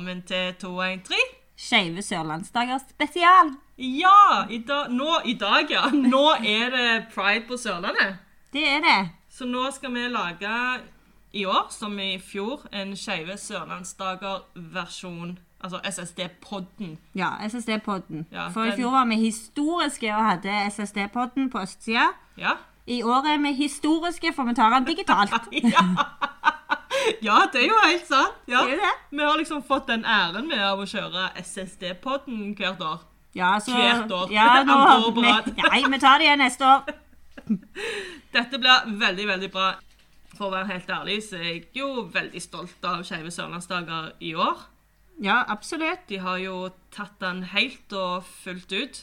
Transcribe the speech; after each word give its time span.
Velkommen 0.00 0.22
til 0.24 0.54
213. 0.60 1.16
Skeive 1.60 2.00
sørlandsdager 2.02 2.78
spesial. 2.88 3.50
Ja, 3.78 4.46
i 4.50 4.58
dag, 4.68 4.88
nå, 4.90 5.18
i 5.28 5.34
dag, 5.36 5.66
ja. 5.70 5.82
Nå 5.92 6.22
er 6.40 6.70
det 6.72 7.04
pride 7.14 7.42
på 7.48 7.56
Sørlandet. 7.60 8.14
Det 8.52 8.62
er 8.68 8.80
det. 8.80 9.10
Så 9.28 9.44
nå 9.44 9.66
skal 9.76 9.92
vi 9.92 10.06
lage 10.08 10.54
i 11.36 11.44
år, 11.44 11.66
som 11.70 11.98
i 12.00 12.16
fjor, 12.18 12.62
en 12.72 12.96
Skeive 12.96 13.36
sørlandsdager-versjon. 13.36 15.36
Altså 15.60 15.80
SSD-podden. 15.84 16.96
Ja, 17.14 17.34
SSD-podden. 17.48 18.24
Ja, 18.32 18.48
For 18.48 18.64
i 18.64 18.70
den- 18.70 18.76
fjor 18.80 18.90
var 18.96 19.04
vi 19.04 19.16
historiske 19.26 20.14
og 20.16 20.24
hadde 20.30 20.48
SSD-podden 20.70 21.50
på 21.52 21.60
østsida. 21.60 22.06
Ja. 22.38 22.52
I 22.86 23.02
år 23.02 23.28
er 23.34 23.38
vi 23.38 23.52
historiske, 23.52 24.32
for 24.36 24.44
vi 24.48 24.54
tar 24.54 24.70
den 24.78 24.84
digitalt. 24.88 25.52
ja. 25.76 25.84
Ja, 27.26 27.42
det 27.52 27.62
er 27.62 27.68
jo 27.68 27.78
helt 27.84 28.06
sant. 28.08 28.40
Ja. 28.50 28.64
Det 28.66 28.76
er 28.78 28.82
det. 28.84 28.92
Vi 29.10 29.22
har 29.24 29.36
liksom 29.38 29.62
fått 29.66 29.86
den 29.90 30.04
æren 30.04 30.48
med 30.48 30.62
av 30.64 30.80
å 30.80 30.88
kjøre 30.88 31.30
SSD-podden 31.42 32.54
hvert 32.58 32.82
år. 32.84 33.06
Ja, 33.36 33.52
så, 33.62 33.76
Hvert 33.76 34.10
år. 34.10 34.32
Ja, 34.34 34.62
nå, 34.66 34.74
år 34.74 35.12
på 35.14 35.22
vi, 35.22 35.28
rad. 35.28 35.52
nei, 35.70 35.84
vi 35.92 36.00
tar 36.02 36.18
det 36.18 36.26
igjen 36.26 36.42
neste 36.42 36.66
år. 36.66 36.88
Dette 38.34 38.58
blir 38.58 38.90
veldig, 38.98 39.26
veldig 39.30 39.50
bra. 39.54 39.68
For 40.34 40.48
å 40.48 40.54
være 40.54 40.70
helt 40.72 40.90
ærlig 40.90 41.20
så 41.26 41.38
er 41.38 41.46
jeg 41.50 41.62
jo 41.76 42.06
veldig 42.14 42.40
stolt 42.42 42.86
av 42.86 43.04
Skeive 43.06 43.30
sørlandsdager 43.34 44.12
i 44.24 44.32
år. 44.38 44.66
Ja, 45.20 45.42
absolutt. 45.52 46.06
De 46.08 46.18
har 46.24 46.40
jo 46.40 46.70
tatt 46.94 47.18
den 47.20 47.42
helt 47.52 47.92
og 47.92 48.24
fullt 48.42 48.72
ut 48.72 49.02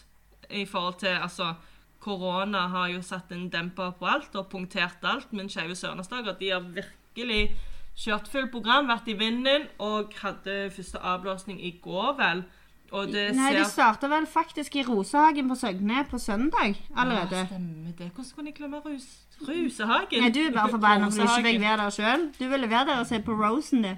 i 0.50 0.64
forhold 0.66 1.00
til 1.04 1.14
Altså, 1.22 1.54
korona 2.02 2.68
har 2.74 2.90
jo 2.94 3.02
satt 3.06 3.32
en 3.36 3.50
demper 3.54 3.94
på 4.00 4.08
alt 4.10 4.36
og 4.40 4.50
punktert 4.52 5.04
alt, 5.06 5.32
men 5.36 5.52
Skeive 5.52 5.76
sørlandsdager 5.78 6.40
de 6.40 6.52
har 6.56 6.66
virkelig 6.66 7.42
kjørt 7.98 8.28
fullt 8.32 8.52
program, 8.54 8.88
vært 8.92 9.08
i 9.10 9.16
vinden 9.18 9.68
og 9.80 10.14
hadde 10.22 10.70
første 10.76 11.00
avblåsning 11.02 11.60
i 11.66 11.72
går, 11.84 12.14
vel. 12.20 12.44
Og 12.96 13.10
det 13.12 13.36
Nei, 13.36 13.50
ser 13.52 13.58
De 13.60 13.64
starta 13.68 14.08
vel 14.08 14.26
faktisk 14.32 14.76
i 14.80 14.84
Rosehagen 14.88 15.50
på 15.50 15.56
Søgne 15.60 16.06
på 16.08 16.18
søndag 16.24 16.78
allerede. 16.96 17.36
Ja, 17.42 17.46
stemmer 17.50 17.92
det. 17.98 18.12
Hvordan 18.16 18.32
kunne 18.36 18.48
jeg 18.48 18.56
glemme 18.62 18.80
rus 18.86 19.08
Rusehagen? 19.42 20.22
Nei, 20.24 20.30
Du 20.32 20.40
er 20.46 20.54
bare 20.56 20.70
forbanna 20.72 21.10
som 21.12 21.26
ikke 21.26 21.34
Rosehagen. 21.34 21.50
fikk 21.52 21.62
være 21.66 21.78
der 21.84 21.90
sjøl. 21.98 22.24
Du 22.40 22.46
ville 22.54 22.70
være 22.70 22.86
der 22.88 23.00
og 23.02 23.08
se 23.10 23.20
på 23.20 23.36
Rosen, 23.42 23.82
du. 23.84 23.92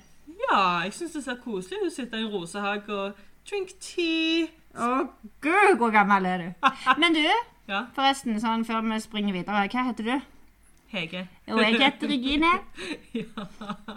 Ja, 0.49 0.63
jeg 0.87 0.93
syns 0.93 1.11
det 1.19 1.23
ser 1.27 1.37
koselig 1.43 1.77
ut 1.83 1.91
å 1.91 1.93
sitte 1.99 2.17
i 2.17 2.23
en 2.25 2.31
rosehage 2.33 2.89
og 2.89 3.13
drink 3.49 3.75
tea. 3.79 4.47
Å 4.79 4.89
gud, 5.41 5.77
hvor 5.77 5.91
gammel 5.93 6.25
er 6.25 6.37
du? 6.47 6.67
Men 7.01 7.13
du, 7.13 7.21
Ja, 7.69 7.83
forresten, 7.93 8.39
sånn 8.41 8.65
før 8.65 8.81
vi 8.89 8.97
springer 9.03 9.33
videre, 9.37 9.67
hva 9.69 9.85
heter 9.85 10.03
du? 10.07 10.15
Hege. 10.89 11.27
Og 11.47 11.59
jeg 11.61 11.77
heter 11.77 12.09
Regine. 12.09 12.53
ja. 13.21 13.45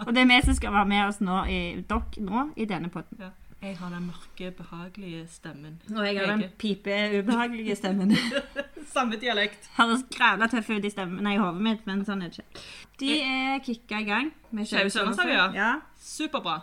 Og 0.05 0.11
det 0.13 0.21
er 0.21 0.29
vi 0.29 0.41
som 0.45 0.57
skal 0.57 0.75
være 0.75 0.89
med 0.91 1.05
oss 1.07 1.21
nå 1.21 1.39
i, 1.49 1.61
dere 1.89 2.25
nå 2.27 2.49
i 2.55 2.69
denne 2.69 2.89
podden. 2.93 3.17
ja. 3.19 3.31
Jeg 3.63 3.77
har 3.77 3.89
den 3.89 4.05
mørke, 4.05 4.51
behagelige 4.51 5.27
stemmen. 5.31 5.81
Og 5.95 6.05
jeg 6.05 6.19
har 6.19 6.25
den 6.31 6.39
Hege. 6.39 6.51
pipe, 6.57 7.19
ubehagelige 7.19 7.75
stemmen. 7.75 8.11
Samme 8.95 9.15
dialekt. 9.15 9.69
Høres 9.77 10.03
grævla 10.17 10.49
tøff 10.51 10.69
ut 10.69 10.83
i 10.83 10.89
stemmen 10.91 11.23
nei, 11.23 11.37
i 11.37 11.39
hodet 11.39 11.63
mitt, 11.63 11.85
men 11.87 12.01
sånn 12.03 12.25
er 12.25 12.33
det 12.33 12.43
ikke. 12.43 12.63
De 12.99 13.13
er 13.21 13.61
kicka 13.63 14.01
i 14.03 14.07
gang. 14.09 14.33
med 14.51 14.67
Skeive 14.67 14.91
Sørlandsdager, 14.91 15.37
ja. 15.37 15.45
ja. 15.55 15.69
Superbra. 15.95 16.57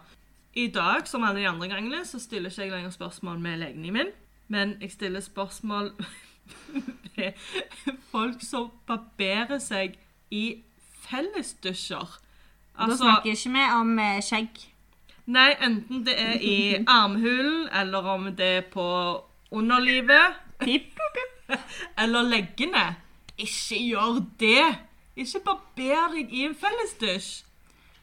I 0.55 0.67
dag, 0.75 1.09
som 1.09 1.25
alle 1.25 1.41
de 1.41 1.49
andre 1.49 1.71
gangene, 1.73 2.05
så 2.05 2.21
stiller 2.21 2.53
ikke 2.53 2.67
jeg 2.67 2.75
lenger 2.75 2.93
spørsmål 2.93 3.41
med 3.41 3.59
legningen 3.65 3.97
min, 3.97 4.13
men 4.49 4.77
jeg 4.83 4.93
stiller 4.93 5.25
spørsmål 5.25 5.95
med 7.17 7.33
folk 8.13 8.45
som 8.45 8.69
barberer 8.87 9.59
seg 9.63 9.97
i 10.31 10.63
fellesdusjer. 11.07 12.19
Da 12.79 12.97
snakker 12.97 13.35
ikke 13.35 13.53
vi 13.55 13.65
om 13.77 13.99
eh, 13.99 14.21
skjegg. 14.25 14.63
Nei, 15.31 15.51
enten 15.63 16.05
det 16.07 16.15
er 16.19 16.39
i 16.43 16.57
armhulen, 16.89 17.69
eller 17.77 18.07
om 18.15 18.31
det 18.35 18.49
er 18.61 18.65
på 18.73 18.87
underlivet, 19.51 20.39
Pip. 20.61 20.99
eller 22.03 22.23
leggene. 22.23 22.97
Ikke 23.39 23.79
gjør 23.79 24.25
det! 24.41 24.65
Ikke 25.17 25.43
barber 25.45 26.15
deg 26.15 26.33
i 26.33 26.45
en 26.49 26.57
fellesdusj. 26.57 27.31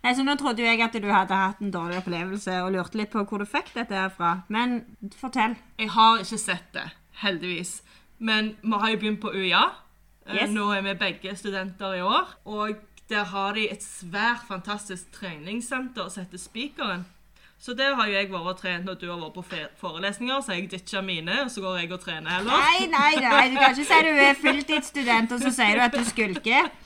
Nei, 0.03 0.13
så 0.15 0.23
Nå 0.23 0.37
trodde 0.39 0.61
jo 0.61 0.69
jeg 0.69 0.81
at 0.85 0.95
du 1.01 1.07
hadde 1.09 1.35
hatt 1.35 1.61
en 1.63 1.73
dårlig 1.73 1.97
opplevelse 1.99 2.61
og 2.63 2.71
lurte 2.75 2.99
litt 2.99 3.11
på 3.11 3.23
hvor 3.27 3.41
du 3.41 3.47
fikk 3.49 3.73
dette 3.75 3.97
her 3.97 4.11
fra. 4.13 4.37
Men 4.53 4.79
fortell. 5.17 5.57
Jeg 5.79 5.91
har 5.95 6.21
ikke 6.21 6.39
sett 6.39 6.69
det, 6.75 6.85
heldigvis. 7.23 7.81
Men 8.19 8.53
vi 8.61 8.79
har 8.79 8.93
jo 8.93 9.01
begynt 9.01 9.21
på 9.23 9.33
UiA. 9.33 9.65
Eh, 10.27 10.35
Yes. 10.35 10.49
Nå 10.51 10.69
er 10.75 10.81
vi 10.81 10.93
begge 10.99 11.35
studenter 11.39 11.93
i 11.97 12.01
år. 12.01 12.33
Og 12.45 12.75
der 13.09 13.23
har 13.23 13.53
de 13.53 13.69
et 13.71 13.83
svært 13.83 14.43
fantastisk 14.47 15.11
treningssenter 15.15 16.09
som 16.09 16.23
heter 16.25 16.37
Spikeren. 16.37 17.05
Så 17.59 17.73
der 17.73 17.95
har 17.95 18.05
jo 18.05 18.13
jeg 18.13 18.27
vært 18.29 18.49
og 18.51 18.57
trent 18.59 18.85
når 18.85 18.99
du 19.01 19.07
har 19.09 19.17
vært 19.17 19.33
på 19.33 19.43
forelesninger. 19.81 20.41
Så 20.45 20.53
jeg 20.53 20.67
ditcha 20.71 21.01
mine, 21.01 21.39
og 21.43 21.49
så 21.51 21.61
går 21.61 21.77
jeg 21.79 21.91
og 21.95 22.01
trener 22.03 22.29
heller. 22.29 22.51
Nei, 22.51 22.85
nei, 22.91 23.15
nei, 23.23 23.47
du 23.49 23.55
kan 23.57 23.73
ikke 23.73 23.87
si 23.87 24.01
du 24.05 24.11
er 24.27 24.37
fulltidsstudent, 24.41 25.31
og 25.31 25.41
så 25.41 25.51
sier 25.55 25.79
du 25.79 25.85
at 25.87 25.97
du 25.97 26.03
skulker. 26.05 26.69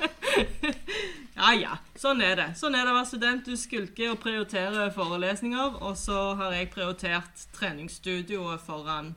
Ja, 1.41 1.53
ja. 1.57 1.77
Sånn 1.97 2.19
er 2.21 2.35
det. 2.37 2.45
Sånn 2.59 2.75
er 2.77 2.85
det 2.85 2.91
å 2.91 2.97
være 2.99 3.07
student. 3.09 3.47
Du 3.47 3.57
skulker 3.57 4.11
og 4.11 4.19
prioriterer 4.21 4.91
forelesninger, 4.93 5.79
og 5.81 5.95
så 5.97 6.35
har 6.37 6.53
jeg 6.53 6.69
prioritert 6.73 7.45
treningsstudioet 7.55 8.61
foran 8.61 9.15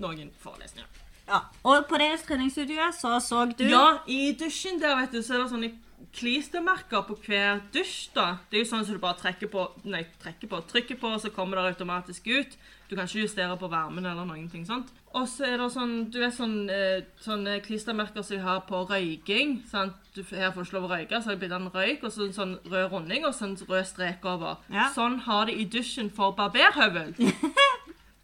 noen 0.00 0.32
forelesninger. 0.42 0.88
Ja. 1.30 1.44
Og 1.62 1.86
på 1.86 2.00
det 2.02 2.10
treningsstudioet 2.26 2.96
så 2.98 3.14
så 3.22 3.44
du 3.46 3.64
Ja, 3.70 4.00
i 4.06 4.32
dusjen 4.38 4.80
der, 4.82 4.96
vet 4.98 5.14
du, 5.14 5.22
så 5.22 5.36
er 5.36 5.44
det 5.44 5.52
sånne 5.52 5.72
klistremerker 6.16 7.04
på 7.06 7.14
hver 7.22 7.60
dusj, 7.74 8.10
da. 8.16 8.40
Det 8.50 8.58
er 8.58 8.64
jo 8.64 8.70
sånn 8.72 8.84
som 8.86 8.96
du 8.96 9.02
bare 9.02 9.18
trekker 9.20 9.50
på, 9.52 9.66
nei, 9.86 10.02
trekker 10.22 10.50
på, 10.50 10.58
trykker 10.70 10.98
på, 10.98 11.12
så 11.22 11.30
kommer 11.34 11.60
det 11.60 11.74
automatisk 11.74 12.26
ut. 12.26 12.56
Du 12.90 12.96
kan 12.96 13.06
ikke 13.06 13.22
justere 13.22 13.54
på 13.60 13.68
varmen 13.70 14.06
eller 14.08 14.26
noen 14.26 14.48
ting 14.50 14.64
sånt. 14.66 14.90
Og 15.14 15.28
så 15.30 15.46
er 15.46 15.60
det 15.60 15.68
sånn, 15.74 15.94
du 16.10 16.18
vet 16.22 16.34
sånn, 16.34 16.56
eh, 16.70 17.04
sånne 17.22 17.60
klistremerker 17.62 18.24
som 18.26 18.36
vi 18.36 18.42
har 18.42 18.64
på 18.66 18.82
røyking, 18.90 19.60
sant? 19.70 19.94
Du, 20.14 20.24
her 20.24 20.50
får 20.50 20.64
du 20.64 20.66
ikke 20.66 20.78
lov 20.78 20.88
å 20.88 20.92
røyke, 20.96 21.20
så 21.20 21.30
har 21.30 21.36
det 21.36 21.42
blitt 21.44 21.54
en 21.54 21.70
røyk, 21.70 22.02
og 22.02 22.10
så 22.14 22.26
en 22.26 22.34
sånn 22.34 22.56
rød 22.66 22.90
runding, 22.90 23.26
og 23.26 23.34
så 23.34 23.46
en 23.46 23.56
rød 23.68 23.86
strek 23.86 24.26
over. 24.26 24.58
Ja. 24.74 24.88
Sånn 24.94 25.20
har 25.28 25.46
de 25.46 25.54
i 25.54 25.68
dusjen 25.70 26.10
for 26.10 26.34
barberhøvel. 26.38 27.14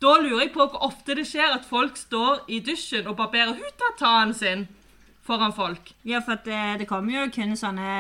Da 0.03 0.17
lurer 0.21 0.45
jeg 0.45 0.53
på 0.53 0.67
hvor 0.67 0.83
ofte 0.91 1.17
det 1.17 1.25
skjer 1.29 1.55
at 1.57 1.69
folk 1.69 1.97
står 1.97 2.45
i 2.53 2.61
dusjen 2.65 3.07
og 3.09 3.17
barberer 3.17 3.57
hutataen 3.57 4.35
sin 4.37 4.67
foran 5.27 5.55
folk. 5.57 5.95
Ja, 6.07 6.21
for 6.25 6.37
at 6.37 6.49
eh, 6.49 6.75
det 6.81 6.89
kommer 6.91 7.17
jo 7.17 7.31
kun 7.35 7.57
sånne 7.59 7.95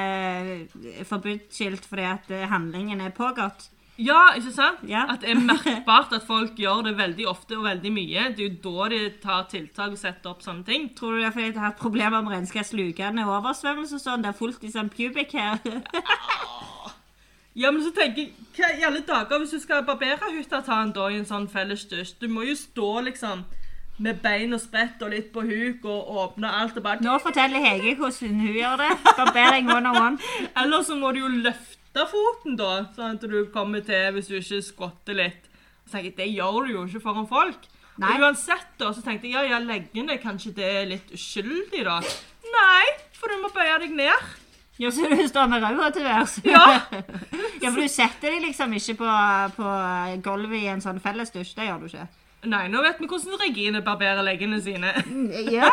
eh, 0.66 1.00
forbudsskilt 1.08 1.88
fordi 1.88 2.04
at 2.06 2.30
eh, 2.30 2.46
handlingen 2.50 3.00
er 3.02 3.16
pågått. 3.16 3.70
Ja, 3.96 4.34
ikke 4.36 4.52
sant? 4.52 4.82
Ja. 4.84 5.06
At 5.08 5.22
det 5.24 5.32
er 5.32 5.40
merkbart 5.40 6.12
at 6.12 6.26
folk 6.28 6.58
gjør 6.62 6.84
det 6.86 6.96
veldig 6.98 7.26
ofte 7.32 7.56
og 7.56 7.64
veldig 7.64 7.92
mye. 7.96 8.26
Det 8.36 8.44
er 8.44 8.50
jo 8.50 8.60
da 8.68 8.90
de 8.92 9.00
tar 9.22 9.48
tiltak 9.50 9.96
og 9.96 10.00
setter 10.00 10.34
opp 10.34 10.44
sånne 10.44 10.66
ting. 10.68 10.90
Tror 10.98 11.16
du 11.16 11.22
det 11.22 11.30
er 11.30 11.36
fordi 11.38 11.54
de 11.54 11.62
har 11.62 11.72
hatt 11.72 11.80
problemer 11.80 12.20
med 12.20 12.36
renskapslukende 12.36 13.24
oversvømmelse 13.24 13.96
og 13.96 14.04
sånn? 14.04 14.26
Det 14.26 14.34
er 14.34 14.38
fullt 14.44 14.68
i 14.68 14.74
sånn 14.76 14.92
pubic 14.92 15.32
her. 15.36 15.64
Ja, 17.56 17.70
men 17.72 17.80
så 17.80 17.90
tenker 17.96 18.26
jeg, 18.26 18.32
hva 18.56 18.68
i 18.76 18.82
alle 18.84 19.00
dager 19.06 19.40
hvis 19.40 19.54
du 19.56 19.60
skal 19.62 19.84
barbere 19.86 20.28
hutataen 20.28 20.90
da 20.96 21.06
i 21.08 21.16
en 21.16 21.28
sånn 21.28 21.46
fellesdusj? 21.48 22.18
Du 22.20 22.26
må 22.28 22.44
jo 22.44 22.56
stå 22.58 22.90
liksom 23.06 23.46
med 24.04 24.20
bein 24.20 24.52
og 24.52 24.60
sprett 24.60 25.00
og 25.00 25.14
litt 25.14 25.30
på 25.32 25.40
huk 25.46 25.86
og 25.88 26.10
åpne 26.20 26.50
alt 26.52 26.76
og 26.76 26.84
bare 26.84 27.00
Nå 27.00 27.14
forteller 27.24 27.64
Hege 27.64 27.94
hvordan 27.96 28.42
hun 28.42 28.58
gjør 28.58 28.76
det. 28.82 28.90
Barbering 29.16 29.72
one 29.72 29.88
on 29.88 30.02
one. 30.02 30.30
Eller 30.60 30.84
så 30.84 30.98
må 31.00 31.14
du 31.16 31.22
jo 31.22 31.32
løfte 31.32 32.04
foten, 32.10 32.58
da, 32.60 32.90
sånn 32.92 33.16
at 33.16 33.24
du 33.24 33.38
kommer 33.54 33.80
til 33.86 34.12
hvis 34.12 34.28
du 34.28 34.36
ikke 34.36 34.60
skotter 34.68 35.16
litt. 35.16 35.48
Så 35.86 35.96
tenker 35.96 36.10
jeg, 36.10 36.16
Det 36.20 36.30
gjør 36.34 36.66
du 36.66 36.74
jo 36.74 36.86
ikke 36.90 37.04
foran 37.08 37.30
folk. 37.30 37.68
Nei. 37.96 38.18
Og 38.18 38.26
uansett, 38.26 38.74
da, 38.76 38.92
så 38.92 39.00
tenkte 39.00 39.30
jeg 39.30 39.38
ja, 39.38 39.56
ja, 39.56 39.64
leggene, 39.64 40.20
kanskje 40.20 40.52
det 40.58 40.72
er 40.82 40.90
litt 40.92 41.12
uskyldig, 41.16 41.86
da. 41.88 42.02
Nei, 42.52 42.84
for 43.16 43.32
du 43.32 43.40
må 43.40 43.48
bøye 43.54 43.78
deg 43.80 43.96
ned. 43.96 44.34
Ja, 44.78 44.90
så 44.92 45.08
du 45.08 45.28
står 45.28 45.48
med 45.48 45.62
ræva 45.64 45.88
til 45.90 46.04
værs. 46.04 46.38
Ja. 46.44 46.64
ja, 47.62 47.70
for 47.70 47.80
du 47.80 47.88
setter 47.88 48.34
deg 48.34 48.44
liksom 48.44 48.74
ikke 48.76 48.98
på, 49.00 49.16
på 49.56 49.72
gulvet 50.24 50.60
i 50.60 50.70
en 50.72 50.84
sånn 50.84 51.00
fellesdusj. 51.00 51.54
Det 51.56 51.68
gjør 51.70 51.82
du 51.82 51.88
ikke. 51.88 52.08
Nei, 52.46 52.66
nå 52.70 52.82
vet 52.84 53.00
vi 53.00 53.08
hvordan 53.10 53.40
Regine 53.40 53.80
barberer 53.82 54.22
leggene 54.26 54.60
sine. 54.62 54.92
Ja. 55.50 55.72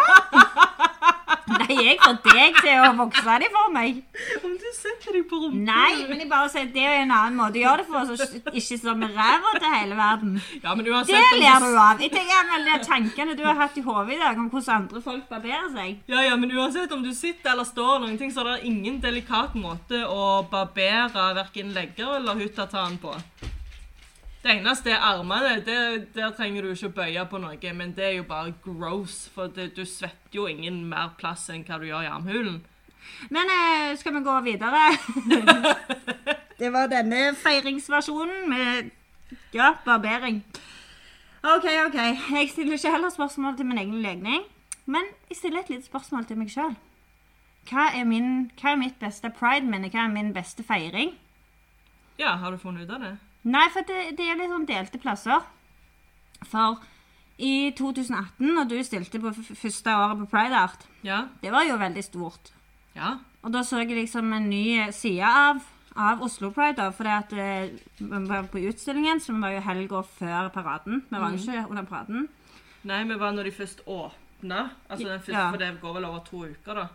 Nei, 1.52 1.76
jeg 1.76 1.98
får 2.00 2.20
deg 2.24 2.60
til 2.64 2.82
å 2.86 2.92
vokse 2.98 3.36
dem 3.44 3.54
for 3.54 3.72
meg. 3.76 4.00
Om 4.40 4.54
du 4.60 4.68
setter 4.76 5.18
deg 5.18 5.26
på 5.30 5.40
rumpa 5.42 5.64
Nei, 5.68 6.06
men 6.10 6.22
jeg 6.24 6.30
bare 6.32 6.52
sier 6.54 6.70
det 6.74 6.86
er 6.88 7.02
en 7.02 7.14
annen 7.14 7.40
måte 7.40 7.60
å 7.60 7.64
gjøre 7.64 7.84
det 7.84 7.90
på, 7.90 8.04
så 8.10 8.54
ikke 8.62 8.78
som 8.80 9.04
ræva 9.04 9.54
til 9.58 9.76
hele 9.76 9.98
verden. 10.00 10.38
Ja, 10.64 10.76
men 10.78 10.88
uansett 10.88 11.16
Det 11.18 11.42
ler 11.42 11.66
du 11.66 11.80
av. 11.84 12.04
Jeg 12.04 12.14
tenker 12.16 12.50
vel 12.54 12.68
de 12.70 12.78
tankene 12.88 13.38
du 13.40 13.44
har 13.48 13.60
hatt 13.60 13.80
i 13.80 13.86
hodet 13.86 14.18
i 14.18 14.22
dag 14.22 14.40
om 14.40 14.50
hvordan 14.54 14.84
andre 14.84 15.04
folk 15.06 15.28
barberer 15.32 15.70
seg. 15.76 15.98
Ja, 16.12 16.24
ja, 16.28 16.38
men 16.40 16.54
uansett 16.56 16.92
om 16.96 17.04
du 17.06 17.12
sitter 17.16 17.54
eller 17.54 17.68
står, 17.68 17.96
eller 17.98 18.08
noen 18.08 18.22
ting, 18.22 18.34
så 18.34 18.44
er 18.46 18.54
det 18.54 18.70
ingen 18.72 19.02
delikat 19.04 19.58
måte 19.60 20.04
å 20.08 20.44
barbere 20.52 21.32
verken 21.40 21.74
legger 21.76 22.18
eller 22.20 22.40
hutataen 22.40 22.98
på. 23.02 23.16
Det 24.44 24.52
eneste 24.52 24.92
er 24.92 25.00
armene. 25.00 25.62
Det, 25.64 26.08
der 26.16 26.34
trenger 26.36 26.66
du 26.66 26.74
ikke 26.74 26.90
å 26.90 26.96
bøye 26.98 27.24
på 27.32 27.40
noe, 27.40 27.70
men 27.78 27.94
det 27.96 28.04
er 28.10 28.18
jo 28.18 28.26
bare 28.28 28.52
gross. 28.66 29.30
For 29.32 29.48
det, 29.48 29.70
du 29.78 29.86
svetter 29.88 30.36
jo 30.36 30.50
ingen 30.52 30.82
mer 30.90 31.14
plass 31.20 31.48
enn 31.54 31.64
hva 31.64 31.80
du 31.80 31.88
gjør 31.88 32.04
i 32.04 32.12
armhulen. 32.12 32.60
Men 33.32 33.54
eh, 33.56 33.96
skal 34.00 34.18
vi 34.18 34.24
gå 34.26 34.36
videre? 34.44 34.84
det 36.60 36.74
var 36.76 36.92
denne 36.92 37.32
feiringsversjonen 37.40 38.50
med 38.52 38.92
Ja, 39.56 39.74
barbering. 39.86 40.44
OK, 41.44 41.66
OK. 41.88 42.00
Jeg 42.36 42.52
stiller 42.52 42.76
ikke 42.76 42.92
heller 42.92 43.16
spørsmål 43.16 43.58
til 43.58 43.66
min 43.66 43.80
egen 43.80 44.02
legning, 44.04 44.44
men 44.86 45.08
jeg 45.30 45.40
stiller 45.40 45.64
et 45.64 45.72
lite 45.72 45.88
spørsmål 45.88 46.28
til 46.28 46.40
meg 46.40 46.52
sjøl. 46.52 46.76
Hva, 47.70 47.92
hva 47.96 48.72
er 48.72 48.80
mitt 48.80 49.00
beste 49.00 49.32
pride-minne? 49.32 49.92
Hva 49.92 50.04
er 50.04 50.16
min 50.16 50.34
beste 50.36 50.64
feiring? 50.68 51.16
Ja, 52.20 52.36
har 52.36 52.52
du 52.52 52.60
funnet 52.60 52.84
ut 52.84 52.92
av 52.96 53.08
det? 53.08 53.14
Nei, 53.44 53.66
for 53.74 53.84
det, 53.88 54.16
det 54.18 54.28
er 54.30 54.38
litt 54.40 54.52
sånn 54.54 54.66
delte 54.70 55.00
plasser. 55.04 55.42
For 56.48 56.78
i 57.44 57.72
2018, 57.76 58.54
når 58.56 58.68
du 58.70 58.76
stilte 58.86 59.20
på 59.20 59.32
første 59.36 59.96
året 60.00 60.20
på 60.22 60.28
Pride 60.32 60.56
Art, 60.56 60.86
Ja. 61.04 61.26
det 61.42 61.52
var 61.52 61.66
jo 61.68 61.78
veldig 61.82 62.04
stort. 62.06 62.52
Ja. 62.96 63.18
Og 63.44 63.52
da 63.52 63.64
så 63.66 63.82
jeg 63.82 63.90
liksom 63.98 64.32
en 64.34 64.50
ny 64.50 64.92
side 64.96 65.26
av, 65.28 65.60
av 65.98 66.22
Oslo 66.24 66.52
Pride, 66.56 66.78
da, 66.78 66.90
fordi 66.96 67.40
eh, 67.42 67.70
vi 68.00 68.22
var 68.30 68.44
på 68.52 68.62
utstillingen, 68.70 69.20
som 69.20 69.42
var 69.42 69.52
jo 69.58 69.64
helga 69.66 70.04
før 70.04 70.50
paraden. 70.54 71.04
Vi 71.10 71.20
var 71.20 71.32
jo 71.34 71.42
ikke 71.42 71.66
under 71.70 71.84
paraden. 71.90 72.30
Nei, 72.84 73.04
vi 73.08 73.16
var 73.20 73.32
når 73.36 73.50
de 73.50 73.52
først 73.56 73.84
åpna. 73.88 74.70
Altså 74.90 75.08
den 75.10 75.20
første, 75.20 75.32
Ja. 75.36 75.50
For 75.50 75.58
det 75.58 75.82
går 75.82 75.94
vel 76.00 76.06
over 76.06 76.20
to 76.28 76.46
uker, 76.46 76.74
da. 76.76 76.88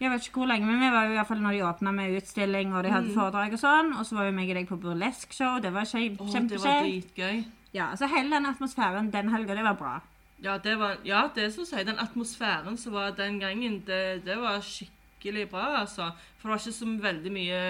Jeg 0.00 0.10
vet 0.10 0.26
ikke 0.26 0.40
hvor 0.40 0.48
lenge, 0.48 0.64
men 0.64 0.80
vi 0.80 0.90
var 0.94 1.04
jo 1.04 1.12
i 1.12 1.16
hvert 1.18 1.28
fall 1.28 1.42
når 1.44 1.56
de 1.56 1.64
åpna 1.68 1.90
med 1.92 2.14
utstilling, 2.16 2.70
og 2.72 2.84
de 2.86 2.92
hadde 2.94 3.12
foredrag 3.12 3.52
og 3.52 3.60
sånn. 3.60 3.90
Og 4.00 4.06
så 4.08 4.16
var 4.16 4.30
jo 4.30 4.36
meg 4.36 4.52
og 4.52 4.56
deg 4.56 4.70
på 4.70 4.78
burlesque-show. 4.80 5.58
Det 5.60 5.72
var 5.74 5.88
kjempe, 5.90 6.24
Å, 6.24 6.44
det 6.48 6.60
var 6.62 6.86
dritgøy. 6.86 7.42
Ja, 7.76 7.90
så 8.00 8.08
hele 8.10 8.32
den 8.32 8.48
atmosfæren 8.48 9.10
den 9.12 9.28
helga, 9.30 9.58
det 9.58 9.66
var 9.66 9.76
bra. 9.78 9.98
Ja, 10.42 10.56
det 10.58 10.78
var, 10.80 10.96
ja, 11.04 11.26
det 11.34 11.50
du 11.52 11.66
sier, 11.68 11.84
den 11.84 12.00
atmosfæren 12.00 12.78
som 12.80 12.96
var 12.96 13.12
den 13.18 13.38
gangen, 13.42 13.82
det, 13.86 14.24
det 14.24 14.38
var 14.40 14.64
skikkelig 14.64 15.48
bra, 15.52 15.66
altså. 15.82 16.10
For 16.40 16.48
det 16.48 16.54
var 16.54 16.64
ikke 16.64 16.78
så 16.78 16.88
veldig 17.04 17.32
mye 17.36 17.60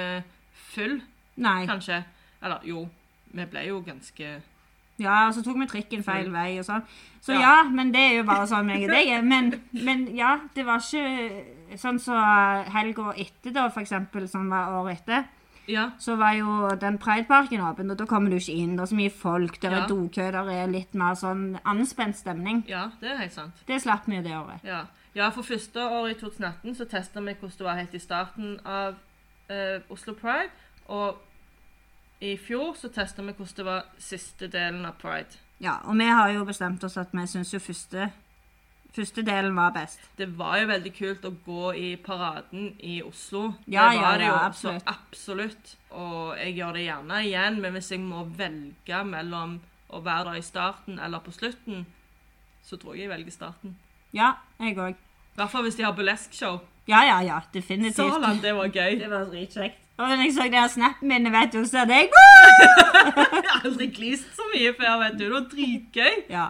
full, 0.71 1.00
Nei. 1.43 1.67
kanskje. 1.67 2.05
Eller 2.43 2.62
jo, 2.65 2.87
vi 3.35 3.47
ble 3.50 3.67
jo 3.67 3.83
ganske 3.87 4.37
Ja, 5.00 5.26
og 5.26 5.35
så 5.35 5.43
tok 5.43 5.59
vi 5.59 5.67
trikken 5.67 6.03
feil 6.05 6.31
vei 6.33 6.59
og 6.61 6.67
sånn. 6.69 6.87
Så 7.25 7.35
ja. 7.35 7.41
Ja. 7.41 7.55
men 7.69 7.91
det 7.93 8.00
er 8.00 8.19
jo 8.21 8.25
bare 8.29 8.47
sånn 8.49 8.69
meg 8.69 8.85
og 8.85 8.93
deg 8.94 9.09
er. 9.17 9.23
Men, 9.25 9.55
men 9.73 10.06
ja, 10.17 10.38
det 10.55 10.65
var 10.69 10.81
ikke 10.85 11.60
sånn 11.77 11.99
så 12.01 12.17
helga 12.73 13.13
etter, 13.17 13.53
da, 13.53 13.69
for 13.71 13.81
eksempel, 13.83 14.29
som 14.29 14.49
var 14.51 14.73
året 14.81 15.01
etter. 15.01 15.25
Ja. 15.71 15.91
Så 15.99 16.17
var 16.19 16.33
jo 16.35 16.71
den 16.81 16.97
Prideparken 16.99 17.61
åpen, 17.63 17.91
og 17.91 17.97
da 18.01 18.07
kommer 18.07 18.31
du 18.31 18.37
ikke 18.37 18.57
inn. 18.59 18.73
Det 18.77 18.83
er 18.83 18.87
så 18.91 18.97
mye 18.99 19.11
folk, 19.11 19.61
der 19.63 19.71
er 19.71 19.81
Ja. 19.83 19.87
dokø, 19.87 20.31
der 20.33 20.49
er 20.51 20.67
litt 20.67 20.95
mer 20.95 21.15
sånn 21.15 21.61
anspent 21.65 22.17
stemning. 22.17 22.65
ja, 22.69 22.91
det 23.01 23.11
er 23.11 23.17
helt 23.19 23.33
sant. 23.33 23.53
Det 23.67 23.81
slapp 23.83 24.07
vi 24.07 24.21
det 24.23 24.33
året. 24.33 24.65
Ja. 24.65 24.87
ja, 25.15 25.29
for 25.31 25.43
første 25.43 25.77
år 25.79 26.11
i 26.11 26.15
2018 26.15 26.75
så 26.75 26.85
testa 26.89 27.21
vi 27.21 27.35
hvordan 27.35 27.59
det 27.59 27.65
var 27.67 27.77
helt 27.77 27.95
i 27.95 27.99
starten 27.99 28.61
av 28.65 28.95
eh, 29.49 29.81
Oslo 29.91 30.15
Pride. 30.15 30.51
Og 30.89 31.17
i 32.21 32.37
fjor 32.37 32.75
så 32.77 32.89
testa 32.93 33.23
vi 33.23 33.33
hvordan 33.33 33.57
det 33.57 33.65
var 33.65 33.85
siste 33.99 34.49
delen 34.49 34.85
av 34.87 34.99
Pride. 35.01 35.39
Ja, 35.61 35.79
og 35.85 35.97
vi 35.99 36.05
har 36.05 36.31
jo 36.33 36.45
bestemt 36.45 36.83
oss 36.85 36.97
at 36.97 37.09
vi 37.13 37.27
syns 37.27 37.53
jo 37.55 37.59
første, 37.61 38.11
første 38.95 39.25
delen 39.27 39.57
var 39.57 39.75
best. 39.75 40.03
Det 40.19 40.29
var 40.39 40.59
jo 40.61 40.71
veldig 40.71 40.93
kult 40.97 41.27
å 41.29 41.33
gå 41.45 41.73
i 41.79 41.91
paraden 42.01 42.73
i 42.79 43.01
Oslo. 43.07 43.53
Ja, 43.67 43.91
det 43.91 43.99
ja, 43.99 44.03
var 44.03 44.19
det 44.19 44.27
ja, 44.27 44.31
jo 44.31 44.41
absolutt. 44.49 44.91
Absolutt. 44.95 45.75
Og 45.91 46.39
jeg 46.39 46.57
gjør 46.59 46.79
det 46.79 46.87
gjerne 46.87 47.21
igjen, 47.27 47.61
men 47.63 47.77
hvis 47.77 47.93
jeg 47.95 48.03
må 48.03 48.25
velge 48.39 49.05
mellom 49.07 49.59
å 49.91 50.03
være 50.05 50.31
der 50.31 50.41
i 50.41 50.47
starten 50.47 50.99
eller 51.03 51.23
på 51.25 51.35
slutten, 51.35 51.87
så 52.67 52.79
tror 52.79 52.95
jeg 52.95 53.07
jeg 53.07 53.15
velger 53.15 53.35
starten. 53.35 53.79
Ja, 54.15 54.35
jeg 54.61 54.79
òg. 54.79 54.99
I 55.31 55.39
hvert 55.41 55.53
fall 55.53 55.65
hvis 55.67 55.79
de 55.79 55.87
har 55.87 55.95
burlesque-show. 55.97 56.61
Ja, 56.91 57.05
ja, 57.07 57.21
ja, 57.23 57.39
definitivt. 57.55 58.11
Salan, 58.11 58.43
det 58.43 58.55
var 58.57 58.71
gøy. 58.71 58.99
Det 58.99 59.11
var 59.11 59.29
dritkjekt. 59.31 59.79
Og 60.01 60.09
når 60.09 60.23
jeg 60.25 60.33
så 60.35 60.47
den 60.49 60.69
snappen 60.73 61.11
min, 61.13 61.29
vet 61.33 61.53
du, 61.53 61.61
så 61.69 61.83
hadde 61.83 61.99
jeg 61.99 62.09
Jeg 62.15 63.45
har 63.47 63.67
aldri 63.69 63.87
glist 63.93 64.31
så 64.37 64.47
mye 64.55 64.73
før, 64.79 64.95
vet 65.03 65.19
du. 65.19 65.25
Det 65.25 65.33
var 65.35 65.47
dritgøy. 65.53 66.15
Ja. 66.33 66.47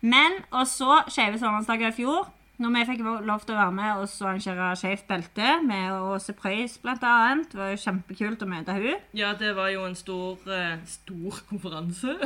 Men, 0.00 0.38
og 0.50 0.66
så 0.66 1.02
Skeive 1.08 1.38
sommerdager 1.38 1.90
i 1.90 1.96
fjor, 1.96 2.28
når 2.60 2.72
vi 2.74 2.80
fikk 2.90 3.00
lov 3.24 3.40
til 3.46 3.54
å 3.54 3.58
være 3.58 3.72
med 3.72 4.00
og 4.02 4.08
så 4.10 4.26
arrangere 4.28 4.66
Skeivt 4.76 5.06
belte 5.08 5.52
med 5.64 5.94
Åse 5.96 6.34
Preus 6.36 6.74
annet. 6.84 7.46
Det 7.52 7.56
var 7.56 7.70
jo 7.72 7.78
kjempekult 7.80 8.42
å 8.44 8.48
møte 8.50 8.74
hun. 8.76 8.98
Ja, 9.16 9.30
det 9.32 9.54
var 9.56 9.70
jo 9.72 9.86
en 9.86 9.96
stor, 9.96 10.36
eh, 10.44 10.76
stor 10.84 11.40
konferanse. 11.48 12.18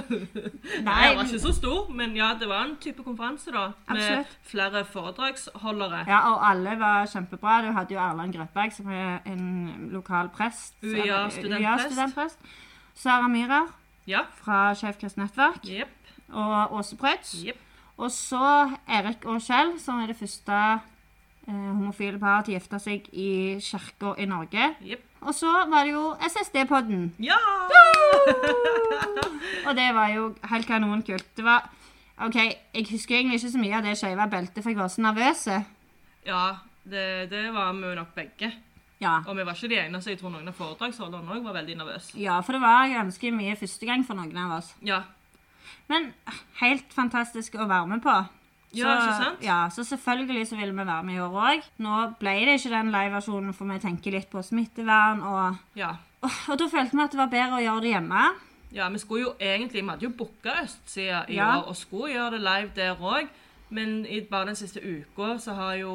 Nei, 0.83 1.07
det 1.07 1.17
var 1.21 1.23
ikke 1.29 1.43
så 1.45 1.55
stor, 1.55 1.93
men 1.95 2.17
ja, 2.19 2.33
det 2.41 2.49
var 2.51 2.67
en 2.67 2.77
type 2.83 3.07
konferanse 3.07 3.55
da. 3.55 3.69
Med 3.87 4.03
Absolutt. 4.03 4.35
flere 4.51 4.85
foredragsholdere. 4.91 6.05
Ja, 6.11 6.21
og 6.33 6.43
alle 6.51 6.75
var 6.83 7.07
kjempebra. 7.07 7.61
Du 7.63 7.71
hadde 7.79 7.95
jo 7.95 8.03
Erland 8.03 8.35
Grøtberg, 8.35 8.75
som 8.75 8.91
er 8.91 9.21
en 9.31 9.91
lokal 9.95 10.33
prest. 10.35 10.75
UiA-studentprest. 10.83 11.61
UiA 11.63 11.77
studentprest. 11.87 12.39
Sara 12.95 13.31
Myhrer 13.31 13.71
Ja, 14.07 14.27
fra 14.43 14.75
Skeivt 14.75 14.99
kristent 14.99 15.29
nettverk. 15.29 15.63
Yep. 15.65 16.01
Og 16.35 16.75
Åse 16.81 16.99
Preutz. 16.99 17.37
jepp. 17.45 17.64
Og 17.97 18.11
så 18.11 18.43
Erik 18.91 19.25
og 19.31 19.43
Kjell, 19.45 19.77
som 19.79 20.01
er 20.03 20.11
det 20.11 20.19
første 20.19 20.57
eh, 20.75 21.53
homofile 21.53 22.19
paret 22.19 22.49
til 22.49 22.55
å 22.55 22.59
gifte 22.59 22.81
seg 22.83 23.07
i 23.13 23.29
kirka 23.63 24.15
i 24.19 24.27
Norge. 24.27 24.73
Yep. 24.83 25.05
Og 25.25 25.37
så 25.37 25.53
var 25.71 25.87
det 25.87 25.95
jo 25.95 26.09
SSD-podden. 26.27 27.13
Ja! 27.23 27.39
Og 29.69 29.73
det 29.77 29.87
var 29.97 30.11
jo 30.13 30.29
helt 30.51 30.67
kanonkult. 30.69 31.31
Det 31.37 31.45
var 31.47 31.71
OK, 32.25 32.37
jeg 32.37 32.87
husker 32.91 33.17
egentlig 33.17 33.41
ikke 33.41 33.55
så 33.55 33.63
mye 33.63 33.79
av 33.79 33.87
det 33.87 33.97
skeive 33.99 34.27
beltet, 34.31 34.61
for 34.63 34.71
jeg 34.71 34.79
var 34.79 34.93
så 34.93 35.03
nervøs. 35.03 35.47
Ja, 36.27 36.45
det, 36.85 37.31
det 37.33 37.47
var 37.55 37.73
vi 37.79 37.95
nok 37.97 38.13
begge. 38.15 38.53
Ja. 39.03 39.19
Og 39.27 39.37
vi 39.37 39.47
var 39.47 39.57
ikke 39.57 39.73
de 39.73 39.81
eneste. 39.81 40.13
Jeg 40.13 40.21
tror 40.21 40.33
noen 40.35 40.49
av 40.49 40.57
foredragsholderne 40.57 41.35
òg 41.35 41.45
var 41.47 41.57
veldig 41.59 41.77
nervøse. 41.81 42.15
ja, 42.21 42.39
for 42.45 42.57
det 42.57 42.63
var 42.63 42.89
ganske 42.93 43.33
mye 43.35 43.57
første 43.59 43.89
gang 43.89 44.05
for 44.07 44.19
noen 44.19 44.39
av 44.45 44.59
oss. 44.61 44.75
Ja. 44.87 45.03
Men 45.91 46.13
helt 46.61 46.93
fantastisk 46.95 47.59
å 47.61 47.69
være 47.69 47.87
med 47.91 48.03
på. 48.05 48.15
Ja, 48.75 48.95
ikke 48.99 49.19
sant? 49.21 49.45
Ja, 49.45 49.59
så 49.71 49.85
selvfølgelig 49.87 50.49
så 50.51 50.57
ville 50.59 50.73
vi 50.75 50.87
være 50.87 51.05
med 51.07 51.15
i 51.15 51.21
år 51.23 51.37
òg. 51.51 51.69
Nå 51.85 51.99
ble 52.19 52.33
det 52.49 52.57
ikke 52.59 52.73
den 52.73 52.91
liveversjonen, 52.95 53.55
for 53.55 53.71
vi 53.71 53.79
tenker 53.83 54.17
litt 54.17 54.31
på 54.33 54.43
smittevern, 54.43 55.23
og, 55.23 55.61
ja. 55.79 55.93
og, 56.25 56.31
og 56.51 56.59
da 56.59 56.67
følte 56.73 56.97
vi 56.97 57.05
at 57.05 57.15
det 57.15 57.21
var 57.21 57.31
bedre 57.37 57.61
å 57.61 57.63
gjøre 57.63 57.85
det 57.85 57.93
hjemme. 57.95 58.25
Ja, 58.75 58.89
vi 58.91 58.99
skulle 58.99 59.29
jo 59.29 59.33
egentlig, 59.39 59.85
vi 59.85 59.93
hadde 59.93 60.09
jo 60.09 60.15
booka 60.19 60.57
Østsida 60.65 61.21
i 61.31 61.37
Ja. 61.39 61.53
år 61.61 61.69
og 61.71 61.77
skulle 61.79 62.11
gjøre 62.17 62.31
det 62.35 62.41
live 62.43 62.71
der 62.75 62.99
òg, 62.99 63.29
men 63.71 64.01
i 64.11 64.21
bare 64.27 64.51
den 64.51 64.59
siste 64.59 64.83
uka 64.83 65.37
så 65.39 65.55
har 65.55 65.77
jo 65.79 65.95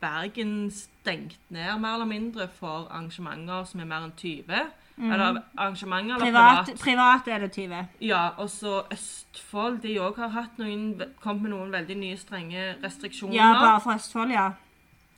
Bergen 0.00 0.70
stengt 0.72 1.38
ned 1.48 1.78
mer 1.80 1.94
eller 1.94 2.08
mindre 2.08 2.48
for 2.58 2.88
arrangementer 2.90 3.64
som 3.68 3.80
er 3.80 3.88
mer 3.88 4.04
enn 4.04 4.16
20. 4.16 4.64
Eller 4.98 5.42
arrangementer 5.58 6.14
eller 6.14 6.24
Mhm. 6.24 6.32
Privat, 6.34 6.66
privat. 6.66 6.80
privat 6.80 7.28
er 7.28 7.38
det 7.38 7.52
20. 7.52 7.88
Ja, 8.00 8.28
og 8.38 8.48
så 8.50 8.82
Østfold, 8.92 9.80
de 9.82 9.96
òg 9.98 10.16
har 10.16 10.28
hatt 10.28 10.58
noen, 10.58 11.02
kommet 11.20 11.42
med 11.42 11.50
noen 11.50 11.72
veldig 11.72 11.96
nye 11.96 12.16
strenge 12.16 12.76
restriksjoner. 12.82 13.34
Ja, 13.34 13.52
bare 13.54 13.80
for 13.80 13.90
Østfold, 13.92 14.30
ja. 14.32 14.50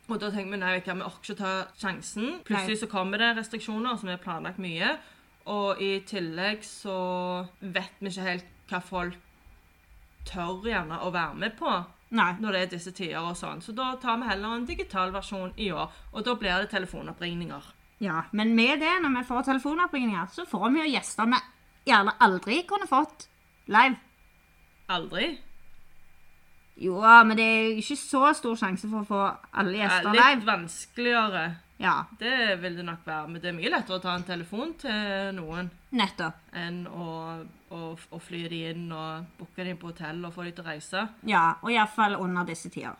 Og 0.09 0.21
da 0.21 0.31
tenker 0.31 0.51
vi 0.51 0.57
nei, 0.57 0.81
vi 0.81 0.91
orker 1.03 1.35
ikke 1.35 1.37
ta 1.37 1.65
sjansen. 1.77 2.41
Plutselig 2.45 2.79
så 2.79 2.87
kommer 2.89 3.19
det 3.19 3.37
restriksjoner 3.37 3.99
som 3.99 4.09
er 4.09 4.17
planlagt 4.17 4.59
mye. 4.59 4.97
Og 5.47 5.81
i 5.83 6.01
tillegg 6.01 6.63
så 6.65 7.47
vet 7.61 7.91
vi 8.01 8.09
ikke 8.09 8.23
helt 8.23 8.45
hva 8.71 8.81
folk 8.83 9.15
tør 10.25 10.63
gjerne 10.65 10.99
å 11.03 11.13
være 11.13 11.35
med 11.35 11.57
på 11.59 11.85
Nei. 12.11 12.33
når 12.41 12.53
det 12.53 12.63
er 12.63 12.67
disse 12.77 12.93
tider 12.93 13.19
og 13.19 13.37
sånn. 13.39 13.61
Så 13.63 13.75
da 13.75 13.95
tar 13.97 14.17
vi 14.19 14.29
heller 14.31 14.57
en 14.57 14.67
digital 14.67 15.13
versjon 15.13 15.53
i 15.59 15.71
år. 15.71 15.91
Og 16.15 16.25
da 16.25 16.35
blir 16.35 16.61
det 16.63 16.71
telefonoppringninger. 16.71 17.63
Ja, 18.05 18.23
men 18.37 18.55
med 18.55 18.81
det, 18.81 18.93
når 19.03 19.15
vi 19.21 19.25
får 19.29 19.43
telefonoppringninger, 19.49 20.27
så 20.33 20.45
får 20.49 20.69
vi 20.75 20.83
jo 20.83 20.91
gjester 20.93 21.31
vi 21.33 21.39
gjerne 21.89 22.13
aldri 22.21 22.63
kunne 22.69 22.89
fått 22.91 23.29
live. 23.73 23.97
Aldri. 24.93 25.31
Jo, 26.77 26.99
men 27.01 27.37
det 27.39 27.45
er 27.47 27.79
ikke 27.81 27.97
så 27.97 28.33
stor 28.37 28.57
sjanse 28.61 28.89
for 28.91 29.01
å 29.01 29.09
få 29.09 29.21
alle 29.57 29.79
gjester 29.79 30.11
live. 30.11 30.17
Ja, 30.19 30.27
litt 30.35 30.43
live. 30.43 30.51
vanskeligere. 30.51 31.45
Ja, 31.79 31.95
Det 32.19 32.57
vil 32.61 32.77
det 32.77 32.85
nok 32.85 33.03
være. 33.05 33.29
Men 33.29 33.41
det 33.41 33.49
er 33.51 33.57
mye 33.57 33.71
lettere 33.73 33.97
å 33.99 34.03
ta 34.05 34.15
en 34.17 34.25
telefon 34.25 34.75
til 34.81 35.33
noen 35.37 35.71
nettopp. 35.97 36.39
enn 36.57 36.87
å, 36.89 37.09
å, 37.71 37.81
å 37.97 38.21
fly 38.21 38.43
de 38.49 38.61
inn 38.71 38.87
og 38.93 39.27
booke 39.39 39.65
de 39.65 39.75
på 39.77 39.91
hotell 39.91 40.25
og 40.25 40.33
få 40.37 40.45
de 40.45 40.53
til 40.57 40.65
å 40.65 40.69
reise. 40.69 41.07
Ja, 41.29 41.47
og 41.63 41.73
iallfall 41.73 42.17
under 42.21 42.45
disse 42.49 42.71
tider. 42.73 42.97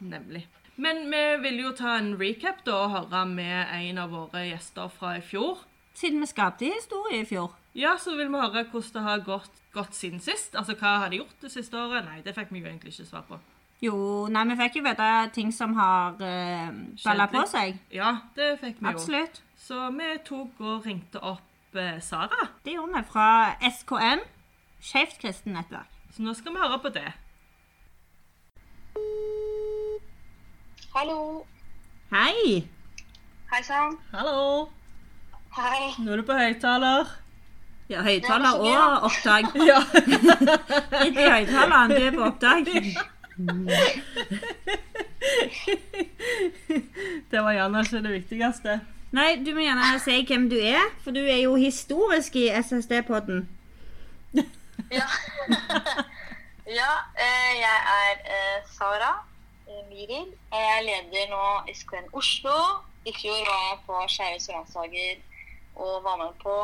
Nemlig. 0.00 0.46
Men 0.76 1.04
vi 1.10 1.22
vil 1.44 1.60
jo 1.62 1.72
ta 1.76 1.98
en 2.00 2.14
recap 2.18 2.64
da, 2.66 2.80
og 2.84 2.94
høre 2.94 3.24
med 3.30 3.70
en 3.76 4.00
av 4.02 4.14
våre 4.14 4.46
gjester 4.48 4.90
fra 4.90 5.16
i 5.18 5.22
fjor. 5.22 5.62
Siden 5.94 6.24
vi 6.24 6.26
skapte 6.26 6.66
historie 6.66 7.22
i 7.22 7.28
fjor. 7.28 7.54
Ja, 7.78 7.94
så 7.98 8.16
vil 8.18 8.30
vi 8.30 8.38
høre 8.38 8.64
hvordan 8.70 8.94
det 8.94 9.02
har 9.02 9.22
gått, 9.26 9.62
gått 9.74 9.94
siden 9.94 10.20
sist. 10.22 10.54
Altså, 10.58 10.74
hva 10.78 10.98
har 11.04 11.10
de 11.10 11.22
gjort 11.22 11.42
det 11.42 11.52
siste 11.54 11.78
året? 11.78 12.06
Nei, 12.06 12.20
det 12.26 12.34
fikk 12.34 12.50
vi 12.54 12.62
jo 12.62 12.70
egentlig 12.70 12.94
ikke 12.94 13.06
svar 13.06 13.26
på. 13.28 13.38
Jo, 13.82 13.96
nei, 14.32 14.44
vi 14.50 14.58
fikk 14.58 14.78
jo 14.78 14.84
vite 14.86 15.08
ting 15.34 15.50
som 15.54 15.74
har 15.78 16.14
uh, 16.18 16.68
balla 17.02 17.26
på 17.30 17.42
seg. 17.50 17.78
Ja, 17.94 18.16
det 18.38 18.54
fikk 18.62 18.78
vi 18.80 18.86
jo. 18.86 18.94
Absolutt. 18.94 19.42
Så 19.60 19.88
vi 19.94 20.12
tok 20.26 20.62
og 20.62 20.86
ringte 20.86 21.22
opp 21.22 21.78
uh, 21.78 21.98
Sara. 22.02 22.48
Det 22.64 22.74
gjorde 22.76 22.98
vi 22.98 23.10
fra 23.10 23.28
SKN, 23.70 24.24
Skeivt 24.84 25.20
kristent 25.22 25.54
nettverk. 25.56 25.90
Så 26.12 26.22
nå 26.22 26.34
skal 26.36 26.54
vi 26.54 26.60
høre 26.60 26.78
på 26.82 26.90
det. 26.94 27.10
Hallo. 30.94 31.46
Hei! 32.12 32.68
Hei 33.50 33.62
sann. 33.62 33.96
Hallo. 34.12 34.68
Hei. 35.56 35.88
Nå 35.98 36.12
er 36.12 36.20
du 36.20 36.22
på 36.28 36.36
høyttaler. 36.38 37.08
Ja, 37.90 38.04
høyttaler 38.06 38.60
og 38.62 39.08
opptak. 39.08 39.48
Ja. 39.70 39.80
Ikke 41.02 41.24
i 41.24 41.32
høyttaleren, 41.32 41.90
du 41.90 41.98
er 41.98 42.14
på 42.14 42.22
opptak. 42.28 42.70
Det 47.34 47.42
var 47.42 47.58
gjerne 47.58 47.82
ikke 47.82 48.04
det 48.06 48.14
viktigste. 48.14 48.78
Nei, 49.18 49.28
du 49.42 49.50
må 49.58 49.66
gjerne 49.66 49.98
si 50.06 50.22
hvem 50.30 50.46
du 50.54 50.58
er, 50.62 50.94
for 51.02 51.10
du 51.10 51.24
er 51.24 51.42
jo 51.42 51.58
historisk 51.58 52.38
i 52.38 52.52
SSD-podden. 52.62 53.48
Ja. 54.94 55.10
ja 56.80 56.90
eh, 57.18 57.52
jeg 57.58 57.78
er 57.98 58.26
eh, 58.30 58.58
Sara 58.78 59.16
Miril. 59.90 60.28
Jeg 60.52 60.64
er 60.78 60.82
leder 60.88 61.26
nå 61.32 61.44
SKN 61.74 62.06
Oslo. 62.12 62.56
I 63.04 63.12
fjor 63.20 63.40
var 63.48 63.60
jeg 63.68 63.78
på 63.86 63.94
Skeive 64.08 64.40
sørlandsdager 64.40 65.16
og 65.76 65.94
var 66.04 66.16
med 66.22 66.32
på 66.42 66.54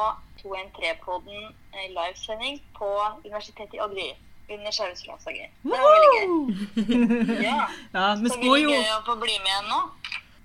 213-podden 0.42 1.40
eh, 1.74 1.88
livesending 1.96 2.60
på 2.78 2.88
Universitetet 3.26 3.74
i 3.74 3.82
Agder 3.86 4.12
under 4.50 4.70
Skeive 4.72 4.96
sørlandsdager. 4.96 5.48
Det 5.62 5.70
var 5.70 5.80
veldig 5.94 6.12
gøy. 6.16 6.26
Ja. 7.44 7.60
Ja, 7.96 8.06
vi 8.22 8.28
Så 8.32 8.38
gøy 8.40 8.94
å 8.96 9.00
få 9.08 9.16
bli 9.22 9.36
med 9.42 9.52
igjen 9.52 9.68
nå. 9.74 9.80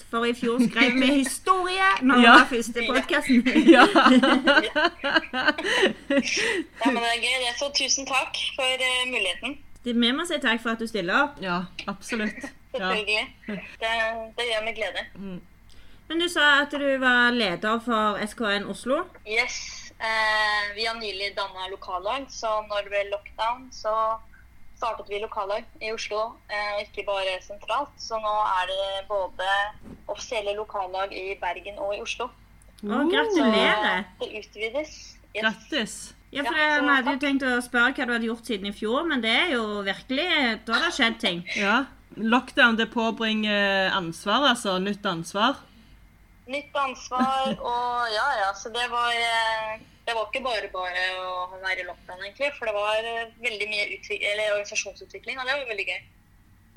For 0.09 0.23
i 0.29 0.33
fjor 0.37 0.59
skrev 0.61 0.93
vi 1.01 1.07
historie 1.19 1.87
når 2.01 2.15
det 2.21 2.23
Ja. 2.27 2.33
var 2.37 2.45
første 2.51 2.83
podkasten. 2.87 3.39
Ja. 3.75 3.85
Ja, 6.79 6.91
men 6.91 7.01
det 7.01 7.09
er 7.13 7.23
gøy. 7.23 7.37
det. 7.45 7.53
Så 7.59 7.71
tusen 7.79 8.05
takk 8.09 8.37
for 8.57 8.85
eh, 8.89 9.05
muligheten. 9.09 9.57
Vi 9.85 10.11
må 10.11 10.25
si 10.25 10.37
takk 10.41 10.61
for 10.63 10.73
at 10.75 10.81
du 10.81 10.87
stiller 10.89 11.27
opp. 11.27 11.41
ja, 11.41 11.63
absolutt. 11.87 12.45
Ja. 12.75 12.89
Selvfølgelig. 12.91 13.27
Det, 13.79 13.91
det 14.35 14.45
gjør 14.49 14.63
meg 14.65 14.75
glede. 14.75 15.03
Men 16.09 16.19
du 16.19 16.27
sa 16.29 16.61
at 16.65 16.73
du 16.75 16.97
var 17.01 17.31
leder 17.31 17.79
for 17.85 18.19
SKN 18.25 18.67
Oslo. 18.69 19.03
Yes. 19.25 19.85
Eh, 19.95 20.75
vi 20.75 20.85
har 20.85 20.95
nylig 20.99 21.31
danna 21.37 21.69
lokallag, 21.71 22.25
så 22.29 22.59
når 22.67 22.83
det 22.83 22.91
ble 22.91 23.03
lockdown, 23.13 23.69
så 23.71 23.93
startet 24.75 25.07
vi 25.09 25.21
lokallag 25.23 25.63
i 25.79 25.93
Oslo. 25.95 26.35
Eh, 26.51 26.83
ikke 26.83 27.05
bare 27.07 27.39
sentralt. 27.41 27.95
Så 27.97 28.19
nå 28.19 28.33
er 28.59 28.67
det 28.73 29.05
både 29.07 29.47
offisielle 30.11 30.53
lokallag 30.59 31.15
i 31.15 31.37
Bergen 31.41 31.79
og 31.79 31.95
i 31.95 32.01
Oslo. 32.03 32.27
Å, 32.83 33.01
gratulerer. 33.09 34.03
Det 34.19 34.29
utvides. 34.43 35.14
Yes. 35.35 35.43
Grattis. 35.43 35.95
Ja, 36.35 36.43
for 36.43 36.57
jeg 36.59 36.83
hadde 36.83 37.13
jo 37.15 37.19
tenkt 37.21 37.43
å 37.47 37.53
spørre 37.63 37.93
hva 37.95 38.07
du 38.07 38.13
hadde 38.15 38.27
gjort 38.27 38.47
siden 38.47 38.67
i 38.67 38.73
fjor, 38.75 39.05
men 39.07 39.21
det 39.23 39.31
er 39.31 39.53
jo 39.53 39.83
virkelig 39.85 40.25
Da 40.67 40.75
har 40.75 40.87
det 40.87 40.95
skjedd 40.97 41.19
ting. 41.21 41.43
Ja. 41.55 41.85
Lockdown 42.15 42.77
det 42.79 42.89
påbringer 42.93 43.91
ansvar, 43.95 44.49
altså. 44.51 44.77
Nytt 44.83 45.05
ansvar. 45.07 45.61
Nytt 46.47 46.75
ansvar 46.77 47.53
og 47.55 48.11
ja, 48.13 48.25
ja. 48.41 48.49
Så 48.55 48.71
det 48.73 48.85
var 48.91 49.11
eh, 49.15 49.79
Det 50.05 50.13
var 50.13 50.27
ikke 50.29 50.43
bare 50.45 50.69
bare 50.73 51.05
å 51.23 51.59
være 51.63 51.81
i 51.83 51.87
lockdown, 51.87 52.21
egentlig. 52.27 52.51
For 52.59 52.69
det 52.69 52.75
var 52.75 53.09
eh, 53.13 53.31
veldig 53.47 53.71
mye 53.71 53.87
utvik 53.95 54.21
eller 54.21 54.53
organisasjonsutvikling, 54.57 55.39
og 55.39 55.47
det 55.47 55.55
var 55.55 55.71
veldig 55.71 55.87
gøy. 55.89 56.03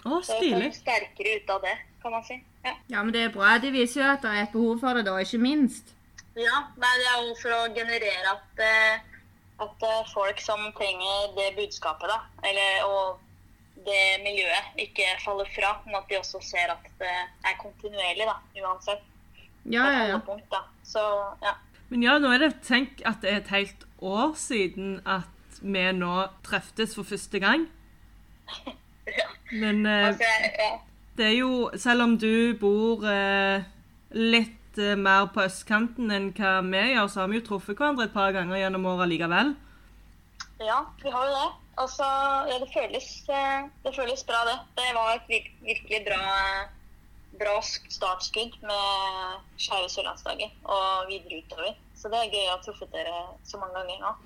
Å, 0.06 0.22
stilig. 0.24 0.72
Så 0.72 0.84
sterkere 0.84 1.36
ut 1.42 1.50
av 1.52 1.62
det, 1.66 1.76
kan 2.02 2.14
man 2.14 2.24
si. 2.26 2.38
Ja. 2.64 2.74
Ja, 2.94 3.02
men 3.02 3.12
det 3.14 3.26
er 3.26 3.34
bra. 3.34 3.56
Det 3.62 3.74
viser 3.74 4.04
jo 4.04 4.10
at 4.14 4.24
det 4.24 4.32
er 4.32 4.44
et 4.46 4.54
behov 4.54 4.80
for 4.82 4.96
det, 4.98 5.04
da, 5.10 5.18
ikke 5.22 5.42
minst. 5.42 5.94
Ja, 6.38 6.58
nei, 6.78 6.90
det 7.00 7.06
er 7.10 7.22
jo 7.26 7.34
for 7.40 7.54
å 7.56 7.62
generere 7.74 8.30
at, 8.30 8.60
eh, 8.62 9.00
at 9.64 9.86
eh, 9.88 10.10
folk 10.12 10.40
som 10.44 10.60
trenger 10.78 11.32
det 11.38 11.48
budskapet, 11.56 12.10
da, 12.12 12.18
eller, 12.46 12.84
og 12.86 13.84
det 13.88 14.02
miljøet, 14.22 14.68
ikke 14.84 15.06
faller 15.24 15.48
fra, 15.54 15.72
men 15.86 15.96
at 15.98 16.06
de 16.10 16.18
også 16.20 16.40
ser 16.44 16.70
at 16.74 16.84
det 17.00 17.10
er 17.48 17.56
kontinuerlig, 17.62 18.26
da, 18.28 18.36
uansett. 18.62 19.02
Ja, 19.68 19.84
ja, 19.92 20.04
ja. 20.12 20.18
Punkt, 20.26 20.46
da. 20.52 20.62
Så, 20.86 21.02
ja. 21.42 21.56
Men 21.90 22.02
ja, 22.04 22.18
nå 22.20 22.30
er 22.34 22.42
det 22.46 22.52
Tenk 22.66 23.02
at 23.08 23.22
det 23.24 23.30
er 23.32 23.40
et 23.42 23.50
helt 23.52 23.84
år 24.04 24.34
siden 24.38 24.98
at 25.08 25.58
vi 25.62 25.82
nå 25.96 26.12
treftes 26.46 26.94
for 26.94 27.08
første 27.08 27.40
gang. 27.42 27.66
ja. 29.20 29.26
Men 29.52 29.84
eh, 29.86 30.06
Altså, 30.10 30.24
jeg- 30.28 30.54
ja. 30.58 30.70
det 31.18 31.26
er 31.26 31.34
jo 31.40 31.70
Selv 31.76 32.02
om 32.02 32.14
du 32.20 32.54
bor 32.60 33.04
eh, 33.08 33.64
litt 34.14 34.57
eh, 34.82 34.96
mer 34.98 35.28
på 35.34 35.44
østkanten 35.44 36.12
enn 36.14 36.30
hva 36.36 36.58
vi 36.66 36.84
gjør, 36.92 37.08
så 37.10 37.22
har 37.22 37.32
vi 37.32 37.40
jo 37.40 37.46
truffet 37.46 37.78
hverandre 37.78 38.08
et 38.08 38.14
par 38.14 38.34
ganger 38.36 38.60
gjennom 38.60 38.86
året 38.92 39.10
likevel. 39.12 39.54
ja, 40.60 40.78
vi 41.02 41.10
har 41.10 41.26
jo 41.26 41.34
det. 41.34 41.50
Altså, 41.78 42.06
ja, 42.50 42.56
det 42.58 42.70
føles, 42.74 43.08
eh, 43.30 43.68
det 43.84 43.94
føles 43.94 44.24
bra, 44.26 44.42
det. 44.48 44.58
Det 44.78 44.88
var 44.96 45.12
et 45.14 45.28
virkelig 45.62 46.00
bra, 46.08 46.22
bra 47.38 47.58
startskudd 47.62 48.56
med 48.66 49.44
Skeive 49.58 49.92
sørlandsdager 49.92 50.50
og 50.64 51.06
videre 51.10 51.42
utover. 51.44 51.76
Så 51.94 52.10
det 52.10 52.18
er 52.18 52.34
gøy 52.34 52.48
å 52.48 52.56
ha 52.56 52.58
truffet 52.64 52.90
dere 52.94 53.14
så 53.46 53.60
mange 53.62 53.78
ganger 53.78 54.02
nå. 54.02 54.16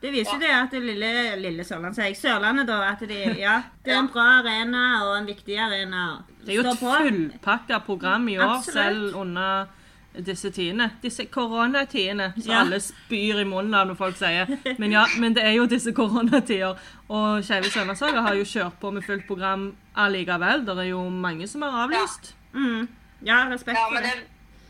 Det 0.00 0.10
viser 0.14 0.38
jo 0.38 0.40
det 0.40 0.52
at 0.56 0.72
det 0.72 0.80
lille, 0.80 1.08
lille 1.36 1.64
Sørlandet, 1.66 1.98
sier 1.98 2.06
jeg. 2.08 2.16
Sørlandet, 2.16 2.70
da. 2.70 2.78
At 2.88 3.02
de, 3.04 3.18
ja, 3.44 3.58
det 3.84 3.92
er 3.92 3.98
en 4.00 4.08
bra 4.12 4.28
arena 4.38 4.84
og 5.04 5.12
en 5.18 5.28
viktig 5.28 5.58
arena. 5.60 6.04
Det 6.40 6.54
er 6.54 6.62
jo 6.62 6.64
et 6.70 6.80
fullpakka 6.80 7.82
program 7.84 8.30
i 8.32 8.38
år, 8.38 8.54
Absolutt. 8.56 8.78
selv 8.78 9.18
under 9.20 9.68
disse 10.14 10.50
tidene. 10.50 10.90
Disse 11.02 11.24
koronatidene, 11.30 12.32
som 12.42 12.50
Ja. 12.52 12.60
alle 12.64 12.80
spyr 12.80 13.40
i 13.40 13.44
munnen 13.44 13.74
av 13.74 13.86
når 13.88 13.96
folk 13.96 14.16
sier. 14.16 14.46
Men 14.78 14.90
ja, 14.92 15.04
men 15.18 15.34
det 15.34 15.44
er 15.44 15.52
jo 15.54 15.66
disse 15.66 15.92
koronatider. 15.92 16.78
Og 17.08 17.44
Skeive 17.44 17.70
søndagsdager 17.70 18.22
har 18.22 18.34
jo 18.34 18.44
kjørt 18.44 18.80
på 18.80 18.90
med 18.92 19.04
fullt 19.06 19.26
program 19.28 19.76
allikevel. 19.96 20.64
Det 20.66 20.76
er 20.78 20.90
jo 20.90 21.04
mange 21.10 21.46
som 21.48 21.62
har 21.62 21.84
avlyst. 21.86 22.34
Mm. 22.54 22.88
Ja, 23.22 23.44
respekt 23.52 23.76
Ja, 23.78 23.86
for 23.88 24.00
det, 24.02 24.10
det. 24.16 24.26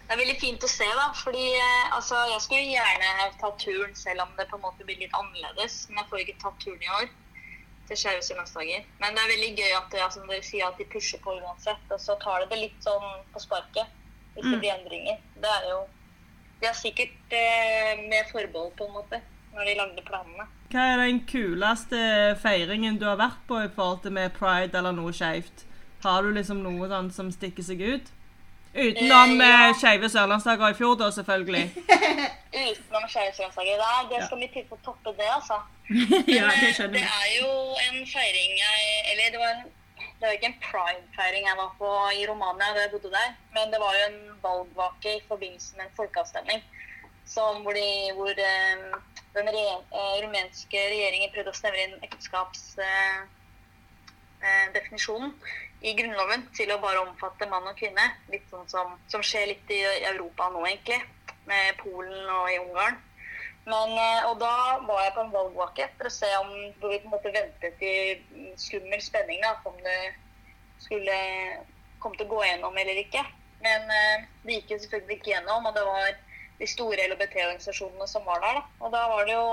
det 0.08 0.12
er 0.12 0.20
veldig 0.24 0.40
fint 0.40 0.60
å 0.64 0.68
se, 0.68 0.84
da. 0.98 1.08
Fordi 1.14 1.46
eh, 1.54 1.96
altså, 1.96 2.16
jeg 2.34 2.40
skulle 2.44 2.66
gjerne 2.74 3.30
ta 3.40 3.50
turen, 3.56 3.94
selv 3.94 4.20
om 4.26 4.28
det 4.36 4.48
på 4.50 4.56
en 4.60 4.62
måte 4.66 4.84
blir 4.84 4.98
litt 5.00 5.14
annerledes. 5.16 5.86
Men 5.88 6.02
jeg 6.04 6.10
får 6.10 6.24
ikke 6.26 6.38
tatt 6.42 6.58
turen 6.60 6.82
i 6.82 6.92
år 7.00 7.08
til 7.88 7.96
Skeive 7.96 8.22
sørlandsdager. 8.22 8.84
Men 9.00 9.14
det 9.16 9.22
er 9.24 9.32
veldig 9.36 9.52
gøy 9.56 9.72
at, 9.78 9.96
ja, 9.98 10.08
som 10.10 10.26
dere 10.28 10.42
sier, 10.44 10.66
at 10.68 10.76
de 10.78 10.84
pusher 10.92 11.18
på 11.24 11.38
uansett. 11.40 11.86
Og 11.90 11.98
så 12.00 12.18
tar 12.20 12.44
de 12.44 12.50
det 12.52 12.60
litt 12.66 12.84
sånn 12.84 13.08
på 13.32 13.40
sparket 13.40 13.96
hvis 14.34 14.44
det 14.44 14.52
Mm. 14.54 14.60
blir 14.60 14.72
endringer. 14.74 15.16
Det 15.40 15.50
er 15.56 15.68
jo 15.70 15.80
De 16.60 16.66
har 16.66 16.74
sikkert 16.74 17.32
eh, 17.32 17.96
med 18.08 18.26
forbehold, 18.32 18.72
på 18.76 18.84
en 18.84 18.92
måte, 18.92 19.20
når 19.54 19.64
de 19.64 19.74
lagde 19.78 20.02
planene. 20.04 20.44
Hva 20.70 20.82
er 20.92 20.96
den 21.06 21.20
kuleste 21.26 22.36
feiringen 22.42 22.98
du 23.00 23.06
har 23.06 23.16
vært 23.16 23.38
på 23.48 23.62
i 23.64 23.68
forhold 23.74 24.02
til 24.02 24.12
med 24.12 24.34
pride 24.36 24.76
eller 24.76 24.92
noe 24.92 25.10
skeivt? 25.12 25.64
Har 26.04 26.22
du 26.22 26.32
liksom 26.36 26.60
noe 26.62 26.86
sånn 26.88 27.08
som 27.12 27.30
stikker 27.32 27.62
seg 27.64 27.80
ut? 27.80 28.10
Utenom 28.74 29.40
Eh, 29.40 29.48
ja. 29.48 29.68
eh, 29.70 29.74
Skeive 29.74 30.08
sørlandsdager 30.12 30.70
i 30.70 30.74
fjor, 30.78 30.94
da, 31.00 31.08
selvfølgelig. 31.10 31.64
Utenom 32.52 33.08
Skeive 33.08 33.32
sørlandsdager. 33.34 33.80
Nei, 33.80 34.04
det 34.12 34.20
skal 34.26 34.38
mye 34.38 34.52
til 34.52 34.64
for 34.68 34.76
å 34.76 34.84
toppe 34.90 35.16
det, 35.18 35.26
altså. 35.32 35.58
ja, 36.38 36.46
det 36.60 36.74
skjønner 36.76 37.00
det 37.00 37.08
er 37.08 37.30
jo 37.40 37.50
en 37.88 38.04
feiring 38.06 38.52
jeg 38.60 38.82
Eller 39.10 39.32
det 39.34 39.40
var 39.42 39.54
en 39.56 39.64
det 40.20 40.28
var 40.28 40.36
ikke 40.36 40.50
en 40.50 40.62
pride-feiring 40.66 41.46
jeg 41.48 41.56
var 41.56 41.70
på 41.78 41.90
i 42.12 42.26
Romania 42.28 42.74
da 42.76 42.82
jeg 42.84 42.92
bodde 42.92 43.10
der, 43.14 43.30
men 43.54 43.72
det 43.72 43.80
var 43.80 43.94
jo 43.96 44.02
en 44.10 44.18
valgvake 44.42 45.16
i 45.16 45.22
forbindelse 45.28 45.76
med 45.76 45.86
en 45.86 45.96
folkeavstemning. 45.96 46.60
Som 47.24 47.62
hvor, 47.62 47.72
de, 47.72 48.12
hvor 48.18 48.28
eh, 48.28 48.84
den 49.36 49.48
re, 49.54 49.64
eh, 50.00 50.16
rumenske 50.24 50.84
regjeringen 50.92 51.32
prøvde 51.32 51.54
å 51.54 51.56
snevre 51.56 51.86
inn 51.86 52.04
ekteskapsdefinisjonen 52.04 53.28
eh, 54.44 54.66
definisjonen 54.76 55.32
i 55.80 55.94
Grunnloven 55.96 56.44
til 56.56 56.72
å 56.74 56.80
bare 56.82 57.00
omfatte 57.06 57.48
mann 57.48 57.70
og 57.70 57.78
kvinne. 57.78 58.04
Litt 58.32 58.44
sånn 58.52 58.68
som, 58.68 58.98
som 59.08 59.24
skjer 59.24 59.54
litt 59.54 59.72
i 59.72 59.80
Europa 60.10 60.50
nå, 60.52 60.66
egentlig. 60.68 61.00
Med 61.48 61.78
Polen 61.80 62.28
og 62.28 62.50
i 62.52 62.58
Ungarn. 62.60 63.00
Men, 63.70 63.92
eh, 63.94 64.28
og 64.28 64.38
da 64.40 64.54
var 64.86 65.04
jeg 65.04 65.14
på 65.16 65.24
en 65.24 65.34
valgvake 65.34 65.88
for 65.98 66.08
å 66.08 66.14
se 66.14 66.30
om 66.40 66.48
vi 66.54 66.70
på 66.80 66.94
en 66.96 67.12
måte 67.12 67.32
ventet 67.34 67.84
i 67.84 67.94
skummel 68.58 69.02
spenning 69.04 69.42
da, 69.44 69.54
om 69.68 69.76
det 69.84 70.00
skulle 70.82 71.18
komme 72.02 72.16
til 72.16 72.26
å 72.26 72.32
gå 72.32 72.40
gjennom 72.46 72.80
eller 72.82 73.02
ikke. 73.04 73.22
Men 73.64 73.92
eh, 73.94 74.26
det 74.46 74.58
gikk 74.58 74.74
jo 74.74 74.80
selvfølgelig 74.84 75.18
ikke 75.18 75.32
gjennom, 75.34 75.68
og 75.68 75.76
det 75.76 75.84
var 75.86 76.16
de 76.60 76.68
store 76.68 77.06
LHBT-organisasjonene 77.10 78.08
som 78.08 78.26
var 78.28 78.42
der. 78.44 78.58
Da. 78.58 78.64
Og 78.80 78.96
da 78.96 79.04
var 79.12 79.28
det 79.28 79.36
jo 79.36 79.46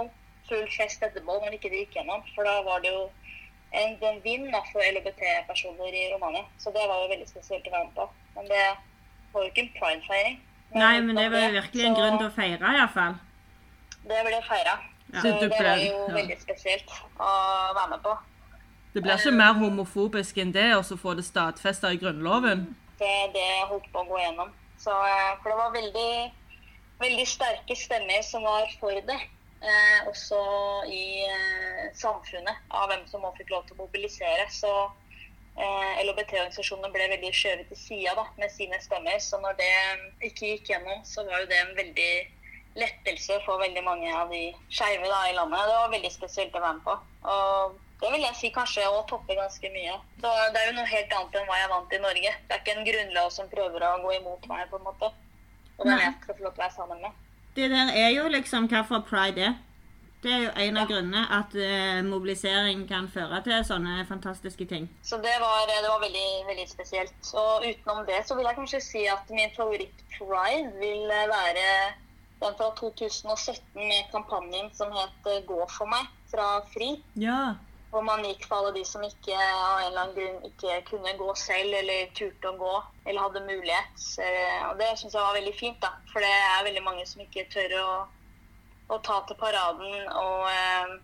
full 0.47 0.65
fest 0.71 1.03
etterpå 1.03 1.37
når 1.43 1.59
ikke 1.59 1.71
det 1.73 1.83
gikk 1.85 1.99
gjennom. 1.99 2.23
For 2.33 2.47
da 2.47 2.57
var 2.65 2.83
det 2.83 2.95
jo 2.95 3.05
en, 3.75 3.95
en 4.09 4.19
vind 4.23 4.49
da, 4.55 4.63
for 4.71 4.83
LHBT-personer 4.87 5.93
i 5.93 6.07
Romania. 6.15 6.47
Så 6.63 6.73
det 6.75 6.87
var 6.87 7.03
jo 7.03 7.13
veldig 7.13 7.29
spesielt 7.29 7.67
å 7.69 7.75
være 7.75 7.89
med 7.89 7.95
på. 7.99 8.09
Men 8.39 8.51
det 8.51 8.65
var 9.35 9.45
jo 9.45 9.51
ikke 9.51 9.65
en 9.67 9.73
pride-feiring. 9.77 10.43
Nei, 10.75 10.95
men 11.03 11.15
det 11.15 11.29
var 11.31 11.47
jo 11.47 11.55
virkelig 11.61 11.87
en 11.87 11.95
grunn 11.95 12.19
til 12.19 12.27
å 12.27 12.35
feire, 12.35 12.75
iallfall. 12.75 13.19
Det 14.03 14.23
ble 14.27 14.41
feira. 14.47 14.77
Ja. 15.13 15.21
Så 15.21 15.31
det 15.39 15.49
ble- 15.51 15.63
var 15.63 15.77
jo 15.81 16.01
ja. 16.07 16.13
veldig 16.15 16.37
spesielt 16.41 16.91
å 17.19 17.29
være 17.77 17.89
med 17.95 18.03
på. 18.03 18.17
Det 18.93 19.03
blir 19.03 19.13
ikke 19.19 19.31
mer 19.37 19.53
homofobisk 19.53 20.37
enn 20.41 20.51
det, 20.55 20.75
og 20.75 20.83
så 20.85 20.97
få 20.97 21.13
det 21.13 21.25
stadfesta 21.25 21.91
i 21.93 21.99
Grunnloven. 22.01 22.65
Det, 22.99 23.15
det 23.33 23.47
holdt 23.69 23.87
på 23.93 24.01
å 24.01 24.07
gå 24.09 24.19
gjennom. 24.19 24.51
Så, 24.81 24.91
eh, 24.91 25.33
for 25.41 25.51
det 25.51 25.57
var 25.57 25.73
veldig, 25.75 26.11
veldig 26.99 27.27
sterke 27.29 27.75
stemmer 27.77 28.23
som 28.25 28.43
var 28.47 28.65
for 28.79 28.97
det. 29.09 29.19
Eh, 29.61 30.07
også 30.07 30.39
i 30.93 31.25
eh, 31.25 31.85
samfunnet, 31.97 32.57
av 32.69 32.89
hvem 32.91 33.05
som 33.09 33.23
også 33.25 33.39
fikk 33.41 33.53
lov 33.53 33.63
til 33.67 33.77
å 33.77 33.83
mobilisere. 33.85 34.45
Så 34.53 34.71
eh, 35.57 36.01
LHBT-organisasjonene 36.03 36.91
ble 36.93 37.07
veldig 37.15 37.31
skjøvet 37.33 37.71
til 37.71 37.81
sida 37.81 38.25
med 38.37 38.53
sine 38.53 38.81
stemmer. 38.81 39.17
Så 39.21 39.39
når 39.41 39.57
det 39.61 39.71
ikke 40.29 40.53
gikk 40.53 40.73
gjennom, 40.73 41.01
så 41.05 41.25
var 41.25 41.41
jo 41.41 41.49
det 41.53 41.61
en 41.63 41.73
veldig 41.77 42.11
lettelse 42.77 43.41
for 43.45 43.61
veldig 43.61 43.83
mange 43.85 44.13
av 44.13 44.31
de 44.31 44.47
skeive 44.69 45.09
i 45.09 45.35
landet. 45.35 45.67
Det 45.67 45.75
var 45.81 45.93
veldig 45.93 46.13
spesielt 46.13 46.55
å 46.55 46.63
være 46.63 46.79
med 46.79 46.87
på. 46.87 46.97
Og 47.33 47.77
det 48.01 48.11
vil 48.13 48.25
jeg 48.27 48.37
si 48.37 48.49
kanskje 48.53 48.85
å 48.85 49.05
toppe 49.09 49.37
ganske 49.37 49.71
mye. 49.73 49.95
Så 50.21 50.33
det 50.53 50.61
er 50.61 50.67
jo 50.69 50.75
noe 50.77 50.89
helt 50.89 51.15
annet 51.19 51.37
enn 51.39 51.47
hva 51.49 51.61
jeg 51.61 51.71
vant 51.71 51.95
i 51.97 52.01
Norge. 52.03 52.33
Det 52.47 52.55
er 52.55 52.61
ikke 52.61 52.75
en 52.77 52.89
grunnlov 52.89 53.31
som 53.33 53.53
prøver 53.53 53.87
å 53.87 53.93
gå 54.03 54.17
imot 54.19 54.49
meg, 54.51 54.67
på 54.69 54.77
en 54.77 54.85
måte. 54.85 55.13
Og 55.77 55.85
den 55.85 55.95
er 55.95 56.03
jeg 56.07 56.19
skal 56.23 56.37
få 56.37 56.45
lov 56.45 56.53
til 56.53 56.61
å 56.61 56.65
være 56.65 56.77
sammen 56.77 57.01
med. 57.05 57.23
Det 57.57 57.71
der 57.73 57.95
er 57.97 58.11
jo 58.13 58.27
liksom 58.29 58.69
hvorfor 58.69 59.01
pride 59.07 59.49
er. 59.49 59.57
Det 60.21 60.31
er 60.33 60.39
jo 60.43 60.53
en 60.61 60.77
av 60.81 60.87
grunnene 60.89 61.23
at 61.29 61.53
eh, 61.61 61.99
mobilisering 62.05 62.87
kan 62.89 63.05
føre 63.13 63.37
til 63.45 63.61
sånne 63.65 64.01
fantastiske 64.09 64.65
ting. 64.69 64.87
Så 65.05 65.19
det 65.21 65.35
var, 65.41 65.61
det 65.69 65.77
var 65.85 66.01
veldig, 66.01 66.29
veldig 66.47 66.65
spesielt. 66.69 67.29
Og 67.37 67.65
utenom 67.65 68.01
det 68.09 68.23
så 68.25 68.37
vil 68.37 68.49
jeg 68.49 68.57
kanskje 68.57 68.81
si 68.81 69.03
at 69.13 69.29
min 69.29 69.53
favoritt-pride 69.57 70.73
vil 70.81 71.05
være 71.31 71.67
den 72.41 72.57
fra 72.59 72.67
2017 72.79 73.61
med 73.73 74.11
kampanjen 74.11 74.67
som 74.77 74.91
het 74.93 75.29
eh, 75.31 75.39
Gå 75.47 75.61
for 75.73 75.89
meg 75.89 76.05
fra 76.31 76.61
FRI. 76.73 76.91
Ja. 77.21 77.55
Hvor 77.89 78.03
man 78.03 78.25
gikk 78.27 78.43
for 78.49 78.59
alle 78.59 78.73
de 78.75 78.83
som 78.85 79.01
ikke 79.07 79.33
av 79.37 79.79
en 79.79 79.85
eller 79.87 80.01
annen 80.01 80.15
grunn 80.17 80.49
ikke 80.49 80.81
kunne 80.89 81.13
gå 81.17 81.29
selv, 81.39 81.71
eller 81.79 82.09
turte 82.17 82.49
å 82.51 82.57
gå, 82.59 82.73
eller 83.07 83.23
hadde 83.23 83.45
mulighet. 83.47 84.03
Eh, 84.21 84.65
Og 84.69 84.77
det 84.81 84.89
syns 84.99 85.15
jeg 85.15 85.23
var 85.23 85.37
veldig 85.39 85.55
fint, 85.55 85.79
da. 85.81 85.93
For 86.11 86.19
det 86.21 86.29
er 86.35 86.65
veldig 86.67 86.83
mange 86.85 87.05
som 87.07 87.23
ikke 87.23 87.47
tør 87.53 87.77
å, 87.79 87.87
å 88.91 88.99
ta 89.07 89.21
til 89.29 89.39
paraden 89.39 90.11
og 90.11 90.49
eh, 90.51 90.97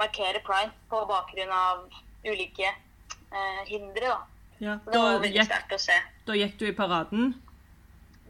markere 0.00 0.40
pride 0.46 0.72
på 0.90 1.04
bakgrunn 1.10 1.52
av 1.52 1.84
ulike 2.24 2.66
eh, 2.72 3.62
hindre, 3.68 4.08
da. 4.08 4.18
ja. 4.64 4.78
Da, 4.86 4.90
det 4.92 4.98
var 5.04 5.22
veldig 5.28 5.44
sterkt 5.46 5.76
å 5.76 5.80
se. 5.84 6.00
da 6.26 6.36
gikk 6.40 6.56
du 6.58 6.66
i 6.70 6.74
paraden. 6.80 7.34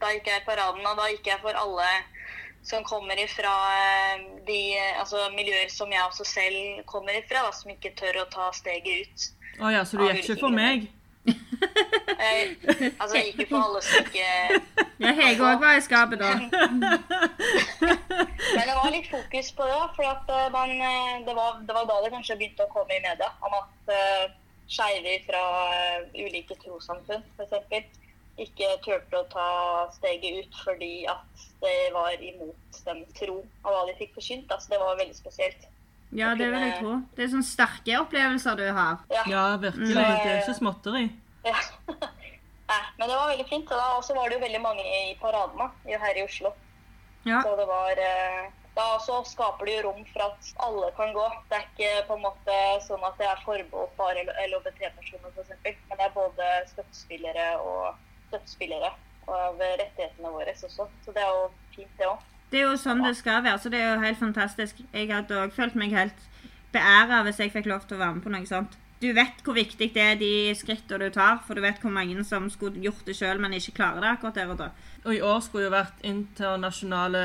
Da 0.03 0.11
gikk 0.11 0.27
jeg 0.27 0.43
i 0.43 0.47
paraden, 0.51 0.83
og 0.91 0.99
da 0.99 1.07
gikk 1.13 1.29
jeg 1.31 1.39
for 1.45 1.55
alle 1.55 1.87
som 2.63 2.85
kommer 2.85 3.25
ifra 3.25 3.53
eh, 3.75 4.21
de 4.47 4.75
eh, 4.79 5.01
altså, 5.01 5.17
miljøer 5.37 5.69
som 5.69 5.91
jeg 5.93 6.03
også 6.07 6.25
selv 6.25 6.83
kommer 6.87 7.19
ifra, 7.19 7.43
da, 7.47 7.53
som 7.55 7.71
ikke 7.75 7.95
tør 7.99 8.23
å 8.23 8.27
ta 8.31 8.51
steget 8.55 9.07
ut. 9.07 9.31
Å 9.63 9.73
ja, 9.75 9.85
så 9.87 9.99
du 9.99 10.07
gikk 10.07 10.23
ikke 10.25 10.43
for 10.47 10.55
meg? 10.55 10.91
Jeg, 12.23 12.57
altså, 12.99 13.15
jeg 13.17 13.29
gikk 13.29 13.41
jo 13.43 13.47
for 13.53 13.61
alle 13.63 13.81
som 13.87 14.01
ikke 14.03 14.25
Ja, 15.03 15.13
Hege 15.15 15.45
òg 15.47 15.61
var 15.63 15.77
i 15.79 15.83
skapet 15.83 16.19
da. 16.19 16.33
Men 18.57 18.65
det 18.67 18.75
var 18.75 18.89
litt 18.91 19.07
fokus 19.11 19.53
på 19.55 19.69
det, 19.71 19.79
for 19.97 20.09
at 20.11 20.33
eh, 20.35 20.49
man, 20.55 20.75
det, 21.27 21.35
var, 21.39 21.61
det 21.63 21.77
var 21.77 21.87
da 21.91 22.01
det 22.03 22.13
kanskje 22.15 22.39
begynte 22.41 22.67
å 22.67 22.73
komme 22.75 22.99
i 22.99 23.03
media 23.05 23.31
om 23.43 23.55
at 23.59 23.95
uh, 23.95 24.35
skeive 24.71 25.15
fra 25.29 25.45
ulike 26.15 26.59
trossamfunn 26.63 27.23
f.eks. 27.39 28.03
ikke 28.47 28.75
turte 28.87 29.23
å 29.23 29.31
ta 29.31 29.49
steget 29.95 30.43
ut 30.43 30.63
fordi 30.65 30.95
at 31.11 31.49
var 31.95 32.17
imot 32.23 32.81
den 32.87 33.05
tro 33.19 33.37
og 33.43 33.69
hva 33.69 33.85
de 33.89 33.95
fikk 34.01 34.17
forkynt. 34.19 34.51
Altså, 34.51 34.73
det 34.75 34.81
var 34.83 34.99
veldig 34.99 35.17
spesielt. 35.17 35.69
Ja, 36.13 36.35
det 36.37 36.51
vil 36.53 36.61
jeg 36.61 36.75
tro. 36.81 36.97
Det 37.17 37.25
er 37.25 37.31
sånne 37.33 37.49
sterke 37.49 37.95
opplevelser 38.03 38.59
du 38.59 38.67
har. 38.77 38.99
Ja. 39.13 39.23
Ja, 39.31 39.45
virkelig. 39.63 39.95
Det 39.97 40.03
er 40.05 40.43
ikke 40.43 40.59
småtteri. 40.59 41.07
ja. 41.49 41.61
Nei, 42.73 42.81
men 42.99 43.09
det 43.09 43.17
var 43.17 43.31
veldig 43.33 43.47
fint. 43.49 43.71
Og 43.77 44.05
så 44.05 44.17
var 44.17 44.29
det 44.29 44.39
jo 44.39 44.45
veldig 44.45 44.61
mange 44.65 44.83
i 44.85 45.15
paraden 45.21 45.73
her 45.87 46.19
i 46.21 46.25
Oslo. 46.25 46.53
Ja. 47.29 47.41
Så 47.45 47.55
det 47.57 47.69
var 47.69 48.01
eh, 48.03 48.51
Da 48.75 48.87
også 48.97 49.21
skaper 49.29 49.69
det 49.69 49.75
jo 49.77 49.83
rom 49.87 50.05
for 50.13 50.25
at 50.27 50.53
alle 50.67 50.89
kan 50.97 51.13
gå. 51.17 51.25
Det 51.49 51.59
er 51.59 51.67
ikke 51.69 51.91
på 52.09 52.17
en 52.17 52.25
måte 52.25 52.59
sånn 52.87 53.05
at 53.05 53.19
det 53.21 53.29
er 53.29 53.43
forbeholdt 53.45 53.97
bare 53.99 54.25
LHBT-personer, 54.47 55.35
f.eks. 55.37 55.83
Men 55.91 56.01
det 56.01 56.07
er 56.07 56.15
både 56.17 56.49
støttespillere 56.73 57.49
og 57.61 58.01
støttespillere 58.31 58.93
av 59.29 59.59
rettighetene 59.61 60.31
våre 60.35 60.55
også. 60.55 60.89
Så 61.05 61.15
det 61.15 61.23
er 61.23 61.31
jo 61.31 61.49
fint, 61.75 61.93
det 61.99 62.09
òg. 62.09 62.29
Det 62.53 62.61
er 62.61 62.67
jo 62.69 62.77
sånn 62.77 63.01
det 63.01 63.15
skal 63.17 63.41
være, 63.45 63.59
så 63.59 63.71
det 63.73 63.81
er 63.81 63.95
jo 63.95 64.03
helt 64.03 64.19
fantastisk. 64.21 64.83
Jeg 64.93 65.09
hadde 65.09 65.39
òg 65.41 65.55
følt 65.57 65.77
meg 65.79 65.95
helt 65.97 66.27
beæra 66.73 67.23
hvis 67.27 67.41
jeg 67.41 67.53
fikk 67.55 67.69
lov 67.71 67.87
til 67.87 67.97
å 67.97 68.03
være 68.03 68.19
med 68.19 68.25
på 68.27 68.33
noe 68.35 68.49
sånt. 68.49 68.77
Du 69.03 69.09
vet 69.17 69.41
hvor 69.43 69.57
viktig 69.57 69.89
det 69.97 70.03
er 70.03 70.19
de 70.21 70.53
skrittene 70.55 71.09
du 71.09 71.15
tar, 71.15 71.41
for 71.47 71.59
du 71.59 71.65
vet 71.65 71.81
hvor 71.83 71.91
mange 71.91 72.23
som 72.25 72.47
skulle 72.53 72.79
gjort 72.85 73.03
det 73.09 73.17
sjøl, 73.19 73.41
men 73.43 73.57
ikke 73.57 73.75
klarer 73.81 74.05
det 74.05 74.13
akkurat 74.13 74.39
der 74.39 74.53
og 74.53 74.61
da. 74.61 74.69
Og 75.03 75.17
i 75.17 75.21
år 75.27 75.41
skulle 75.43 75.67
jo 75.67 75.73
vært 75.73 76.05
internasjonale 76.07 77.23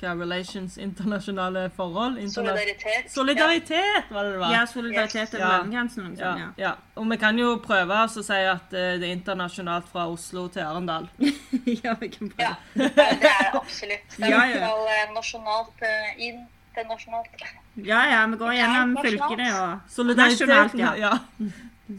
hva, 0.00 0.14
relations, 0.18 0.74
internasjonale 0.82 1.68
forhold. 1.76 2.18
Interna 2.18 2.56
Solidaritet. 2.56 3.12
Solidaritet, 3.12 4.10
var 4.10 4.26
det 4.26 4.32
det 4.32 4.42
var? 4.42 4.56
Ja, 4.56 4.64
solidaritet 4.66 5.34
over 5.36 5.44
yes. 5.44 5.54
landegrensen 5.54 6.04
noe 6.08 6.18
Ja, 6.18 6.34
ja. 6.40 6.50
ja. 6.58 6.74
Og 6.98 7.06
vi 7.12 7.20
kan 7.22 7.38
jo 7.38 7.54
prøve 7.62 8.02
å 8.02 8.10
si 8.10 8.42
at 8.56 8.74
eh, 8.74 8.96
det 8.98 9.06
er 9.06 9.14
internasjonalt 9.14 9.88
fra 9.92 10.08
Oslo 10.10 10.48
til 10.50 10.66
Arendal. 10.66 11.06
ja, 11.84 11.94
vi 12.02 12.10
kan 12.10 12.34
prøve. 12.34 12.50
Ja, 12.50 12.54
det 12.74 13.06
er 13.06 13.18
det 13.22 13.34
absolutt. 13.62 14.16
Det 14.16 14.26
er 14.26 14.34
Ja, 14.34 14.44
ja. 14.56 14.76
eh, 14.96 15.10
nasjonalt 15.14 15.86
eh, 15.86 16.30
internasjonalt. 16.32 17.59
Ja, 17.76 18.00
ja, 18.10 18.26
vi 18.26 18.36
går 18.36 18.52
gjennom 18.58 18.96
fylkene 19.04 19.50
og 19.60 20.16
Nasjonalt, 20.16 20.74
ja. 20.78 20.94
ja. 20.98 21.12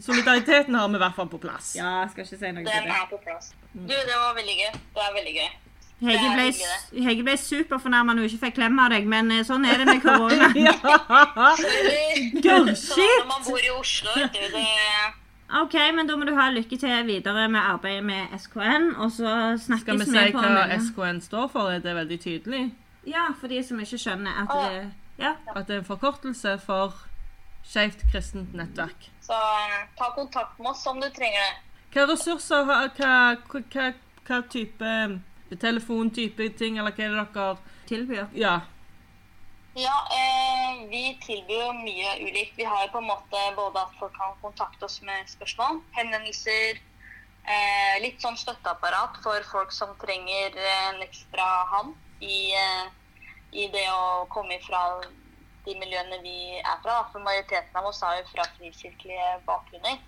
Solidariteten 0.00 0.74
har 0.74 0.88
vi 0.88 0.96
i 0.96 1.02
hvert 1.02 1.16
fall 1.16 1.28
på 1.28 1.38
plass. 1.40 1.74
Ja, 1.76 2.02
jeg 2.02 2.10
skal 2.12 2.24
ikke 2.24 2.38
si 2.38 2.52
noe 2.52 2.64
Den 2.64 2.70
til 2.70 2.86
det. 2.86 2.94
er 2.96 3.08
på 3.10 3.18
plass. 3.24 3.52
Du, 3.72 3.92
det 3.92 4.16
var 4.16 4.34
veldig 4.36 4.56
gøy. 4.60 4.70
Det 4.94 5.04
er 5.08 5.14
veldig 5.16 5.34
gøy. 5.40 5.50
Hege 6.02 6.30
ble, 6.34 6.46
Hege 7.06 7.22
ble 7.22 7.34
superfornærma 7.38 8.14
når 8.16 8.24
hun 8.24 8.30
ikke 8.32 8.46
fikk 8.46 8.56
klem 8.56 8.78
av 8.82 8.90
deg, 8.90 9.04
men 9.06 9.30
eh, 9.30 9.44
sånn 9.46 9.64
er 9.68 9.78
det 9.78 9.86
med 9.86 10.00
korona. 10.06 10.48
Ja. 10.58 10.74
Good 12.42 12.72
Så 12.76 12.96
shit! 12.96 13.18
når 13.20 13.28
man 13.28 13.44
bor 13.46 13.60
i 13.62 13.70
Oslo, 13.70 14.14
vet 14.16 14.32
du, 14.34 14.46
det 14.56 14.64
OK, 15.60 15.74
men 15.94 16.08
da 16.08 16.16
må 16.16 16.24
du 16.24 16.32
ha 16.34 16.46
lykke 16.50 16.78
til 16.80 17.04
videre 17.06 17.44
med 17.52 17.60
arbeidet 17.60 18.04
med 18.08 18.32
SKN, 18.40 18.94
og 18.96 19.12
så 19.12 19.32
snakkes 19.60 19.84
vi 19.84 19.98
på 20.00 20.06
Skal 20.08 20.24
vi 20.24 20.32
si 20.32 20.36
hva. 20.38 20.78
SKN 20.80 21.20
står 21.20 21.50
for? 21.52 21.68
Er 21.70 21.82
det 21.84 21.92
veldig 21.98 22.18
tydelig? 22.22 22.62
Ja, 23.06 23.26
for 23.38 23.52
de 23.52 23.60
som 23.66 23.80
ikke 23.82 23.98
skjønner 24.00 24.42
at 24.42 24.54
det 24.56 24.82
Ja. 25.18 25.36
At 25.54 25.66
det 25.68 25.76
er 25.76 25.82
en 25.82 25.88
forkortelse 25.88 26.58
for 26.62 26.94
Skeivt 27.62 28.00
kristent 28.10 28.54
nettverk. 28.58 29.10
Så 29.22 29.36
eh, 29.38 29.82
ta 29.98 30.08
kontakt 30.16 30.58
med 30.58 30.72
oss 30.72 30.86
om 30.90 30.98
du 31.00 31.06
trenger 31.14 31.44
det. 31.44 31.60
Hva 31.94 32.08
ressurser 32.10 32.64
har 32.66 32.88
Hva, 32.96 33.60
hva, 33.70 33.92
hva 34.26 34.40
type 34.50 34.90
telefontype 35.60 36.48
ting, 36.58 36.78
eller 36.78 36.94
hva 36.96 37.04
er 37.04 37.16
det 37.16 37.26
dere 37.34 37.56
Tilbyr. 37.86 38.26
Ja. 38.38 38.60
Ja, 39.74 39.94
eh, 40.12 40.88
vi 40.88 41.18
tilbyr 41.22 41.62
jo 41.64 41.72
mye 41.72 42.16
ulikt. 42.20 42.56
Vi 42.56 42.64
har 42.64 42.84
jo 42.84 42.92
på 42.92 43.00
en 43.00 43.08
måte 43.08 43.42
både 43.56 43.80
at 43.80 43.94
folk 44.00 44.12
kan 44.16 44.34
kontakte 44.42 44.84
oss 44.84 44.98
med 45.02 45.28
spørsmål, 45.28 45.80
henvendelser, 45.96 46.80
eh, 47.44 47.94
litt 48.04 48.20
sånn 48.20 48.36
støtteapparat 48.36 49.16
for 49.24 49.44
folk 49.48 49.72
som 49.72 49.94
trenger 50.02 50.58
eh, 50.58 50.88
en 50.90 51.00
ekstra 51.06 51.48
hand 51.72 51.94
i, 52.20 52.52
eh, 52.52 52.90
i 53.52 53.68
det 53.72 53.84
å 53.92 54.24
komme 54.32 54.58
fra 54.64 54.80
de 55.66 55.74
miljøene 55.78 56.18
vi 56.24 56.58
er 56.58 56.78
fra. 56.82 57.02
For 57.12 57.22
majoriteten 57.22 57.76
av 57.78 57.86
oss 57.90 58.02
er 58.06 58.20
jo 58.20 58.30
fra 58.32 58.46
frikirkelige 58.56 59.28
bakgrunner. 59.46 60.00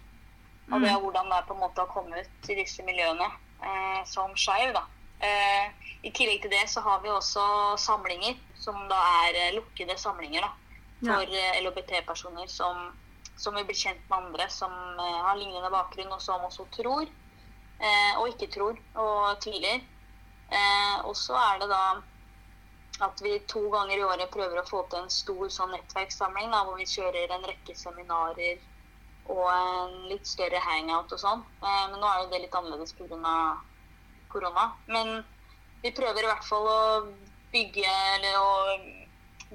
Og 0.72 0.80
det 0.80 0.88
er 0.88 1.00
hvordan 1.00 1.28
det 1.28 1.38
er 1.38 1.48
på 1.48 1.54
en 1.54 1.60
måte 1.60 1.84
å 1.84 1.90
komme 1.92 2.22
ut 2.24 2.48
i 2.50 2.56
disse 2.56 2.84
miljøene 2.86 3.26
eh, 3.28 4.00
som 4.08 4.32
skeiv. 4.38 4.72
da. 4.72 4.86
Eh, 5.20 5.90
I 6.08 6.12
tillegg 6.16 6.42
til 6.42 6.54
det 6.54 6.64
så 6.72 6.80
har 6.84 7.02
vi 7.04 7.12
også 7.12 7.44
samlinger, 7.80 8.38
som 8.56 8.78
da 8.88 9.00
er 9.26 9.40
eh, 9.42 9.54
lukkede 9.58 9.96
samlinger 10.00 10.46
da, 10.46 10.50
for 11.04 11.36
eh, 11.36 11.58
LHBT-personer 11.60 12.48
som, 12.48 12.88
som 13.36 13.56
vil 13.58 13.68
bli 13.68 13.76
kjent 13.76 14.00
med 14.08 14.16
andre 14.22 14.48
som 14.52 14.72
eh, 14.72 15.20
har 15.28 15.36
lignende 15.36 15.70
bakgrunn, 15.72 16.16
og 16.16 16.24
som 16.24 16.48
også 16.48 16.64
tror, 16.72 17.04
eh, 17.76 18.12
og 18.16 18.32
ikke 18.32 18.48
tror, 18.56 18.80
og 18.96 19.36
tviler. 19.44 19.84
Eh, 20.48 20.96
og 21.04 21.12
så 21.16 21.36
er 21.40 21.60
det 21.60 21.68
da 21.72 21.84
at 23.02 23.20
vi 23.22 23.38
to 23.50 23.60
ganger 23.70 23.98
i 23.98 24.04
året 24.06 24.30
prøver 24.30 24.60
å 24.60 24.68
få 24.68 24.84
til 24.90 25.02
en 25.02 25.10
stor 25.10 25.48
sånn 25.50 25.72
nettverkssamling, 25.74 26.50
da, 26.52 26.62
hvor 26.66 26.78
vi 26.78 26.86
kjører 26.86 27.32
en 27.34 27.46
rekke 27.48 27.74
seminarer 27.78 28.60
og 29.32 29.46
en 29.50 29.94
litt 30.10 30.26
større 30.28 30.60
hangout 30.60 31.12
og 31.12 31.20
sånn. 31.20 31.44
Eh, 31.62 31.84
men 31.90 31.98
nå 31.98 32.08
er 32.08 32.22
jo 32.22 32.30
det 32.32 32.42
litt 32.44 32.58
annerledes 32.58 32.94
pga. 32.98 33.36
korona. 34.34 34.72
Men 34.90 35.24
vi 35.82 35.92
prøver 35.94 36.24
i 36.24 36.26
hvert 36.26 36.44
fall 36.44 36.66
å 36.66 36.82
bygge 37.52 37.90
eller 38.16 38.38
å 38.40 38.50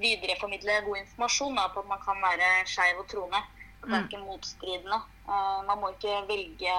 videreformidle 0.00 0.78
god 0.86 1.02
informasjon 1.02 1.58
da, 1.58 1.66
på 1.68 1.82
at 1.82 1.90
man 1.90 2.00
kan 2.04 2.22
være 2.22 2.48
skeiv 2.66 3.02
og 3.02 3.08
troende. 3.10 3.42
Det 3.84 3.92
er 3.96 4.06
ikke 4.06 4.22
motstridende. 4.24 5.00
Eh, 5.28 5.60
man 5.68 5.80
må 5.80 5.92
ikke 5.94 6.24
velge 6.28 6.76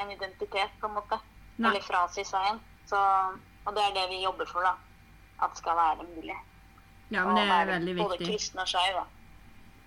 en 0.00 0.10
identitet, 0.10 0.72
på 0.80 0.88
en 0.88 0.98
måte. 0.98 1.20
Nei. 1.56 1.70
Eller 1.70 1.84
frasi 1.84 2.24
seg 2.26 2.50
en. 2.50 2.60
Så, 2.88 2.98
og 3.64 3.76
det 3.76 3.84
er 3.84 3.94
det 3.96 4.08
vi 4.10 4.24
jobber 4.24 4.48
for, 4.50 4.66
da. 4.66 4.74
At 5.42 5.56
skal 5.58 5.76
være 5.76 6.06
mulig. 6.14 6.36
Ja, 7.10 7.24
men 7.26 7.36
det 7.36 7.42
er 7.44 7.52
være 7.52 7.66
veldig 7.74 7.96
Både 7.96 8.16
kristne 8.18 8.32
kristen 8.32 8.58
og 8.64 8.68
skeiv. 8.68 9.02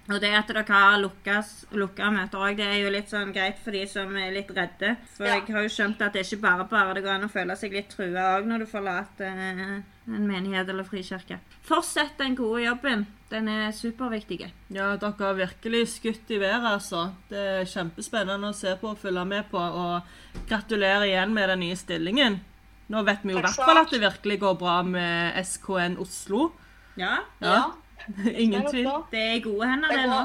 Og 0.08 0.22
det 0.24 0.30
at 0.32 0.48
dere 0.48 0.64
har 0.70 1.02
lukka 1.02 2.10
møter 2.16 2.40
òg, 2.40 2.56
det 2.56 2.64
er 2.66 2.78
jo 2.80 2.92
litt 2.94 3.10
sånn 3.12 3.34
greit 3.36 3.58
for 3.60 3.76
de 3.76 3.82
som 3.92 4.14
er 4.16 4.32
litt 4.32 4.52
redde. 4.56 4.94
For 5.18 5.26
Ja. 5.28 5.34
jeg 5.36 5.52
har 5.52 5.66
jo 5.66 5.74
skjønt 5.74 6.02
at 6.02 6.14
det 6.14 6.22
er 6.22 6.30
ikke 6.30 6.42
bare 6.46 6.64
bare 6.72 6.94
det 6.96 7.04
går 7.04 7.16
an 7.18 7.28
å 7.28 7.32
føle 7.34 7.58
seg 7.60 7.74
litt 7.76 7.90
trua 7.92 8.38
òg 8.38 8.48
når 8.48 8.60
du 8.64 8.66
forlater 8.72 9.26
eh, 9.28 9.82
en 10.08 10.28
menighet 10.28 10.70
eller 10.70 10.88
frikirke. 10.88 11.40
Fortsett 11.62 12.18
den 12.18 12.36
gode 12.36 12.64
jobben. 12.64 13.06
Den 13.30 13.50
er 13.50 13.72
superviktig. 13.76 14.54
Ja, 14.72 14.96
dere 14.96 15.12
har 15.20 15.34
virkelig 15.36 15.88
skutt 15.98 16.32
i 16.32 16.40
været, 16.40 16.64
altså. 16.64 17.12
Det 17.28 17.38
er 17.38 17.66
kjempespennende 17.66 18.54
å 18.54 18.56
se 18.56 18.78
på 18.80 18.94
og 18.94 18.98
følge 18.98 19.26
med 19.28 19.50
på. 19.52 19.60
Og 19.60 20.48
gratulerer 20.48 21.04
igjen 21.10 21.34
med 21.34 21.50
den 21.50 21.60
nye 21.60 21.76
stillingen. 21.76 22.40
Nå 22.88 23.02
vet 23.04 23.24
vi 23.24 23.34
jo 23.34 23.40
i 23.40 23.42
hvert 23.44 23.58
fall 23.60 23.78
at 23.82 23.90
det 23.92 24.00
virkelig 24.02 24.40
går 24.40 24.54
bra 24.62 24.78
med 24.88 25.36
SKN 25.44 25.98
Oslo. 26.00 26.52
Ja, 26.98 27.18
Ja. 27.42 27.60
Ingen 28.44 28.62
det 28.64 28.72
tvil. 28.72 28.88
det 29.12 29.20
er 29.20 29.34
i 29.36 29.40
gode 29.44 29.68
hender, 29.68 29.90
Det 29.92 29.98
det 29.98 30.10
nå. 30.10 30.20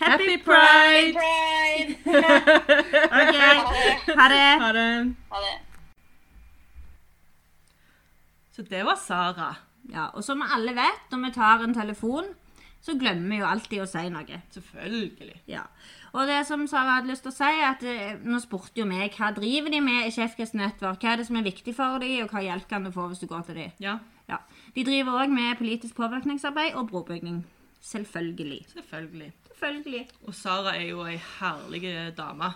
Happy 0.00 0.36
pride! 0.44 1.12
Pride! 1.16 1.96
OK, 3.06 3.36
ha 4.20 4.26
det. 4.32 4.48
Ha 4.62 4.70
det. 4.72 5.14
Ha 5.32 5.40
det. 5.44 5.54
Så 8.56 8.62
det 8.62 8.82
var 8.84 8.96
Sara. 8.96 9.50
Ja, 9.92 10.06
og 10.14 10.24
som 10.24 10.42
alle 10.42 10.72
vet, 10.76 11.04
når 11.12 11.26
vi 11.26 11.32
tar 11.36 11.64
en 11.64 11.74
telefon, 11.76 12.24
så 12.84 12.94
glemmer 12.98 13.32
vi 13.32 13.38
jo 13.40 13.46
alltid 13.48 13.82
å 13.82 13.86
si 13.90 14.02
noe. 14.12 14.40
Selvfølgelig. 14.54 15.40
Ja. 15.50 15.64
Og 16.12 16.28
det 16.30 16.42
som 16.48 16.62
Sara 16.70 16.98
hadde 16.98 17.10
lyst 17.10 17.24
til 17.26 17.32
å 17.32 17.36
si, 17.36 17.48
er 17.48 17.70
at 17.72 17.82
eh, 17.86 18.18
nå 18.24 18.38
spurte 18.42 18.80
jo 18.80 18.86
vi 18.88 19.08
hva 19.16 19.32
driver 19.36 19.72
de 19.74 19.80
med 19.84 20.06
i 20.06 20.12
Kjefkes 20.14 20.54
Nettverk, 20.56 21.02
hva 21.02 21.12
er 21.12 21.20
det 21.20 21.26
som 21.28 21.36
er 21.40 21.48
viktig 21.48 21.74
for 21.76 21.98
dem, 22.02 22.22
og 22.24 22.30
hva 22.32 22.44
hjelp 22.46 22.68
kan 22.70 22.86
du 22.86 22.92
få 22.94 23.08
hvis 23.10 23.24
du 23.24 23.26
går 23.30 23.48
til 23.48 23.62
dem. 23.62 23.72
Ja, 23.82 23.98
Ja. 24.26 24.40
De 24.74 24.82
driver 24.84 25.22
òg 25.22 25.30
med 25.30 25.58
politisk 25.58 25.94
påvirkningsarbeid 25.96 26.74
og 26.74 26.88
brobygging. 26.90 27.44
Selvfølgelig. 27.80 28.64
selvfølgelig. 28.72 29.32
Selvfølgelig. 29.46 30.08
Og 30.26 30.34
Sara 30.34 30.72
er 30.76 30.88
jo 30.90 31.04
ei 31.06 31.16
herlig 31.38 31.82
dame. 32.16 32.50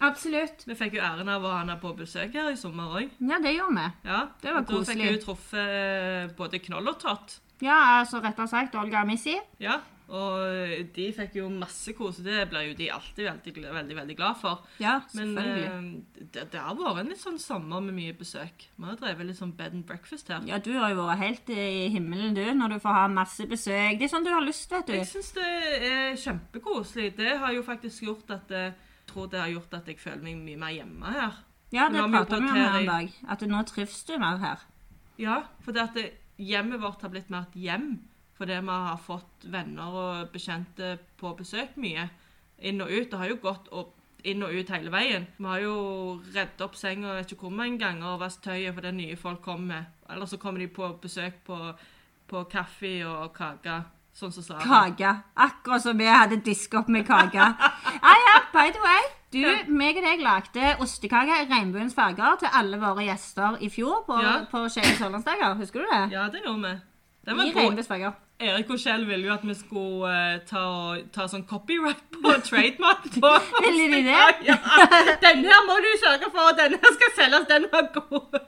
Absolutt. 0.00 0.64
Vi 0.64 0.74
fikk 0.78 0.96
jo 0.96 1.02
æren 1.04 1.28
av 1.28 1.44
å 1.44 1.50
ha 1.52 1.58
henne 1.60 1.76
på 1.80 1.92
besøk 1.98 2.32
her 2.38 2.48
i 2.54 2.56
sommer 2.56 2.94
òg. 3.02 3.10
Ja, 3.20 3.36
det 3.44 3.52
gjorde 3.52 3.76
vi. 3.76 4.08
Ja, 4.08 4.20
Det 4.40 4.54
var 4.54 4.62
og 4.62 4.70
Da 4.70 4.80
fikk 4.88 5.02
hun 5.04 5.18
truffet 5.26 5.60
eh, 5.60 6.30
både 6.38 6.60
Knoll 6.64 6.88
og 6.88 6.96
Tott. 7.02 7.36
Ja, 7.64 7.78
altså 8.00 8.20
rettere 8.24 8.48
sagt 8.48 8.76
Olga 8.80 9.02
og 9.04 9.10
Missy. 9.10 9.36
Ja, 9.60 9.80
og 10.10 10.88
de 10.96 11.04
fikk 11.14 11.36
jo 11.38 11.46
masse 11.54 11.92
kose. 11.94 12.24
det 12.26 12.48
blir 12.50 12.64
jo 12.66 12.74
de 12.74 12.88
alltid 12.90 13.28
veldig, 13.28 13.74
veldig, 13.74 13.96
veldig, 13.96 14.16
glad 14.18 14.38
for. 14.40 14.64
Ja, 14.82 15.00
Men 15.14 15.36
selvfølgelig. 15.36 15.68
Men 15.70 16.06
det, 16.18 16.46
det 16.52 16.60
har 16.60 16.74
vært 16.74 17.02
en 17.04 17.12
litt 17.12 17.20
sånn 17.22 17.38
sommer 17.38 17.84
med 17.84 17.94
mye 17.94 18.16
besøk. 18.18 18.66
Vi 18.74 18.88
har 18.88 18.98
drevet 18.98 19.28
litt 19.28 19.38
sånn 19.38 19.54
bed 19.58 19.76
and 19.78 19.86
breakfast 19.86 20.32
her. 20.32 20.42
Ja, 20.50 20.58
du 20.58 20.72
har 20.74 20.90
jo 20.90 21.04
vært 21.06 21.22
helt 21.22 21.52
i 21.54 21.86
himmelen, 21.94 22.34
du, 22.34 22.42
når 22.58 22.74
du 22.74 22.78
får 22.82 22.96
ha 22.98 23.04
masse 23.12 23.46
besøk. 23.50 24.00
Det 24.00 24.08
er 24.08 24.12
sånn 24.16 24.26
du 24.26 24.32
har 24.34 24.42
lyst, 24.42 24.72
vet 24.74 24.90
du. 24.90 24.96
Jeg 24.98 25.10
syns 25.12 25.30
det 25.38 25.52
er 25.92 26.18
kjempekoselig. 26.24 27.12
Det 27.20 27.36
har 27.44 27.54
jo 27.54 27.62
faktisk 27.66 28.08
gjort 28.08 28.34
at 28.34 28.50
eh, 28.50 28.72
jeg 28.72 29.14
tror 29.14 29.30
det 29.30 29.40
har 29.42 29.54
gjort 29.54 29.78
at 29.78 29.86
jeg 29.90 29.98
føler 29.98 30.24
meg 30.26 30.42
mye 30.42 30.58
mer 30.58 30.74
hjemme 30.74 31.14
her. 31.14 31.38
Ja, 31.70 31.86
det 31.90 32.02
prata 32.10 32.40
vi 32.42 32.50
om 32.50 32.58
her 32.58 32.80
en 32.80 32.90
dag. 32.90 33.14
At 33.30 33.46
nå 33.46 33.62
trives 33.70 34.02
du 34.06 34.16
mer 34.18 34.42
her. 34.42 34.66
Ja, 35.20 35.38
for 35.62 35.76
det 35.76 35.86
at 35.86 35.94
det, 35.94 36.08
hjemmet 36.40 36.82
vårt 36.82 37.02
har 37.04 37.12
blitt 37.12 37.30
mer 37.32 37.46
et 37.48 37.60
hjem. 37.60 37.92
Fordi 38.40 38.56
vi 38.64 38.74
har 38.88 39.00
fått 39.04 39.46
venner 39.52 39.96
og 40.02 40.30
bekjente 40.32 40.94
på 41.20 41.34
besøk 41.36 41.76
mye. 41.80 42.06
Inn 42.64 42.80
og 42.80 42.92
ut. 42.92 43.10
Det 43.10 43.18
har 43.20 43.28
jo 43.28 43.40
gått 43.42 43.68
inn 44.28 44.44
og 44.44 44.54
ut 44.54 44.72
hele 44.72 44.92
veien. 44.92 45.26
Vi 45.36 45.48
har 45.48 45.62
jo 45.64 45.76
redd 46.32 46.64
opp 46.64 46.76
senga 46.78 47.18
vet 47.18 47.32
ikke 47.32 47.48
hvor 47.48 47.56
mange 47.56 47.80
ganger 47.82 48.14
og 48.14 48.22
vasket 48.24 48.48
tøyet 48.48 48.76
fordi 48.76 48.92
nye 48.96 49.18
folk 49.20 49.42
kommer. 49.44 49.90
Eller 50.08 50.28
så 50.28 50.40
kommer 50.40 50.64
de 50.64 50.70
på 50.72 50.88
besøk 51.02 51.42
på, 51.46 51.58
på 52.28 52.44
kaffe 52.52 52.94
og 53.08 53.32
kake. 53.36 53.80
Sånn 54.20 54.32
som 54.34 54.44
Sara. 54.44 54.60
Kake. 54.60 55.10
Akkurat 55.40 55.82
som 55.82 55.96
vi 55.98 56.04
hadde 56.12 56.36
diska 56.44 56.82
opp 56.82 56.88
med 56.92 57.06
kake. 57.08 57.40
Ah, 57.40 58.18
ja, 58.26 58.34
by 58.52 58.66
the 58.74 58.82
way. 58.84 59.06
Du, 59.32 59.40
meg 59.72 59.96
og 59.96 60.04
deg 60.04 60.20
lagde 60.26 60.72
ostekake 60.82 61.36
i 61.40 61.46
regnbuens 61.48 61.94
farger 61.96 62.36
til 62.42 62.50
alle 62.58 62.76
våre 62.82 63.04
gjester 63.06 63.56
i 63.62 63.68
fjor 63.70 64.02
på, 64.08 64.18
Ja. 64.20 64.40
på 64.50 64.64
Skeive 64.68 64.96
sørlandsdager. 64.98 65.54
Husker 65.60 65.80
du 65.80 65.86
det? 65.92 66.02
Ja, 66.12 66.26
det 66.32 66.42
gjorde 66.44 66.60
vi. 66.68 66.74
Den 67.28 67.34
I 67.34 67.38
var 67.38 67.54
regnbuens 67.62 67.88
farger. 67.88 68.12
Erik 68.40 68.70
og 68.72 68.78
Kjell 68.80 69.02
ville 69.06 69.26
jo 69.28 69.32
at 69.34 69.42
vi 69.44 69.54
skulle 69.54 70.08
uh, 70.08 70.38
ta, 70.48 70.62
ta 71.12 71.26
sånn 71.28 71.42
copyright 71.48 72.00
på 72.22 72.32
trademark 72.46 73.04
på 73.20 73.32
Ville 73.66 73.88
de 73.94 74.00
det? 74.06 74.22
Ja, 74.48 74.56
denne 75.20 75.44
her 75.52 75.66
må 75.68 75.76
du 75.84 75.90
sørge 76.00 76.30
for, 76.32 76.54
denne 76.56 76.80
skal 76.96 77.12
selges, 77.18 77.44
den 77.52 77.66
var 77.72 77.90
god. 77.98 78.40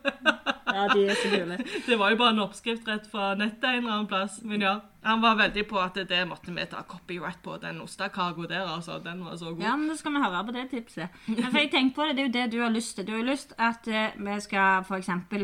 Ja, 0.66 0.86
de 0.94 1.04
er 1.10 1.18
så 1.18 1.28
kule. 1.32 1.58
Det 1.88 1.98
var 1.98 2.14
jo 2.14 2.20
bare 2.22 2.36
en 2.36 2.42
oppskrift 2.46 2.88
rett 2.88 3.10
fra 3.10 3.34
nettet 3.34 3.68
en 3.68 3.82
eller 3.82 3.98
annen 3.98 4.08
plass. 4.10 4.40
Men 4.46 4.62
ja, 4.64 4.78
han 5.02 5.20
var 5.22 5.36
veldig 5.40 5.66
på 5.68 5.80
at 5.82 5.98
det 6.08 6.22
måtte 6.30 6.54
vi 6.54 6.66
ta 6.70 6.84
copyright 6.86 7.42
på, 7.42 7.58
den 7.62 7.82
ostekago 7.82 8.46
der, 8.46 8.64
altså. 8.64 9.00
Den 9.02 9.24
var 9.26 9.36
så 9.36 9.52
god. 9.52 9.64
Ja, 9.66 9.76
men 9.76 9.90
da 9.90 9.98
skal 9.98 10.14
vi 10.14 10.24
høre 10.24 10.44
på 10.46 10.56
det 10.56 10.68
tipset. 10.70 11.22
Men 11.26 11.50
for 11.50 11.58
jeg 11.58 11.72
tenker 11.74 11.96
på 11.98 12.08
det, 12.08 12.16
det 12.16 12.22
er 12.22 12.28
jo 12.28 12.34
det 12.38 12.48
du 12.52 12.60
har 12.62 12.74
lyst 12.74 12.96
til. 12.96 13.08
Du 13.08 13.16
har 13.16 13.26
lyst 13.26 13.42
lyst 13.42 13.54
at 13.58 13.88
eh, 13.88 14.12
vi 14.16 14.40
skal 14.40 14.84
for 14.84 14.96
eksempel 14.96 15.42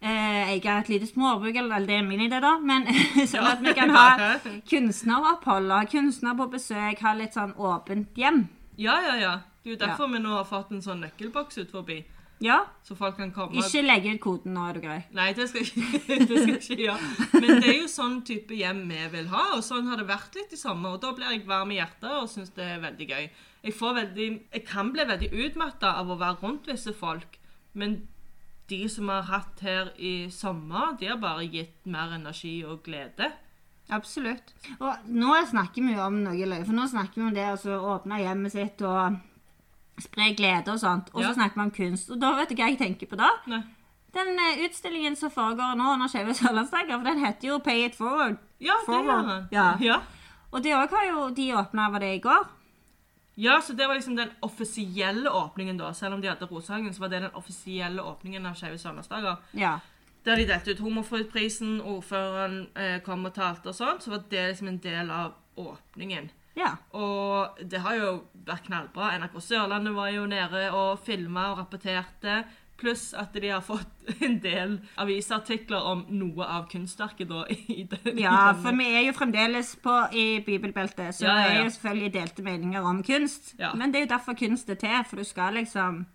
eh, 0.00 0.52
eie 0.54 0.78
et 0.78 0.88
lite 0.88 1.06
småbruk, 1.06 1.56
eller 1.56 1.86
det 1.86 1.98
er 1.98 2.06
min 2.06 2.20
idé 2.20 2.40
da, 2.40 2.58
men 2.58 2.86
sånn 3.32 3.46
at 3.46 3.62
vi 3.64 3.74
kan 3.76 3.90
ha 3.94 4.38
kunstneropphold, 4.70 5.70
ha 5.70 5.84
kunstner 5.90 6.36
på 6.38 6.48
besøk, 6.54 7.02
ha 7.04 7.14
litt 7.14 7.36
sånn 7.36 7.54
åpent 7.56 8.16
hjem. 8.16 8.46
Ja, 8.76 9.00
ja, 9.04 9.16
ja. 9.20 9.34
Det 9.60 9.68
er 9.68 9.74
jo 9.74 9.80
derfor 9.82 10.08
vi 10.08 10.22
nå 10.22 10.32
har 10.32 10.46
fått 10.48 10.70
en 10.72 10.80
sånn 10.80 11.02
nøkkelboks 11.04 11.58
ut 11.60 11.72
forbi, 11.74 12.00
Ja, 12.40 12.62
så 12.86 12.94
folk 12.96 13.18
kan 13.20 13.32
komme 13.36 13.60
ikke 13.60 13.82
legge 13.84 14.14
ut 14.14 14.20
koden 14.24 14.54
nå, 14.56 14.62
er 14.70 14.78
du 14.78 14.80
grei. 14.80 14.98
Nei, 15.12 15.26
det 15.36 15.44
skal, 15.50 15.60
ikke- 15.66 16.00
det 16.28 16.28
skal 16.28 16.46
jeg 16.48 16.60
ikke 16.62 16.78
gjøre. 16.86 17.08
Men 17.34 17.60
det 17.60 17.68
er 17.68 17.76
jo 17.82 17.90
sånn 17.92 18.14
type 18.24 18.56
hjem 18.56 18.80
vi 18.88 19.00
vil 19.12 19.28
ha, 19.28 19.42
og 19.58 19.64
sånn 19.66 19.90
har 19.90 20.00
det 20.00 20.06
vært 20.08 20.38
litt 20.38 20.54
i 20.56 20.60
sommer. 20.60 20.94
Og 20.96 21.02
da 21.04 21.10
blir 21.18 21.34
jeg 21.34 21.44
varm 21.50 21.74
i 21.74 21.76
hjertet 21.76 22.08
og 22.22 22.30
syns 22.32 22.54
det 22.56 22.64
er 22.64 22.80
veldig 22.86 23.08
gøy. 23.12 23.26
Jeg, 23.66 23.74
får 23.76 23.92
veldig, 23.98 24.28
jeg 24.56 24.64
kan 24.70 24.88
bli 24.94 25.04
veldig 25.12 25.30
utmatta 25.44 25.92
av 26.00 26.08
å 26.08 26.16
være 26.22 26.40
rundt 26.46 26.70
visse 26.72 26.94
folk, 26.96 27.36
men 27.76 27.98
de 28.72 28.80
som 28.88 29.04
vi 29.10 29.18
har 29.18 29.28
hatt 29.28 29.60
her 29.66 29.92
i 29.98 30.14
sommer, 30.32 30.94
de 31.00 31.10
har 31.10 31.20
bare 31.20 31.44
gitt 31.50 31.76
mer 31.90 32.12
energi 32.16 32.60
og 32.64 32.80
glede. 32.86 33.32
Absolutt. 33.90 34.52
Og 34.78 35.08
nå 35.10 35.34
snakker 35.50 35.82
vi 35.82 35.96
jo 35.96 36.04
om 36.06 36.20
noe 36.24 36.46
løye, 36.46 36.64
for 36.64 36.76
nå 36.78 36.84
snakker 36.88 37.20
vi 37.20 37.26
om 37.28 37.34
det 37.36 37.48
å 37.52 37.56
så 37.58 37.76
åpne 37.98 38.20
hjemmet 38.22 38.54
sitt 38.54 38.80
og 38.86 39.18
spre 40.00 40.34
glede 40.36 40.68
og 40.72 40.78
sånt. 40.80 41.10
Og 41.14 41.22
så 41.22 41.28
Ja. 41.28 41.34
snakker 41.34 41.54
vi 41.54 41.60
om 41.60 41.70
kunst. 41.70 42.10
Og 42.10 42.20
da 42.20 42.34
vet 42.36 42.48
du 42.48 42.54
hva 42.54 42.68
jeg 42.70 42.78
tenker 42.78 43.06
på 43.06 43.16
da? 43.16 43.30
Nei. 43.46 43.62
Den 44.14 44.28
eh, 44.38 44.64
utstillingen 44.66 45.16
som 45.16 45.30
foregår 45.30 45.76
nå 45.78 45.92
under 45.92 46.08
Skeive 46.08 46.34
sørlandsdager, 46.34 46.96
for 46.98 47.04
den 47.04 47.18
heter 47.24 47.48
jo 47.48 47.58
Pay 47.58 47.84
it 47.86 47.94
forward. 47.94 48.36
Ja, 48.60 48.74
det 48.86 49.04
gjør 49.04 49.22
den. 49.28 49.48
Ja. 49.52 49.76
ja. 49.80 50.00
Og 50.52 50.62
det 50.64 50.72
òg 50.74 50.90
har 50.90 51.04
jo 51.12 51.28
de 51.30 51.52
åpna, 51.54 51.90
var 51.92 51.98
det 52.00 52.14
i 52.16 52.18
går? 52.20 52.48
Ja, 53.36 53.60
så 53.60 53.72
det 53.76 53.86
var 53.88 53.94
liksom 53.94 54.16
den 54.16 54.28
offisielle 54.42 55.30
åpningen, 55.30 55.78
da. 55.78 55.92
Selv 55.92 56.14
om 56.14 56.20
de 56.20 56.28
hadde 56.28 56.44
Rosehagen, 56.50 56.92
så 56.94 57.00
var 57.00 57.08
det 57.08 57.22
den 57.22 57.30
offisielle 57.34 58.02
åpningen 58.02 58.46
av 58.46 58.54
Skeive 58.58 58.78
sørlandsdager. 58.78 59.36
Ja. 59.54 59.78
Der 60.24 60.36
de 60.36 60.44
delte 60.44 60.70
ut 60.74 60.80
Homofriprisen, 60.80 61.80
ordføreren 61.80 62.66
eh, 62.76 62.98
kom 63.00 63.24
og 63.24 63.32
talte 63.34 63.68
og 63.68 63.74
sånt. 63.74 64.02
så 64.02 64.10
var 64.10 64.24
det 64.30 64.48
liksom 64.48 64.68
en 64.68 64.78
del 64.78 65.10
av 65.10 65.32
åpningen. 65.56 66.30
Ja. 66.58 66.74
Og 66.96 67.60
det 67.70 67.82
har 67.84 67.98
jo 67.98 68.08
vært 68.46 68.66
knallbra. 68.66 69.12
NRK 69.20 69.38
Sørlandet 69.44 69.94
var 69.96 70.10
jo 70.14 70.26
nede 70.30 70.66
og 70.74 70.98
filma 71.04 71.50
og 71.52 71.62
rapporterte. 71.62 72.42
Pluss 72.80 73.10
at 73.12 73.34
de 73.36 73.50
har 73.52 73.60
fått 73.64 74.08
en 74.26 74.38
del 74.40 74.78
avisartikler 75.00 75.84
om 75.92 76.06
noe 76.16 76.46
av 76.46 76.68
kunstverket 76.72 77.28
da. 77.28 77.44
i 77.50 77.84
den, 77.90 78.22
ja, 78.22 78.54
for 78.56 78.76
vi 78.78 78.88
er 78.88 79.04
jo 79.10 79.16
fremdeles 79.16 79.74
på, 79.84 79.96
i 80.16 80.40
bibelbeltet, 80.46 81.18
så 81.18 81.28
Ja, 81.28 81.34
ja, 81.34 81.42
det 81.42 81.58
er 81.58 81.66
jo 81.66 81.74
selvfølgelig 81.76 82.14
delte 82.16 82.46
meninger 82.46 82.88
om 82.92 83.02
kunst. 83.04 83.52
Ja. 83.60 83.74
Men 83.76 83.92
det 83.92 84.00
er 84.00 84.08
jo 84.08 84.14
derfor 84.16 84.38
kunst 84.40 84.72
er 84.72 84.80
til, 84.80 84.96
for 85.10 85.20
du 85.20 85.28
skal 85.28 85.60
liksom 85.60 86.06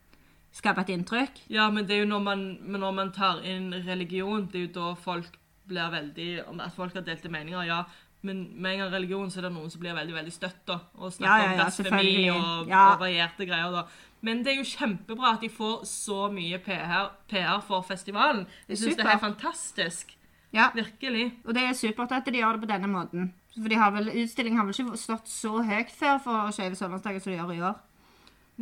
skape 0.55 0.85
et 0.85 0.93
inntrykk. 0.95 1.41
Ja, 1.51 1.69
men 1.69 1.87
det 1.87 1.97
er 1.97 2.05
jo 2.05 2.11
når 2.11 2.21
man, 2.23 2.45
men 2.63 2.81
når 2.81 2.93
man 2.95 3.11
tar 3.15 3.43
inn 3.45 3.73
religion, 3.85 4.47
det 4.51 4.61
er 4.61 4.67
jo 4.69 4.75
da 4.79 4.93
folk 4.99 5.41
blir 5.65 5.89
veldig 5.89 6.43
At 6.61 6.75
folk 6.75 6.93
har 6.93 7.05
delte 7.05 7.29
meninger, 7.29 7.63
ja. 7.65 7.83
Men 8.25 8.41
med 8.57 8.73
en 8.73 8.83
gang 8.83 8.91
religion, 8.95 9.29
så 9.31 9.39
er 9.41 9.47
det 9.47 9.53
noen 9.55 9.71
som 9.73 9.83
blir 9.83 9.95
veldig 9.97 10.15
veldig 10.17 10.33
støtt 10.33 10.73
og 10.73 11.13
snakker 11.13 11.29
Ja, 11.29 11.37
ja, 11.37 11.45
ja, 11.45 11.53
om 11.53 11.61
blasfemi 11.61 12.29
og, 12.33 12.73
og 12.73 12.99
varierte 13.03 13.47
greier. 13.47 13.71
da. 13.75 13.85
Men 14.25 14.41
det 14.41 14.53
er 14.53 14.59
jo 14.59 14.67
kjempebra 14.71 15.35
at 15.35 15.43
de 15.45 15.49
får 15.53 15.83
så 15.89 16.25
mye 16.33 16.57
PR, 16.65 17.11
PR 17.29 17.59
for 17.67 17.85
festivalen. 17.85 18.45
Jeg 18.67 18.81
syns 18.81 18.97
det 18.97 19.05
er 19.05 19.21
fantastisk. 19.21 20.15
Ja. 20.55 20.69
Virkelig. 20.73 21.33
Og 21.45 21.53
det 21.53 21.65
er 21.67 21.73
supert 21.77 22.13
at 22.15 22.25
de 22.31 22.39
gjør 22.39 22.55
det 22.55 22.63
på 22.63 22.71
denne 22.71 22.87
måten. 22.89 23.33
For 23.55 23.71
de 23.71 23.77
har 23.79 23.91
vel, 23.95 24.09
Utstillingen 24.23 24.59
har 24.59 24.67
vel 24.67 24.75
ikke 24.75 24.97
stått 24.99 25.29
så 25.31 25.59
høyt 25.63 25.91
før 25.95 26.17
for 26.23 26.55
Skeive 26.55 26.79
sørlandsdager 26.79 27.23
som 27.23 27.31
de 27.33 27.37
gjør 27.37 27.53
i 27.55 27.61
år. 27.69 27.77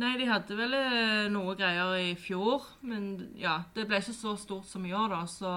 Nei, 0.02 0.12
de 0.18 0.26
hadde 0.26 0.56
vel 0.58 0.74
eh, 0.74 1.26
noe 1.30 1.54
greier 1.58 1.92
i 2.02 2.14
fjor, 2.18 2.64
men 2.82 3.28
ja, 3.38 3.60
det 3.76 3.86
ble 3.86 4.00
ikke 4.02 4.14
så 4.16 4.34
stort 4.38 4.66
som 4.66 4.86
i 4.86 4.94
år, 4.94 5.12
da. 5.14 5.20
Så 5.30 5.52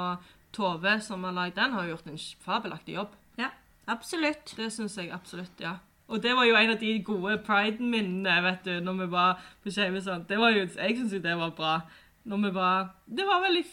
Tove, 0.53 0.99
som 1.01 1.25
har 1.25 1.33
lagd 1.35 1.57
den, 1.57 1.73
har 1.73 1.89
gjort 1.89 2.07
en 2.09 2.19
fabelaktig 2.45 2.95
jobb. 2.99 3.15
Absolutt. 3.87 4.53
Det 4.57 4.71
syns 4.73 4.97
jeg 4.97 5.11
absolutt, 5.15 5.61
ja. 5.63 5.77
Og 6.07 6.23
det 6.23 6.35
var 6.35 6.47
jo 6.47 6.55
en 6.55 6.71
av 6.71 6.79
de 6.79 6.93
gode 7.03 7.37
pride-minnene, 7.43 8.37
vet 8.45 8.63
du, 8.65 8.77
når 8.83 9.01
vi 9.01 9.07
var 9.11 9.41
på 9.63 9.71
Skeive 9.75 9.99
sånn. 10.03 10.23
Det 10.29 10.39
var 10.39 10.55
jo, 10.55 10.63
Jeg 10.63 10.95
syns 10.97 11.15
jo 11.17 11.19
det 11.23 11.35
var 11.39 11.51
bra. 11.55 11.73
Når 12.27 12.43
vi 12.45 12.53
var 12.55 12.89
Det 13.07 13.25
var 13.27 13.41
vel 13.43 13.61
i 13.61 13.65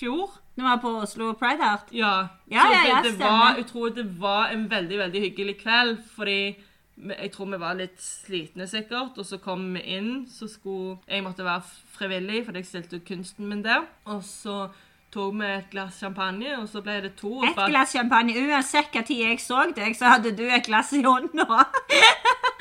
fjor? 0.00 0.38
Når 0.56 0.64
vi 0.64 0.68
var 0.68 0.80
på 0.82 0.92
Oslo 1.02 1.32
Pride 1.40 1.64
Art. 1.64 1.92
Ja. 1.92 2.28
Ja, 2.48 2.66
ja, 2.72 2.82
ja, 2.88 3.00
det, 3.02 3.14
det 3.16 3.24
var, 3.24 3.56
jeg 3.56 3.66
tror 3.66 3.88
det 3.96 4.06
var 4.20 4.52
en 4.52 4.70
veldig, 4.70 4.98
veldig 4.98 5.20
hyggelig 5.20 5.56
kveld, 5.60 5.98
fordi 6.16 6.56
jeg 7.02 7.32
tror 7.32 7.48
vi 7.50 7.60
var 7.60 7.76
litt 7.78 8.00
slitne 8.04 8.66
sikkert, 8.68 9.16
og 9.18 9.26
så 9.26 9.38
kom 9.40 9.64
vi 9.74 9.80
inn, 9.96 10.10
så 10.28 10.46
skulle 10.48 10.98
Jeg 11.08 11.24
måtte 11.24 11.44
være 11.44 11.64
frivillig, 11.96 12.44
fordi 12.44 12.60
jeg 12.62 12.66
stilte 12.68 12.96
ut 13.00 13.08
kunsten 13.08 13.48
min 13.48 13.64
der. 13.64 13.86
Og 14.04 14.24
så 14.24 14.68
tok 15.12 15.34
vi 15.38 15.48
et 15.52 15.68
glass 15.70 15.98
champagne, 16.00 16.54
og 16.58 16.68
så 16.72 16.80
ble 16.84 16.98
det 17.04 17.14
to. 17.20 17.42
Et 17.44 17.54
bare- 17.56 17.70
glass 17.70 17.92
champagne. 17.92 18.34
Uansett 18.46 18.92
hva 18.94 19.02
tid 19.04 19.22
jeg 19.26 19.40
så 19.40 19.66
deg, 19.76 19.96
så 19.96 20.14
hadde 20.14 20.32
du 20.36 20.44
et 20.48 20.64
glass 20.66 20.92
i 20.92 21.02
hånda. 21.04 21.46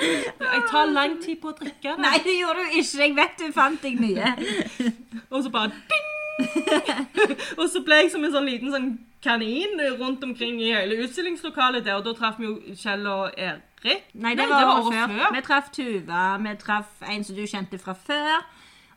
Jeg 0.01 0.63
tar 0.71 0.89
lang 0.89 1.19
tid 1.21 1.37
på 1.37 1.51
å 1.51 1.53
drikke 1.53 1.91
det. 1.93 2.01
Nei, 2.01 2.17
det 2.25 2.33
gjorde 2.39 2.63
du 2.65 2.79
ikke. 2.79 2.97
Jeg 3.03 3.13
vet 3.15 3.35
du 3.37 3.51
fant 3.53 3.83
deg 3.83 3.99
nye. 4.01 4.31
Og 5.31 5.43
så 5.45 5.51
bare 5.53 5.69
ding! 5.69 6.07
og 7.59 7.67
så 7.69 7.81
ble 7.85 7.99
jeg 8.01 8.11
som 8.13 8.23
en 8.25 8.31
sånn 8.33 8.47
liten 8.47 8.71
sånn 8.73 8.87
kanin 9.21 9.75
rundt 9.99 10.23
omkring 10.25 10.57
i 10.63 10.71
hele 10.73 10.97
utstillingslokalet 11.03 11.85
der, 11.85 11.99
og 11.99 12.07
da 12.07 12.15
traff 12.17 12.39
vi 12.39 12.47
jo 12.47 12.55
Kjell 12.77 13.05
og 13.09 13.35
Erik. 13.37 14.07
Nei, 14.17 14.33
det 14.39 14.47
var 14.49 14.71
året 14.79 15.11
før. 15.11 15.35
Vi 15.35 15.43
traff 15.45 15.69
Tuva, 15.75 16.23
vi 16.41 16.55
traff 16.61 17.05
en 17.05 17.27
som 17.27 17.37
du 17.37 17.43
kjente 17.45 17.77
fra 17.81 17.93
før. 17.93 18.41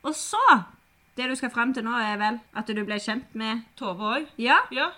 Og 0.05 0.15
så 0.17 0.41
Det 1.15 1.29
du 1.29 1.35
skal 1.35 1.49
fram 1.53 1.73
til 1.73 1.83
nå, 1.87 1.93
er 1.95 2.17
vel 2.19 2.39
at 2.55 2.67
du 2.67 2.83
ble 2.85 2.97
kjent 2.99 3.35
med 3.39 3.61
Tove 3.79 4.03
òg. 4.17 4.25
Ja, 4.37 4.57
Ja. 4.71 4.89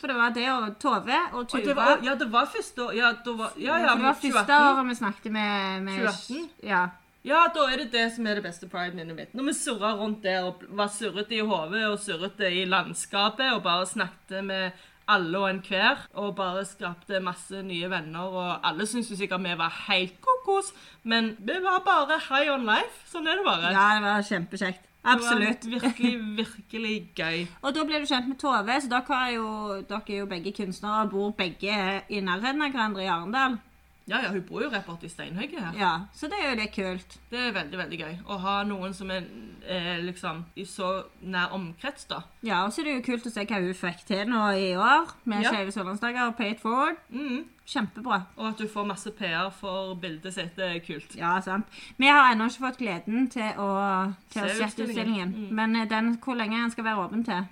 for 0.00 0.08
det 0.08 0.16
var 0.16 0.30
det 0.34 0.48
og 0.50 0.78
Tove 0.80 1.18
og 1.32 1.38
Og 1.54 1.64
det 1.64 1.76
var, 1.76 1.98
ja, 2.02 2.14
det 2.14 2.30
var 2.32 2.46
første 2.46 2.78
år. 2.86 2.92
Ja, 2.96 3.12
det 3.24 3.38
var, 3.38 3.52
ja, 3.58 3.76
ja, 3.78 3.94
det 3.94 4.02
var 4.02 4.12
første 4.14 4.30
2018. 4.32 4.76
året 4.78 4.88
vi 4.88 4.94
snakket 4.94 5.32
med, 5.32 5.82
med 5.82 5.98
2018? 6.06 6.50
Ja. 6.62 6.86
Ja, 7.24 7.46
da 7.54 7.60
er 7.72 7.76
det 7.80 7.92
det 7.92 8.12
som 8.12 8.26
er 8.26 8.34
det 8.34 8.42
beste 8.44 8.66
pride-minnet 8.68 9.16
mitt. 9.16 9.34
Når 9.34 9.44
vi 9.48 9.52
surra 9.56 9.94
rundt 9.96 10.22
der 10.22 10.44
og 10.44 10.64
var 10.76 10.88
surrete 10.92 11.32
i 11.38 11.40
hodet 11.40 11.84
og 11.88 11.98
surrete 11.98 12.50
i 12.52 12.64
landskapet 12.68 13.52
og 13.54 13.62
bare 13.64 13.86
snakket 13.86 14.44
med 14.44 14.72
alle 15.08 15.38
og 15.38 15.48
enhver 15.50 16.02
og 16.14 16.34
bare 16.36 16.64
skapte 16.64 17.20
masse 17.20 17.62
nye 17.62 17.88
venner, 17.90 18.20
og 18.28 18.60
alle 18.64 18.86
syntes 18.86 19.16
sikkert 19.18 19.40
vi 19.44 19.54
var 19.56 19.72
helt 19.88 20.14
kokos, 20.20 20.72
men 21.02 21.36
vi 21.40 21.56
var 21.64 21.80
bare 21.84 22.18
high 22.28 22.52
on 22.52 22.64
life. 22.68 23.04
Sånn 23.12 23.26
er 23.28 23.36
det 23.40 23.44
bare. 23.44 23.72
ja, 23.72 23.88
det 23.96 24.02
var 24.04 24.22
kjempekjekt. 24.28 24.84
Absolutt. 25.04 25.62
Det 25.62 25.72
var 25.72 25.80
virkelig, 25.80 26.36
virkelig 26.36 26.94
gøy. 27.16 27.44
Og 27.62 27.74
da 27.76 27.84
ble 27.84 28.00
du 28.00 28.08
kjent 28.08 28.28
med 28.30 28.38
Tove, 28.40 28.80
så 28.80 28.88
dere 28.88 29.20
er 29.20 29.34
jo, 29.36 29.48
dere 29.88 30.02
er 30.08 30.22
jo 30.22 30.30
begge 30.30 30.52
kunstnere 30.56 31.04
og 31.04 31.12
bor 31.12 31.34
begge 31.36 31.76
i 32.08 32.20
nærheten 32.24 32.64
av 32.64 32.72
hverandre 32.72 33.04
i 33.04 33.10
Arendal. 33.12 33.58
Ja, 34.06 34.18
ja, 34.20 34.28
hun 34.34 34.42
bor 34.44 34.60
jo 34.60 34.68
rett 34.68 34.84
borti 34.84 35.08
steinhugget 35.08 35.60
her. 35.62 35.76
Ja, 35.80 35.92
så 36.12 36.28
det 36.28 36.36
er 36.42 36.50
jo 36.50 36.56
litt 36.60 36.74
kult. 36.74 37.14
Det 37.30 37.38
er 37.40 37.54
veldig, 37.56 37.78
veldig 37.80 37.98
gøy 38.02 38.18
å 38.28 38.36
ha 38.42 38.56
noen 38.68 38.92
som 38.92 39.08
er 39.10 39.24
eh, 39.64 39.96
liksom 40.04 40.42
i 40.60 40.66
så 40.68 40.90
nær 41.24 41.54
omkrets, 41.56 42.04
da. 42.10 42.18
Ja, 42.44 42.58
og 42.66 42.72
så 42.74 42.82
er 42.82 42.90
det 42.90 42.96
jo 42.98 43.04
kult 43.06 43.26
å 43.30 43.32
se 43.32 43.46
hva 43.48 43.62
hun 43.64 43.72
fikk 43.78 44.04
til 44.10 44.28
nå 44.28 44.42
i 44.60 44.74
år 44.76 45.14
med 45.24 45.46
Ja. 45.46 45.54
Skeive 45.54 45.72
sørlandsdager 45.72 46.26
og 46.28 46.36
Pay 46.36 46.50
it 46.52 46.60
forward. 46.60 47.00
Mhm. 47.08 47.44
Kjempebra. 47.64 48.18
Og 48.36 48.48
at 48.50 48.58
du 48.60 48.68
får 48.68 48.84
masse 48.90 49.10
PR 49.16 49.48
for 49.56 49.94
bildet 49.96 50.34
sitt, 50.36 50.52
det 50.56 50.66
er 50.68 50.80
kult. 50.84 51.14
Ja, 51.16 51.38
sant. 51.40 51.64
Vi 51.96 52.06
har 52.12 52.34
ennå 52.34 52.50
ikke 52.50 52.66
fått 52.66 52.76
gleden 52.82 53.30
til 53.32 53.56
å, 53.56 54.12
til 54.28 54.42
Se 54.50 54.66
utstillingen. 54.66 54.90
utstillingen. 54.90 55.32
Mm. 55.48 55.54
Men 55.56 55.76
eh, 55.80 55.88
den, 55.88 56.18
hvor 56.20 56.36
lenge 56.36 56.60
den 56.60 56.70
skal 56.76 56.84
være 56.84 57.06
åpen 57.06 57.24
til? 57.24 57.46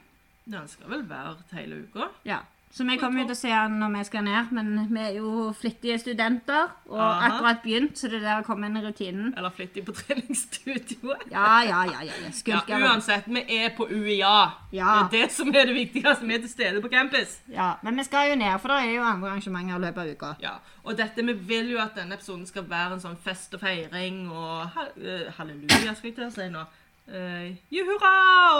Den 0.53 0.69
skal 0.69 0.91
vel 0.93 1.09
være 1.09 1.39
til 1.49 1.59
hele 1.63 1.81
uka? 1.87 2.11
Ja. 2.29 2.43
Så 2.73 2.85
vi 2.89 2.97
kommer 2.97 3.21
jo 3.21 3.27
til 3.29 3.37
å 3.37 3.41
se 3.43 3.51
den 3.53 3.75
når 3.83 3.91
vi 3.93 4.03
skal 4.09 4.23
ned, 4.25 4.53
men 4.57 4.69
vi 4.89 5.01
er 5.05 5.17
jo 5.19 5.51
flittige 5.53 5.99
studenter 6.01 6.71
og 6.89 7.03
Aha. 7.05 7.27
akkurat 7.27 7.59
begynt, 7.61 7.99
så 8.01 8.09
det 8.09 8.23
der 8.23 8.41
å 8.41 8.47
komme 8.47 8.71
inn 8.71 8.79
i 8.81 8.83
rutinen 8.85 9.35
Eller 9.37 9.53
flittig 9.53 9.85
på 9.85 9.93
treningsstudioet? 9.99 11.27
Ja, 11.35 11.61
ja, 11.69 11.83
ja. 11.91 12.01
ja, 12.09 12.17
ja. 12.23 12.31
Ja, 12.49 12.79
uansett, 12.81 13.29
vi 13.29 13.45
er 13.59 13.75
på 13.77 13.85
UiA. 13.91 14.39
Ja. 14.73 14.95
Det 15.11 15.21
er 15.21 15.27
det 15.27 15.37
som 15.37 15.53
er 15.53 15.69
det 15.69 15.77
viktigste. 15.77 16.25
Vi 16.25 16.39
er 16.39 16.45
til 16.47 16.53
stede 16.55 16.81
på 16.81 16.89
campus. 16.89 17.39
Ja, 17.53 17.75
men 17.85 18.01
vi 18.01 18.07
skal 18.09 18.33
jo 18.33 18.41
ned, 18.41 18.57
for 18.63 18.73
det 18.73 18.81
er 18.87 18.95
jo 18.97 19.05
andre 19.05 19.35
arrangementer 19.35 19.77
i 19.77 19.85
løpet 19.85 20.03
av 20.03 20.13
uka. 20.17 20.35
Ja, 20.41 20.55
og 20.85 20.97
dette, 20.97 21.27
Vi 21.27 21.37
vil 21.53 21.75
jo 21.75 21.79
at 21.83 21.93
denne 21.97 22.17
episoden 22.17 22.47
skal 22.49 22.65
være 22.71 22.97
en 22.97 23.05
sånn 23.05 23.21
fest 23.21 23.53
og 23.55 23.61
feiring 23.61 24.25
og 24.33 24.73
ha, 24.73 24.89
eh, 24.97 25.29
halleluja, 25.37 25.93
skal 25.93 26.09
jeg 26.09 26.17
til 26.17 26.31
å 26.31 26.33
si 26.33 26.49
nå. 26.49 26.65
Uh, 27.09 27.57
Juhurra! 27.75 28.11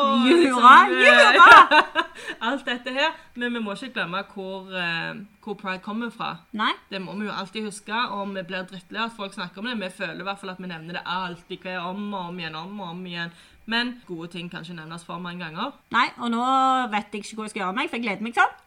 og 0.03 0.27
Juhurra, 0.27 0.89
liksom, 0.89 0.99
eh, 0.99 1.05
juhurra! 1.07 1.83
alt 2.51 2.67
dette 2.67 2.91
her. 2.91 3.13
Men 3.35 3.55
vi 3.55 3.61
må 3.63 3.77
ikke 3.77 3.93
glemme 3.95 4.23
hvor, 4.35 4.67
uh, 4.67 5.21
hvor 5.45 5.55
pride 5.55 5.79
kommer 5.85 6.11
fra. 6.11 6.33
Nei? 6.53 6.73
Det 6.91 7.01
må 7.03 7.15
vi 7.21 7.29
jo 7.29 7.33
alltid 7.33 7.69
huske, 7.71 7.95
og 7.95 8.35
vi 8.35 8.43
blir 8.43 8.67
drittlei 8.67 9.05
at 9.05 9.15
folk 9.17 9.35
snakker 9.35 9.63
om 9.63 9.71
det. 9.71 9.79
Vi 9.81 9.91
føler 10.03 10.21
i 10.21 10.27
hvert 10.27 10.41
fall 10.41 10.51
at 10.51 10.63
vi 10.63 10.71
nevner 10.73 10.99
det 10.99 11.05
alltid 11.07 11.63
hver 11.63 11.79
om 11.93 12.15
og 12.15 12.33
om 12.33 12.41
igjen 12.43 12.59
om 12.59 12.81
og 12.81 12.89
om 12.89 13.07
igjen. 13.07 13.35
Men 13.67 13.95
gode 14.07 14.29
ting 14.29 14.51
kan 14.51 14.67
ikke 14.67 14.75
nevnes 14.75 15.05
for 15.07 15.23
mange 15.23 15.45
ganger. 15.45 15.71
Nei, 15.95 16.09
og 16.19 16.33
nå 16.35 16.43
vet 16.91 17.15
jeg 17.15 17.23
ikke 17.23 17.39
hvor 17.39 17.47
jeg 17.47 17.55
skal 17.55 17.63
gjøre 17.63 17.79
meg, 17.79 17.91
for 17.91 18.01
jeg 18.01 18.09
gleder 18.09 18.27
meg 18.27 18.35
sånn. 18.35 18.59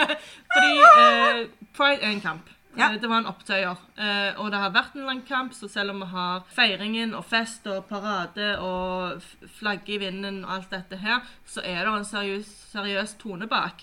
Fordi 0.54 0.72
uh, 0.80 1.44
pride 1.76 2.00
er 2.00 2.14
en 2.14 2.24
kamp. 2.24 2.48
Ja. 2.78 2.90
Eh, 2.92 3.00
Det 3.00 3.08
var 3.10 3.18
en 3.18 3.26
opptøyer. 3.26 3.76
Eh, 3.98 4.38
og 4.40 4.50
det 4.52 4.58
har 4.60 4.70
vært 4.70 4.94
en 4.94 5.06
lang 5.06 5.22
kamp, 5.28 5.52
så 5.54 5.68
selv 5.68 5.90
om 5.90 6.00
vi 6.04 6.06
har 6.12 6.42
feiringen 6.54 7.14
og 7.14 7.24
fest 7.24 7.66
og 7.66 7.84
parade 7.90 8.58
og 8.58 9.22
flagge 9.58 9.94
i 9.94 9.98
vinden 9.98 10.44
og 10.44 10.52
alt 10.54 10.70
dette 10.70 10.96
her, 10.96 11.20
så 11.46 11.60
er 11.64 11.84
det 11.84 11.94
en 11.98 12.04
seriøs, 12.04 12.46
seriøs 12.72 13.14
tone 13.18 13.46
bak. 13.50 13.82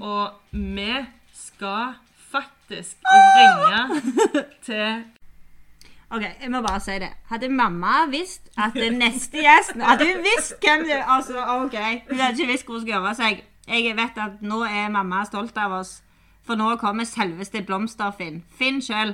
Og 0.00 0.30
vi 0.52 0.92
skal 1.34 1.94
faktisk 2.30 2.96
ringe 3.08 4.02
til 4.66 5.04
Ok, 6.10 6.22
jeg 6.42 6.50
må 6.50 6.62
bare 6.64 6.80
si 6.80 6.90
det. 7.02 7.10
Hadde 7.28 7.48
mamma 7.52 8.06
visst 8.08 8.46
at 8.56 8.72
det 8.74 8.92
neste 8.96 9.42
gjest 9.44 9.74
Hadde 9.90 10.06
hun 10.08 10.22
visst 10.24 10.54
hvem 10.64 10.86
det 10.88 11.02
Altså, 11.04 11.36
ok. 11.36 11.74
Hun 12.08 12.18
hadde 12.22 12.38
ikke 12.40 12.52
visst 12.52 12.64
hvor 12.64 12.74
hun 12.78 12.80
skulle 12.86 12.94
gjøre 12.96 13.14
seg. 13.14 13.42
Jeg 13.68 13.96
vet 13.96 14.16
at 14.16 14.40
nå 14.40 14.62
er 14.64 14.88
mamma 14.88 15.24
stolt 15.28 15.56
av 15.60 15.74
oss, 15.82 15.98
for 16.48 16.56
nå 16.56 16.68
kommer 16.80 17.04
selveste 17.04 17.60
Blomster-Finn. 17.68 18.38
Finn 18.58 18.78
sjøl. 18.82 19.12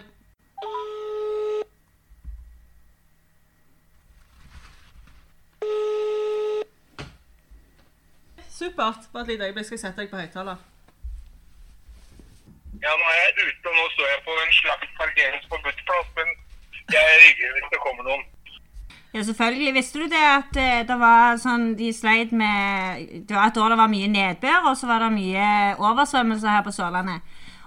Supert. 8.58 9.00
Bare 9.12 9.22
et 9.22 9.28
lite 9.28 9.44
øyeblikk 9.48 9.66
skal 9.66 9.76
jeg 9.76 9.82
sette 9.84 10.00
deg 10.00 10.12
på 10.12 10.20
høyttaler. 10.22 10.62
Ja, 12.84 12.92
nå 13.00 13.04
er 13.10 13.18
jeg 13.22 13.32
ute, 13.48 13.66
og 13.70 13.74
nå 13.78 13.84
står 13.94 14.08
jeg 14.12 14.20
på 14.28 14.32
en 14.44 14.54
slags 14.60 14.88
parkeringsforbudsplass, 15.00 16.08
men 16.18 16.28
jeg 16.96 17.18
rygger 17.22 17.52
hvis 17.56 17.70
det 17.74 17.80
kommer 17.86 18.02
noen. 18.10 18.24
Ja, 19.14 19.22
selvfølgelig. 19.22 19.74
Visste 19.74 19.98
du 20.02 20.08
det 20.10 20.22
at 20.26 20.56
eh, 20.58 20.82
det 20.88 20.96
var 20.98 21.36
sånn 21.38 21.76
De 21.78 21.92
sleit 21.94 22.32
med 22.34 23.04
det 23.28 23.36
var 23.36 23.52
At 23.52 23.60
år 23.62 23.74
det 23.74 23.78
var 23.78 23.92
mye 23.92 24.10
nedbør, 24.10 24.70
og 24.72 24.76
så 24.76 24.90
var 24.90 25.04
det 25.04 25.12
mye 25.14 25.46
oversvømmelser 25.78 26.50
her 26.50 26.64
på 26.66 26.74
Sørlandet. 26.74 27.22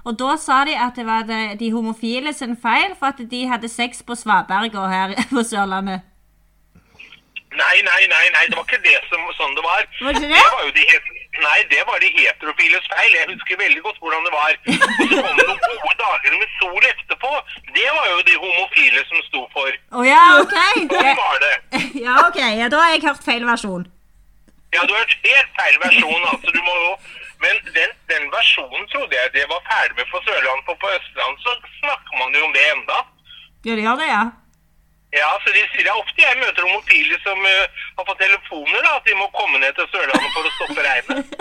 Og 0.07 0.15
da 0.19 0.35
sa 0.39 0.61
de 0.67 0.75
at 0.75 0.95
det 0.95 1.05
var 1.07 1.23
det, 1.27 1.59
de 1.59 1.71
homofile 1.71 2.33
sin 2.33 2.55
feil, 2.59 2.93
for 2.99 3.11
at 3.11 3.23
de 3.31 3.41
hadde 3.47 3.71
sex 3.71 4.03
på 4.03 4.15
svaberga 4.15 4.87
her 4.91 5.15
på 5.35 5.43
Sørlandet. 5.43 6.03
Nei, 7.57 7.77
nei, 7.83 8.01
nei, 8.11 8.25
nei, 8.35 8.43
det 8.51 8.57
var 8.59 8.67
ikke 8.67 8.83
det 8.83 8.99
som, 9.07 9.23
sånn 9.39 9.55
det 9.57 9.63
var. 9.65 9.87
Var 10.03 10.13
det 10.13 10.21
ikke 10.21 10.35
det? 10.35 10.43
var 10.51 10.67
jo 10.67 10.75
de 10.75 10.85
nei, 11.43 11.57
det 11.71 11.83
var 11.87 11.99
de 12.03 12.09
heterofiles 12.15 12.85
feil. 12.93 13.11
Jeg 13.19 13.27
husker 13.31 13.59
veldig 13.61 13.81
godt 13.85 13.99
hvordan 14.03 14.25
det 14.27 14.33
var. 14.35 14.53
Og 14.67 15.03
så 15.11 15.19
kom 15.21 15.37
det 15.39 15.45
noen 15.49 15.61
gode 15.65 15.95
dager 16.01 16.37
med 16.41 16.55
sol 16.61 16.87
etterpå. 16.91 17.31
Det 17.77 17.87
var 17.97 18.07
jo 18.13 18.17
de 18.29 18.35
homofile 18.43 19.03
som 19.11 19.21
sto 19.27 19.43
for. 19.53 19.69
Å 19.99 20.07
ja, 20.07 20.23
OK. 20.41 20.57
Sånn 20.95 21.21
var 21.21 21.37
det. 21.45 21.53
Ja, 22.07 22.15
ok. 22.27 22.39
Ja, 22.61 22.67
da 22.73 22.81
har 22.83 22.95
jeg 22.95 23.05
hørt 23.07 23.23
feil 23.25 23.45
versjon. 23.47 23.85
Ja, 24.75 24.83
du 24.83 24.91
har 24.93 25.03
hørt 25.03 25.15
helt 25.25 25.53
feil 25.61 25.77
versjon, 25.85 26.23
altså. 26.31 26.51
Du 26.53 26.59
må 26.65 26.75
jo 26.83 26.91
Men 27.39 27.59
den, 27.75 27.91
den 28.09 28.23
versjonen 28.33 28.87
trodde 28.89 29.13
jeg 29.13 29.29
det 29.35 29.43
var 29.51 29.59
ferdig 29.69 29.93
med 29.99 30.07
på 30.09 30.17
Sørlandet, 30.25 30.63
for 30.65 30.79
på 30.81 30.89
Østlandet 30.89 31.43
så 31.45 31.51
snakker 31.83 32.17
man 32.17 32.33
jo 32.33 32.47
om 32.47 32.53
det 32.55 32.63
enda. 32.71 32.97
Ja, 33.67 33.75
det 33.77 33.83
gjør 33.85 33.99
det, 34.01 34.07
ja. 34.09 34.23
Ja, 35.15 35.29
så 35.43 35.53
de 35.55 35.61
sier 35.71 35.85
det 35.85 35.91
er 35.91 35.99
ofte 36.01 36.19
jeg 36.19 36.39
møter 36.41 36.65
homofile 36.67 37.17
som 37.23 37.39
uh, 37.39 37.85
har 37.99 38.07
fått 38.09 38.19
telefoner 38.19 38.81
da, 38.83 38.97
at 38.97 39.07
de 39.07 39.15
må 39.15 39.29
komme 39.35 39.61
ned 39.61 39.77
til 39.77 39.87
Sørlandet 39.93 40.33
for 40.35 40.49
å 40.49 40.55
stoppe 40.59 40.87
regnet. 40.89 41.25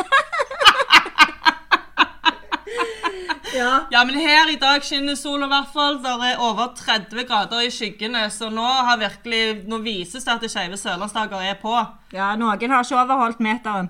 Ja. 3.57 3.87
Ja, 3.91 4.05
men 4.05 4.19
her 4.21 4.51
i 4.53 4.59
dag 4.61 4.85
skinner 4.85 5.15
sola 5.17 5.47
i 5.47 5.49
hvert 5.49 5.71
fall. 5.73 5.95
Det 6.05 6.15
er 6.29 6.41
over 6.45 6.75
30 6.77 7.25
grader 7.29 7.63
i 7.65 7.71
skyggene, 7.73 8.27
så 8.31 8.51
nå, 8.53 8.65
har 8.89 8.99
virkelig, 9.01 9.63
nå 9.71 9.79
vises 9.85 10.27
det 10.27 10.35
at 10.35 10.45
det 10.45 10.51
skeive 10.53 10.77
sørlandsdager 10.81 11.47
er 11.53 11.57
på. 11.63 11.73
ja, 12.13 12.35
noen 12.37 12.75
har 12.75 12.85
ikke 12.85 12.99
overholdt 13.01 13.41
meteren. 13.41 13.89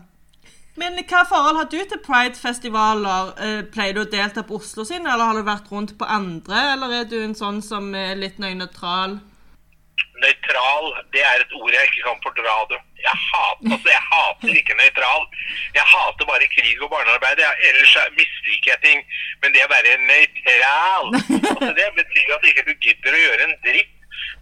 Men 0.76 0.98
hva 1.08 1.22
forhold 1.24 1.56
har 1.56 1.68
du 1.72 1.78
til 1.88 2.02
Pride-festivaler? 2.04 3.30
Eh, 3.40 3.60
Pleier 3.72 3.96
du 3.96 4.02
å 4.02 4.10
delta 4.12 4.44
på 4.44 4.58
Oslo 4.60 4.84
sin, 4.84 5.06
eller 5.08 5.24
har 5.24 5.38
du 5.38 5.46
vært 5.46 5.70
rundt 5.72 5.94
på 5.98 6.04
andre? 6.04 6.66
Eller 6.74 6.98
er 7.00 7.08
du 7.08 7.16
en 7.22 7.34
sånn 7.34 7.62
som 7.64 7.88
er 7.96 8.14
litt 8.20 8.36
nøytral? 8.38 9.16
Nøytral, 10.22 10.86
det 11.14 11.22
er 11.30 11.42
et 11.44 11.52
ord 11.60 11.72
jeg 11.76 11.88
ikke 11.88 12.02
kan 12.08 12.20
fordra. 12.24 12.54
Du. 12.70 12.76
Jeg 13.06 13.16
hater, 13.28 13.66
altså, 13.74 13.88
jeg 13.96 14.04
hater 14.12 14.54
ikke 14.60 14.76
nøytral. 14.80 15.24
Jeg 15.78 15.84
hater 15.92 16.24
bare 16.30 16.46
krig 16.56 16.78
og 16.84 16.90
barnearbeid. 16.94 17.42
Jeg, 17.44 17.54
ellers 17.70 17.96
er- 18.02 18.14
misliker 18.20 18.70
jeg 18.72 18.80
ting. 18.86 19.00
Men 19.42 19.52
det 19.54 19.66
å 19.66 19.72
være 19.74 19.98
nøytral, 20.12 21.06
altså, 21.18 21.68
det 21.80 21.88
betyr 22.00 22.32
at 22.38 22.48
ikke 22.50 22.64
du 22.68 22.72
gidder 22.86 23.18
å 23.18 23.22
gjøre 23.26 23.44
en 23.50 23.58
dritt. 23.66 23.92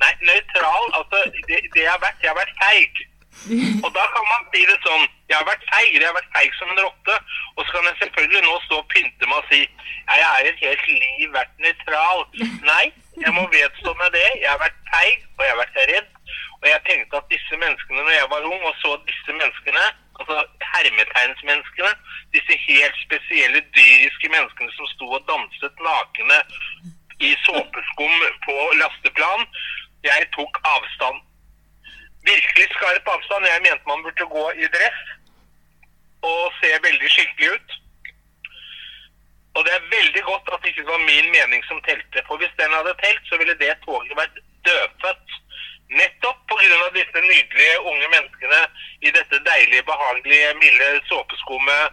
Nei, 0.03 0.13
nøytral, 0.31 0.85
altså, 0.99 1.19
det, 1.49 1.59
det 1.75 1.83
jeg 1.83 1.91
har 1.91 2.01
vært, 2.07 2.23
jeg 2.23 2.31
har 2.33 2.41
vært 2.45 2.57
feig. 2.63 3.03
Og 3.85 3.91
da 3.97 4.05
kan 4.15 4.25
man 4.31 4.45
si 4.55 4.61
det 4.65 4.77
sånn 4.87 5.03
Jeg 5.29 5.35
har 5.37 5.45
vært 5.49 5.65
feig, 5.67 5.89
jeg 5.99 6.07
har 6.07 6.15
vært 6.15 6.31
feig 6.37 6.53
som 6.55 6.71
en 6.71 6.79
rotte. 6.85 7.17
Og 7.59 7.65
så 7.67 7.73
kan 7.75 7.89
jeg 7.91 7.97
selvfølgelig 8.05 8.43
nå 8.47 8.55
stå 8.67 8.79
og 8.79 8.87
pynte 8.95 9.27
meg 9.27 9.41
og 9.43 9.49
si 9.51 9.59
ja, 9.65 10.15
jeg 10.21 10.27
har 10.29 10.49
et 10.53 10.63
helt 10.63 10.87
liv 10.93 11.33
vært 11.35 11.55
nøytral. 11.65 12.23
Nei, 12.69 12.85
jeg 13.23 13.33
må 13.37 13.43
vedstå 13.57 13.91
med 14.03 14.11
det. 14.19 14.29
Jeg 14.43 14.51
har 14.51 14.61
vært 14.67 14.81
feig, 14.95 15.19
og 15.37 15.43
jeg 15.45 15.53
har 15.53 15.61
vært 15.63 15.81
redd. 15.93 16.09
Og 16.61 16.67
jeg 16.71 16.81
tenkte 16.89 17.21
at 17.21 17.31
disse 17.35 17.61
menneskene, 17.65 18.01
når 18.03 18.15
jeg 18.21 18.31
var 18.33 18.49
ung 18.53 18.63
og 18.71 18.75
så 18.83 18.91
disse 19.11 19.33
menneskene, 19.41 19.85
altså 20.19 20.37
hermetegnsmenneskene, 20.73 21.93
disse 22.37 22.55
helt 22.69 22.97
spesielle 23.07 23.61
dyriske 23.77 24.33
menneskene 24.35 24.73
som 24.79 24.91
sto 24.95 25.11
og 25.19 25.23
danset 25.31 25.85
nakne 25.89 26.39
i 27.29 27.31
såpeskum 27.47 28.15
på 28.47 28.57
lasteplan, 28.81 29.47
jeg 30.11 30.29
tok 30.37 30.61
avstand 30.77 31.23
virkelig 32.31 32.67
skarp 32.77 33.05
avstand. 33.15 33.43
Jeg 33.53 33.65
mente 33.67 33.91
man 33.91 34.03
burde 34.05 34.27
gå 34.37 34.45
i 34.65 34.67
dress. 34.77 35.01
og 36.33 36.53
se 36.59 36.69
veldig 36.89 37.09
skikkelig 37.15 37.49
ut. 37.55 37.73
Og 39.55 39.61
det 39.67 39.73
er 39.75 39.91
veldig 39.97 40.23
godt 40.31 40.51
at 40.53 40.63
det 40.63 40.73
ikke 40.73 40.91
var 40.93 41.09
min 41.11 41.29
mening 41.37 41.63
som 41.69 41.79
telte. 41.89 42.23
For 42.29 42.37
hvis 42.41 42.55
den 42.61 42.77
hadde 42.77 42.95
telt, 43.05 43.25
så 43.29 43.39
ville 43.41 43.57
det 43.63 43.75
toget 43.87 44.15
vært 44.21 44.37
dødfødt. 44.69 45.29
Nettopp 45.99 46.39
pga. 46.49 46.89
disse 46.99 47.21
nydelige 47.31 47.77
unge 47.91 48.09
menneskene 48.15 48.61
i 49.07 49.11
dette 49.17 49.37
deilige, 49.51 49.83
behagelige, 49.91 50.55
milde 50.63 50.89
såpeskummet. 51.11 51.85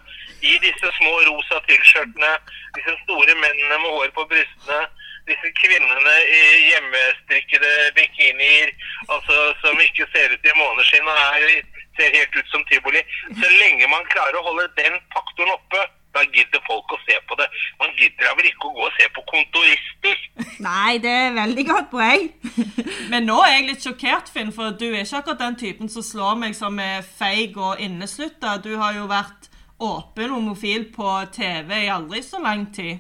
I 0.52 0.54
disse 0.66 0.88
små 0.98 1.14
rosa 1.28 1.60
T-skjortene, 1.68 2.32
disse 2.76 2.94
store 3.04 3.34
mennene 3.44 3.78
med 3.84 3.90
hår 3.96 4.10
på 4.18 4.26
brystene. 4.32 4.82
Disse 5.30 5.50
kvinnene 5.62 6.16
i 6.40 6.42
hjemmestrikkede 6.70 7.74
bikinier 7.98 8.72
altså, 9.14 9.36
som 9.62 9.84
ikke 9.88 10.08
ser 10.14 10.34
ut 10.34 10.50
i 10.50 10.58
måneskinn 10.58 11.12
og 11.14 11.18
er, 11.38 11.62
ser 12.00 12.18
helt 12.18 12.38
ut 12.40 12.50
som 12.54 12.66
tivoli. 12.72 13.04
Så 13.38 13.52
lenge 13.62 13.92
man 13.92 14.08
klarer 14.14 14.40
å 14.40 14.48
holde 14.50 14.66
den 14.80 14.98
faktoren 15.14 15.54
oppe, 15.60 15.86
da 16.16 16.24
gidder 16.28 16.64
folk 16.68 16.92
å 16.92 17.00
se 17.06 17.18
på 17.28 17.38
det. 17.40 17.48
Man 17.80 17.94
gidder 18.00 18.28
da 18.28 18.34
vel 18.40 18.50
ikke 18.50 18.70
å 18.70 18.74
gå 18.76 18.88
og 18.88 18.98
se 18.98 19.08
på 19.16 19.24
kontorister? 19.30 20.26
Nei, 20.64 20.98
det 21.04 21.14
er 21.26 21.38
veldig 21.38 21.66
godt 21.70 21.92
poeng. 21.94 22.28
Men 23.12 23.28
nå 23.30 23.38
er 23.46 23.56
jeg 23.56 23.70
litt 23.70 23.86
sjokkert, 23.86 24.32
Finn, 24.34 24.52
for 24.56 24.76
du 24.76 24.90
er 24.90 25.06
ikke 25.06 25.22
akkurat 25.22 25.46
den 25.46 25.60
typen 25.62 25.92
som 25.92 26.06
slår 26.06 26.36
meg 26.44 26.58
som 26.58 26.80
er 26.84 27.06
feig 27.06 27.56
og 27.60 27.80
inneslutta. 27.84 28.58
Du 28.64 28.74
har 28.82 28.98
jo 28.98 29.08
vært 29.12 29.48
åpen 29.82 30.36
homofil 30.36 30.90
på 30.94 31.08
TV 31.34 31.86
i 31.86 31.94
aldri 31.94 32.22
så 32.26 32.42
lang 32.44 32.68
tid. 32.76 33.00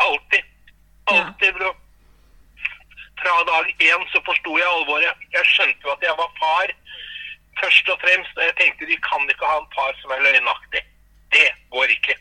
Alltid. 0.00 0.44
Alltid, 1.12 1.54
bro. 1.58 1.70
Fra 3.20 3.34
dag 3.44 3.66
én 3.84 4.06
så 4.12 4.22
forsto 4.24 4.56
jeg 4.56 4.68
alvoret. 4.76 5.26
Jeg 5.36 5.48
skjønte 5.52 5.84
jo 5.84 5.92
at 5.92 6.06
jeg 6.06 6.16
var 6.16 6.30
far. 6.40 6.72
Først 7.60 7.92
og 7.92 8.00
fremst. 8.04 8.32
Og 8.38 8.46
jeg 8.48 8.56
tenkte 8.60 8.88
de 8.88 8.96
kan 9.04 9.28
ikke 9.28 9.50
ha 9.50 9.58
en 9.60 9.70
far 9.76 9.92
som 10.00 10.14
er 10.16 10.24
løgnaktig. 10.26 10.82
Det 11.36 11.48
går 11.74 11.94
ikke. 11.96 12.16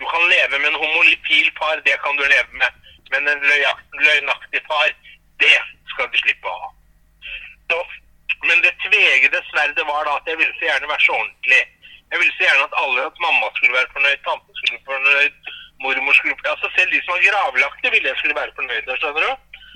Du 0.00 0.04
kan 0.12 0.28
leve 0.34 0.58
med 0.58 0.68
en 0.72 0.80
homofil 0.82 1.48
far, 1.58 1.82
det 1.86 1.96
kan 2.04 2.16
du 2.18 2.24
leve 2.24 2.52
med. 2.62 2.70
Men 3.12 3.28
en 3.28 3.42
løgnaktig 4.06 4.62
far, 4.70 4.88
det 5.42 5.58
skal 5.92 6.08
du 6.12 6.16
slippe 6.22 6.48
å 6.48 6.58
ha. 6.62 6.70
Så, 7.70 7.78
men 8.48 8.62
det 8.64 8.72
tvegede 8.86 9.42
sverdet 9.50 9.86
var 9.88 10.08
da 10.08 10.18
at 10.18 10.30
jeg 10.30 10.40
ville 10.40 10.54
så 10.58 10.68
gjerne 10.68 10.90
være 10.92 11.06
så 11.06 11.18
ordentlig. 11.18 11.62
Jeg 12.12 12.20
ville 12.20 12.34
så 12.36 12.44
gjerne 12.46 12.66
at 12.68 12.78
alle, 12.82 13.06
at 13.10 13.22
mamma 13.24 13.50
skulle 13.56 13.78
være 13.78 13.92
fornøyd, 13.96 14.24
tante 14.26 14.58
skulle 14.58 14.78
være 14.78 14.88
fornøyd, 14.90 15.52
mormor 15.84 16.14
skulle 16.18 16.50
Altså 16.54 16.68
selv 16.76 16.90
de 16.94 17.00
som 17.04 17.14
var 17.14 17.26
gravlagte, 17.28 17.94
ville 17.94 18.08
jeg 18.10 18.18
skulle 18.20 18.40
være 18.40 18.56
fornøyd. 18.58 18.90
skjønner 19.00 19.22
du? 19.26 19.32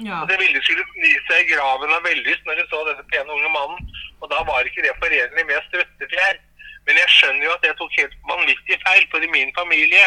Ja. 0.09 0.16
Og 0.22 0.29
det 0.31 0.37
ville 0.42 0.61
skulle 0.64 0.85
gni 0.96 1.12
seg 1.29 1.38
i 1.44 1.55
graven 1.55 1.94
av 1.96 2.05
vellyst 2.05 2.44
når 2.44 2.59
de 2.61 2.66
så 2.70 2.83
denne 2.88 3.05
pene 3.12 3.37
unge 3.37 3.51
mannen. 3.55 3.81
Og 4.20 4.29
da 4.33 4.42
var 4.51 4.68
ikke 4.68 4.85
det 4.85 4.92
forenlig 5.01 5.44
med 5.49 5.64
struttefjær. 5.68 6.35
Men 6.87 7.03
jeg 7.03 7.14
skjønner 7.16 7.44
jo 7.49 7.57
at 7.57 7.66
jeg 7.66 7.77
tok 7.81 7.99
helt 8.01 8.16
vanvittig 8.31 8.79
feil, 8.87 9.05
for 9.11 9.27
i 9.27 9.35
min 9.35 9.53
familie 9.59 10.07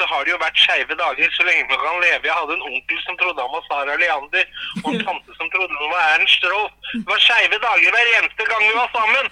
så 0.00 0.06
har 0.08 0.24
det 0.24 0.32
jo 0.32 0.40
vært 0.40 0.56
skeive 0.56 0.96
dager 0.96 1.32
så 1.36 1.44
lenge 1.44 1.66
man 1.68 1.80
kan 1.82 1.98
leve. 2.00 2.28
Jeg 2.28 2.36
hadde 2.38 2.54
en 2.56 2.68
onkel 2.70 3.00
som 3.04 3.16
trodde 3.20 3.44
han 3.44 3.52
var 3.52 3.64
Sara 3.66 3.96
Leander, 4.00 4.46
og 4.82 4.88
en 4.94 5.02
tante 5.04 5.34
som 5.36 5.50
trodde 5.52 5.76
hun 5.76 5.92
var 5.92 6.14
Ernst 6.14 6.46
Rolf. 6.52 6.72
Det 6.94 7.08
var 7.10 7.20
skeive 7.24 7.58
dager 7.64 7.96
hver 7.96 8.12
eneste 8.16 8.46
gang 8.50 8.62
vi 8.64 8.78
var 8.78 8.88
sammen. 8.94 9.28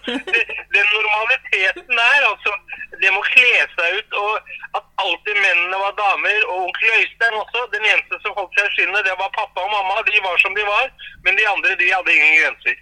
Den 0.74 0.90
normaliteten 0.96 1.94
der, 2.02 2.26
altså. 2.33 2.52
Det 3.00 3.12
må 3.14 3.22
kle 3.31 3.52
seg 3.78 3.96
ut, 4.00 4.18
og 4.24 4.33
at 4.76 4.85
alltid 5.04 5.40
mennene 5.40 5.78
var 5.85 5.94
damer, 6.02 6.38
og 6.50 6.66
onkel 6.66 6.96
Øystein 6.98 7.40
også. 7.42 7.64
Den 7.76 7.88
eneste 7.92 8.20
som 8.24 8.37
holdt 8.37 8.59
seg 8.59 8.68
i 8.68 8.74
skinnet, 8.76 9.07
det 9.09 9.16
var 9.22 9.33
pappa 9.38 9.64
og 9.64 9.72
mamma. 9.72 10.02
De 10.11 10.20
var 10.26 10.37
som 10.44 10.57
de 10.59 10.66
var, 10.68 10.92
men 11.24 11.38
de 11.38 11.48
andre, 11.54 11.78
de 11.81 11.92
hadde 11.94 12.16
ingen 12.18 12.37
grenser. 12.42 12.76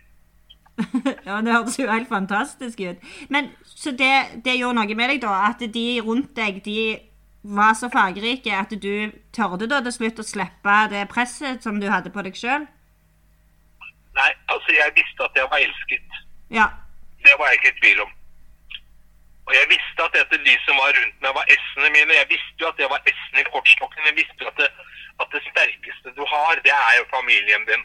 Ja, 1.27 1.41
Det 1.41 1.53
høres 1.53 1.79
jo 1.79 1.89
helt 1.91 2.09
fantastisk 2.09 2.81
ut. 2.81 3.05
Men 3.29 3.51
Så 3.65 3.91
det, 3.91 4.43
det 4.45 4.59
gjorde 4.59 4.81
noe 4.81 4.97
med 4.99 5.13
deg, 5.15 5.21
da? 5.25 5.51
At 5.51 5.61
de 5.75 5.87
rundt 6.05 6.35
deg 6.37 6.63
de 6.65 6.99
var 7.47 7.77
så 7.79 7.89
fargerike 7.93 8.51
at 8.51 8.73
du 8.83 9.13
tørde 9.37 9.69
da 9.71 9.79
til 9.85 9.95
slutt 9.95 10.19
å 10.19 10.27
slippe 10.27 10.77
det 10.91 11.05
presset 11.13 11.63
som 11.63 11.79
du 11.81 11.87
hadde 11.93 12.11
på 12.11 12.25
deg 12.27 12.35
sjøl? 12.35 12.67
Nei, 14.17 14.31
altså 14.51 14.75
jeg 14.75 14.95
visste 14.97 15.29
at 15.29 15.39
jeg 15.39 15.49
var 15.53 15.63
elsket. 15.63 16.21
Ja. 16.51 16.67
Det 17.23 17.35
var 17.39 17.53
jeg 17.53 17.61
ikke 17.61 17.75
i 17.75 17.81
tvil 17.81 18.03
om. 18.07 18.13
Og 19.47 19.53
jeg 19.55 19.69
visste 19.71 20.07
at 20.07 20.17
dette 20.17 20.39
de 20.43 20.55
som 20.65 20.79
var 20.81 20.91
rundt 20.97 21.19
meg, 21.23 21.35
var 21.39 21.53
S-ene 21.55 21.91
mine. 21.95 22.19
Jeg 22.19 22.29
visste 22.33 22.65
jo 22.65 22.71
at 22.71 22.81
det 22.81 22.89
var 22.91 23.05
S-ene 23.13 23.45
i 23.45 23.51
kortstokken. 23.53 24.09
Jeg 24.09 24.17
visste 24.19 24.43
jo 24.43 24.51
at 24.51 24.59
det, 24.63 24.71
at 25.23 25.29
det 25.35 25.43
sterkeste 25.51 26.15
du 26.19 26.25
har, 26.33 26.59
det 26.67 26.75
er 26.75 26.95
jo 26.99 27.05
familien 27.13 27.69
din. 27.69 27.85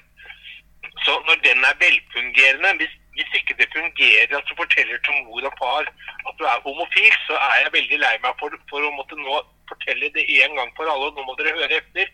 Så 1.06 1.14
når 1.28 1.38
den 1.48 1.64
er 1.70 1.80
velfungerende, 1.86 2.74
hvis, 2.80 2.94
hvis 3.16 3.32
ikke 3.40 3.56
det 3.60 3.68
fungerer 3.76 4.38
at 4.38 4.50
du 4.50 4.54
forteller 4.62 4.98
til 5.06 5.24
mor 5.26 5.48
og 5.50 5.56
far 5.62 5.84
at 6.28 6.38
du 6.40 6.44
er 6.44 6.64
homofil, 6.68 7.16
så 7.28 7.34
er 7.48 7.58
jeg 7.64 7.76
veldig 7.78 8.00
lei 8.04 8.14
meg 8.26 8.38
for, 8.40 8.60
for 8.70 8.86
å 8.86 8.94
måtte 9.00 9.18
nå 9.20 9.40
fortelle 9.72 10.12
det 10.16 10.28
en 10.44 10.56
gang 10.60 10.72
for 10.78 10.92
alle. 10.92 11.10
og 11.10 11.18
Nå 11.18 11.26
må 11.26 11.36
dere 11.40 11.58
høre 11.58 11.80
etter. 11.80 12.08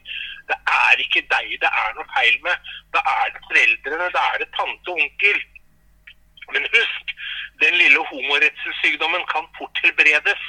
Det 0.50 0.58
er 0.78 1.04
ikke 1.04 1.26
deg 1.34 1.54
det 1.64 1.72
er 1.84 1.94
noe 1.98 2.08
feil 2.16 2.40
med. 2.46 2.74
Da 2.96 3.04
er 3.18 3.34
det 3.34 3.46
foreldrene, 3.50 4.10
da 4.16 4.26
er 4.32 4.44
det 4.44 4.50
tante 4.58 4.94
og 4.94 5.02
onkel. 5.06 5.40
Men 6.54 6.68
husk, 6.72 7.14
den 7.64 7.76
lille 7.82 8.04
homoredselsykdommen 8.12 9.24
kan 9.34 9.50
fort 9.58 9.82
helbredes. 9.84 10.44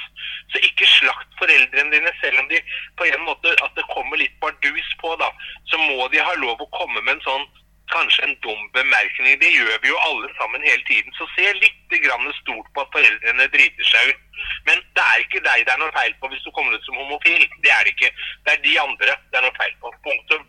Så 0.51 0.61
ikke 0.69 0.87
slakt 0.87 1.33
foreldrene 1.41 1.91
dine, 1.95 2.13
selv 2.21 2.39
om 2.41 2.47
de 2.51 2.61
på 2.97 3.09
en 3.09 3.25
måte 3.27 3.55
at 3.65 3.73
det 3.77 3.85
kommer 3.93 4.21
litt 4.21 4.37
bardus 4.43 4.93
på, 5.01 5.15
da. 5.21 5.29
Så 5.69 5.81
må 5.81 6.07
de 6.13 6.21
ha 6.23 6.35
lov 6.43 6.61
å 6.61 6.71
komme 6.77 7.01
med 7.01 7.17
en 7.17 7.25
sånn 7.27 7.49
kanskje 7.93 8.25
en 8.27 8.35
dum 8.45 8.61
bemerkning. 8.77 9.39
Det 9.43 9.51
gjør 9.53 9.77
vi 9.83 9.91
jo 9.91 9.99
alle 10.07 10.29
sammen 10.39 10.65
hele 10.69 10.83
tiden. 10.89 11.13
Så 11.17 11.27
se 11.35 11.53
litt 11.63 11.95
grann 12.05 12.27
stort 12.41 12.67
på 12.73 12.83
at 12.83 12.93
foreldrene 12.95 13.47
driter 13.55 13.89
seg 13.91 14.11
ut. 14.11 14.43
Men 14.67 14.83
det 14.95 15.05
er 15.05 15.23
ikke 15.23 15.43
deg 15.47 15.65
det 15.67 15.73
er 15.73 15.81
noe 15.81 15.95
feil 15.95 16.13
på 16.19 16.29
hvis 16.31 16.45
du 16.45 16.51
kommer 16.55 16.75
ut 16.75 16.85
som 16.87 16.99
homofil. 17.01 17.47
Det 17.65 17.73
er 17.77 17.87
det 17.87 17.95
ikke. 17.95 18.11
Det 18.45 18.55
er 18.55 18.61
de 18.67 18.77
andre 18.83 19.17
det 19.31 19.41
er 19.41 19.47
noe 19.47 19.57
feil 19.57 19.75
på. 19.81 19.93
Punktum. 20.05 20.45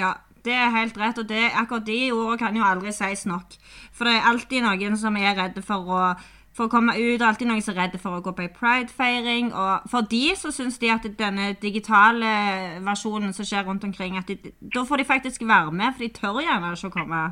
Ja, 0.00 0.12
det 0.44 0.54
er 0.58 0.74
helt 0.74 0.96
rett, 0.98 1.18
og 1.22 1.28
det, 1.28 1.42
akkurat 1.54 1.86
de 1.86 1.98
ordene 2.12 2.38
kan 2.40 2.56
jo 2.56 2.64
aldri 2.66 2.92
sies 2.94 3.26
nok. 3.30 3.58
For 3.94 4.08
det 4.08 4.16
er 4.16 4.30
alltid 4.30 4.64
noen 4.64 4.96
som 4.98 5.18
er 5.20 5.36
redde 5.38 5.62
for 5.66 5.86
å, 5.86 6.06
for 6.56 6.68
å 6.68 6.72
komme 6.72 6.94
ut, 6.98 7.20
og 7.20 7.26
alltid 7.26 7.48
noen 7.48 7.62
som 7.64 7.72
er 7.74 7.86
redde 7.86 8.00
for 8.00 8.18
å 8.18 8.22
gå 8.24 8.34
på 8.36 8.44
ei 8.44 8.50
pridefeiring. 8.52 9.52
Og 9.56 9.88
for 9.92 10.08
de 10.08 10.22
så 10.36 10.52
syns 10.52 10.78
de 10.82 10.90
at 10.92 11.06
denne 11.18 11.52
digitale 11.62 12.32
versjonen 12.84 13.32
som 13.36 13.48
skjer 13.48 13.64
rundt 13.68 13.86
omkring, 13.88 14.18
at 14.20 14.28
de, 14.28 14.52
da 14.60 14.84
får 14.88 15.02
de 15.02 15.08
faktisk 15.08 15.46
være 15.48 15.72
med, 15.72 15.96
for 15.96 16.04
de 16.04 16.12
tør 16.18 16.42
gjerne 16.44 16.74
ikke 16.76 16.92
å 16.92 16.96
komme, 16.98 17.24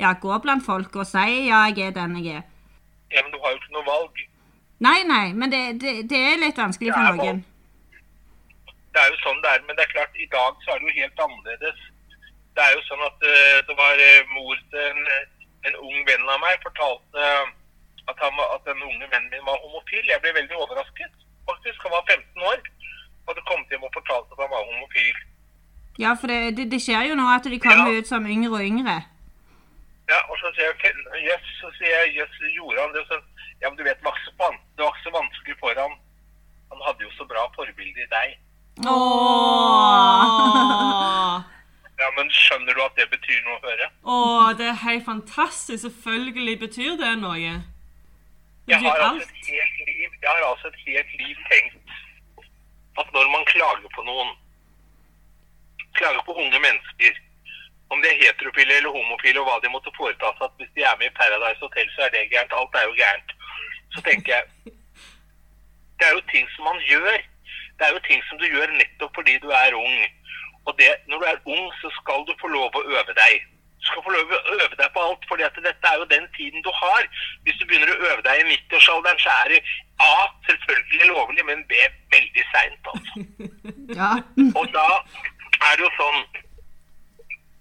ja, 0.00 0.14
gå 0.24 0.40
blant 0.42 0.64
folk 0.64 0.96
og 0.96 1.06
si 1.06 1.46
ja, 1.50 1.66
jeg 1.68 1.92
er 1.92 1.96
den 2.00 2.18
jeg 2.22 2.40
er. 2.40 2.50
Ja, 3.12 3.22
men 3.22 3.32
du 3.34 3.40
har 3.42 3.52
jo 3.52 3.60
ikke 3.60 3.76
noe 3.76 3.88
valg. 3.90 4.26
Nei, 4.82 4.98
nei, 5.06 5.26
men 5.36 5.52
det, 5.52 5.62
det, 5.82 5.96
det 6.10 6.20
er 6.32 6.40
litt 6.40 6.58
vanskelig 6.58 6.94
for 6.96 7.20
noen. 7.20 7.44
Det 8.92 9.00
er 9.00 9.12
jo 9.12 9.18
sånn 9.22 9.40
det 9.44 9.52
er, 9.52 9.64
men 9.68 9.76
det 9.76 9.84
er 9.84 9.92
klart, 9.92 10.16
i 10.20 10.28
dag 10.32 10.56
så 10.64 10.72
er 10.72 10.80
det 10.80 10.88
jo 10.88 11.02
helt 11.02 11.20
annerledes. 11.26 11.84
Det 12.56 12.64
er 12.64 12.74
jo 12.74 12.80
sånn 12.88 13.04
at 13.04 13.24
eh, 13.24 13.60
det 13.68 13.76
var 13.76 14.00
eh, 14.04 14.32
mor 14.32 14.56
til 14.72 14.88
en, 14.88 15.06
en 15.68 15.78
ung 15.80 16.00
venn 16.08 16.26
av 16.28 16.40
meg 16.42 16.64
fortalte 16.64 17.28
at, 18.10 18.16
han, 18.24 18.32
at 18.56 18.62
den 18.68 18.80
unge 18.90 19.06
vennen 19.12 19.30
min 19.34 19.46
var 19.48 19.58
homofil. 19.64 20.04
Jeg 20.12 20.20
ble 20.22 20.30
veldig 20.38 20.56
overrasket. 20.64 21.12
Faktisk, 21.50 21.78
han 21.84 21.94
var 21.96 22.04
15 22.10 22.42
år 22.52 22.60
og 23.22 23.28
hadde 23.30 23.44
kommet 23.50 23.70
hjem 23.70 23.86
og 23.88 23.92
fortalt 23.98 24.28
at 24.34 24.38
han 24.42 24.50
var 24.54 24.62
homofil. 24.70 25.16
Ja, 26.02 26.10
for 26.20 26.26
det, 26.32 26.38
det, 26.56 26.64
det 26.72 26.80
skjer 26.82 27.02
jo 27.10 27.14
nå 27.20 27.26
at 27.36 27.44
de 27.54 27.58
kommer 27.62 27.88
Ja. 27.92 27.98
ut 27.98 28.08
som 28.12 28.26
yngre 28.34 28.54
og 28.58 28.64
yngre. 28.70 28.96
Ja, 30.10 30.18
og 30.30 30.36
så 30.40 30.46
sier 30.56 30.66
jeg, 30.70 30.76
jøss, 31.28 31.46
yes, 31.46 31.58
så 31.60 31.68
sier 31.78 31.94
jeg, 31.98 32.08
jøss, 32.18 32.34
gjorde 32.56 32.80
han 32.82 32.94
det? 32.96 33.02
Så, 33.10 33.16
ja, 33.62 33.66
men 33.70 33.76
du 33.78 33.84
vet, 33.86 34.00
var, 34.04 34.14
ikke 34.18 34.26
så 34.26 34.32
det 34.76 34.82
var 34.84 34.92
ikke 34.94 35.06
så 35.08 35.12
vanskelig 35.20 35.56
for 35.62 35.72
ham. 35.82 35.94
Han 36.72 36.80
hadde 36.86 37.02
jo 37.06 37.10
så 37.18 37.24
bra 37.32 37.42
forbilde 37.56 38.00
i 38.06 38.10
deg. 38.16 38.28
Åh. 38.88 40.22
Ja, 42.02 42.08
men 42.16 42.30
skjønner 42.34 42.74
du 42.74 42.80
at 42.82 42.96
det 42.98 43.04
betyr 43.12 43.42
noe 43.44 43.58
å 43.60 43.62
høre? 43.62 43.86
Å, 44.02 44.14
det 44.58 44.66
er 44.72 44.78
helt 44.82 45.04
fantastisk. 45.06 45.84
Selvfølgelig 45.84 46.56
betyr 46.64 46.96
det 46.98 47.12
noe. 47.20 47.52
Det 48.72 48.78
Jeg 48.78 48.88
har, 48.88 49.02
altså 49.04 49.26
alt. 49.26 49.32
et 49.36 49.48
helt 49.52 49.80
liv, 49.88 50.10
jeg 50.22 50.30
har 50.30 50.44
altså 50.48 50.68
et 50.72 50.80
helt 50.86 51.10
liv 51.20 51.36
tenkt 51.50 51.76
at 53.00 53.08
når 53.16 53.26
man 53.34 53.44
klager 53.52 53.90
på 53.96 54.02
noen, 54.08 54.30
klager 55.98 56.22
på 56.28 56.32
unge 56.42 56.58
mennesker, 56.66 57.18
om 57.92 58.00
de 58.02 58.08
er 58.08 58.20
heterofile 58.22 58.76
eller 58.78 58.96
homofile 58.96 59.40
og 59.40 59.48
hva 59.48 59.58
de 59.64 59.72
måtte 59.72 59.92
foreta 59.96 60.32
seg, 60.36 60.44
at 60.48 60.56
hvis 60.60 60.72
de 60.76 60.84
er 60.88 60.96
med 61.00 61.10
i 61.10 61.16
Paradise 61.20 61.60
Hotel, 61.64 61.88
så 61.94 62.06
er 62.06 62.10
det 62.14 62.30
gærent. 62.32 62.56
Alt 62.60 62.78
er 62.80 62.86
jo 62.88 62.94
gærent. 63.02 63.34
Så 63.94 64.04
tenker 64.08 64.32
jeg 64.36 64.44
Det 65.98 66.08
er 66.08 66.14
jo 66.16 66.22
ting 66.32 66.48
som 66.54 66.64
man 66.70 66.80
gjør. 66.88 67.18
Det 67.76 67.86
er 67.86 67.92
jo 67.96 68.00
ting 68.08 68.24
som 68.28 68.40
du 68.40 68.46
gjør 68.54 68.72
nettopp 68.80 69.12
fordi 69.18 69.36
du 69.44 69.48
er 69.64 69.76
ung. 69.76 69.98
Og 70.66 70.72
det, 70.78 70.88
når 71.08 71.18
du 71.20 71.26
er 71.32 71.38
ung, 71.56 71.66
så 71.80 71.88
skal 71.98 72.24
du 72.28 72.32
få 72.40 72.48
lov 72.56 72.80
å 72.80 72.86
øve 72.96 73.14
deg. 73.18 73.44
Du 73.82 73.88
skal 73.90 74.04
få 74.06 74.12
lov 74.14 74.30
å 74.30 74.40
øve 74.54 74.76
deg 74.78 74.92
på 74.94 75.02
alt, 75.02 75.24
for 75.26 75.42
dette 75.42 75.88
er 75.90 75.96
jo 75.98 76.04
den 76.10 76.28
tiden 76.36 76.62
du 76.62 76.70
har. 76.70 77.08
Hvis 77.42 77.56
du 77.58 77.64
begynner 77.66 77.90
å 77.90 78.12
øve 78.12 78.22
deg 78.22 78.42
i 78.42 78.44
90-årsalderen, 78.52 79.18
så 79.18 79.32
er 79.42 79.54
det 79.54 79.58
A, 80.02 80.12
selvfølgelig 80.46 81.08
lovlig, 81.10 81.46
men 81.48 81.64
B, 81.70 81.80
veldig 82.14 82.46
seint, 82.54 82.92
altså. 82.94 83.26
Ja. 83.98 84.12
Og 84.56 84.70
da 84.72 84.86
er 85.66 85.74
det 85.76 85.84
jo 85.84 85.90
sånn 85.98 86.22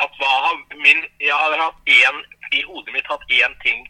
at 0.06 0.14
hva 0.20 0.30
har 0.46 0.62
min 0.80 1.02
Jeg 1.20 1.34
har 1.34 1.58
hatt 1.60 1.92
én 1.92 2.22
i 2.56 2.62
hodet 2.68 2.94
mitt 2.96 3.10
hatt 3.10 3.34
én 3.34 3.54
ting. 3.66 3.84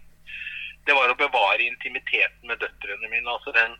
Det 0.87 0.95
var 0.97 1.11
å 1.11 1.19
bevare 1.19 1.67
intimiteten 1.67 2.49
med 2.49 2.59
døtrene 2.63 3.11
mine. 3.11 3.27
Altså 3.29 3.53
den 3.55 3.75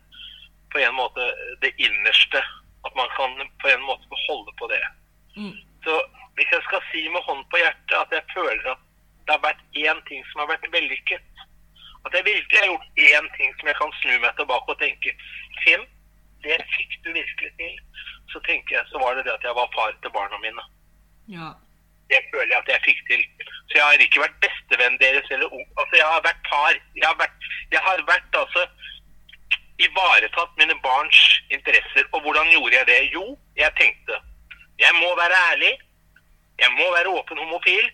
på 0.72 0.80
en 0.82 0.96
måte 0.96 1.26
det 1.64 1.72
innerste. 1.78 2.42
At 2.86 2.96
man 2.98 3.10
kan 3.16 3.36
på 3.62 3.70
en 3.70 3.84
måte 3.86 4.08
få 4.10 4.20
holde 4.28 4.54
på 4.58 4.68
det. 4.72 4.82
Mm. 5.36 5.54
Så 5.84 5.98
hvis 6.36 6.52
jeg 6.54 6.62
skal 6.66 6.82
si 6.90 7.02
med 7.14 7.24
hånd 7.28 7.42
på 7.50 7.60
hjertet 7.60 7.96
at 7.98 8.14
jeg 8.16 8.24
føler 8.34 8.68
at 8.72 8.82
det 9.26 9.34
har 9.34 9.42
vært 9.46 9.62
én 9.78 9.98
ting 10.08 10.22
som 10.30 10.42
har 10.42 10.52
vært 10.52 10.72
vellykket, 10.74 11.26
at 12.06 12.14
jeg 12.16 12.24
virkelig 12.26 12.58
har 12.58 12.70
gjort 12.70 13.02
én 13.08 13.26
ting 13.36 13.50
som 13.58 13.68
jeg 13.70 13.78
kan 13.80 13.92
snu 14.00 14.14
meg 14.24 14.32
tilbake 14.38 14.74
og 14.74 14.80
tenke 14.80 15.12
Finn, 15.62 15.84
det 16.42 16.58
fikk 16.76 16.96
du 17.04 17.12
virkelig 17.14 17.50
til. 17.60 17.74
Så 18.32 18.40
tenker 18.48 18.78
jeg 18.78 18.88
så 18.90 18.98
var 19.02 19.14
det 19.14 19.26
det 19.26 19.36
at 19.36 19.44
jeg 19.46 19.54
var 19.54 19.68
far 19.76 19.92
til 20.02 20.14
barna 20.16 20.40
mine. 20.42 20.64
Ja. 21.36 21.52
Det 22.10 22.18
føler 22.32 22.50
jeg 22.50 22.62
at 22.64 22.72
jeg 22.72 22.84
fikk 22.88 23.04
til. 23.10 23.22
Så 23.68 23.78
jeg 23.78 23.84
har 23.84 24.04
ikke 24.06 24.24
vært 24.24 24.40
bestevenn 24.42 24.98
deres 25.04 25.30
eller 25.30 25.54
ung. 25.54 25.68
Altså, 25.78 25.94
jeg 26.00 26.08
har 26.08 26.24
vært 26.26 26.50
far. 26.50 26.80
Jeg 26.98 27.06
har 27.06 27.18
vært, 27.20 27.46
jeg 27.74 27.84
har 27.86 28.02
vært 28.10 28.40
altså 28.42 28.66
ivaretatt 29.86 30.58
mine 30.58 30.76
barns 30.82 31.20
interesser. 31.54 32.10
Og 32.12 32.26
hvordan 32.26 32.50
gjorde 32.56 32.76
jeg 32.80 32.90
det? 32.90 33.00
Jo, 33.14 33.24
jeg 33.62 33.70
tenkte 33.78 34.18
jeg 34.82 34.94
må 34.98 35.08
være 35.22 35.38
ærlig. 35.52 35.72
Jeg 36.60 36.70
må 36.78 36.86
være 36.96 37.14
åpen 37.18 37.38
homofil. 37.38 37.90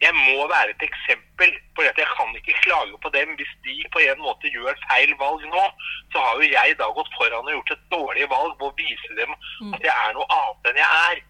Jeg 0.00 0.14
må 0.16 0.46
være 0.48 0.72
et 0.72 0.82
eksempel, 0.86 1.50
for 1.76 1.84
jeg 1.84 1.94
kan 1.94 2.36
ikke 2.36 2.60
klage 2.64 2.98
på 3.04 3.08
dem 3.12 3.34
hvis 3.36 3.52
de 3.66 3.74
på 3.92 4.00
en 4.00 4.22
måte 4.24 4.48
gjør 4.54 4.78
feil 4.88 5.12
valg 5.20 5.44
nå. 5.44 5.64
Så 6.12 6.22
har 6.24 6.40
jo 6.40 6.48
jeg 6.48 6.78
da 6.80 6.88
gått 6.96 7.12
foran 7.18 7.44
og 7.44 7.52
gjort 7.52 7.74
et 7.76 7.84
dårlig 7.92 8.28
valg 8.32 8.54
ved 8.56 8.68
å 8.70 8.76
vise 8.80 9.18
dem 9.20 9.34
at 9.74 9.84
jeg 9.84 9.92
er 9.92 10.16
noe 10.16 10.28
annet 10.38 10.70
enn 10.70 10.80
jeg 10.80 11.02
er. 11.10 11.20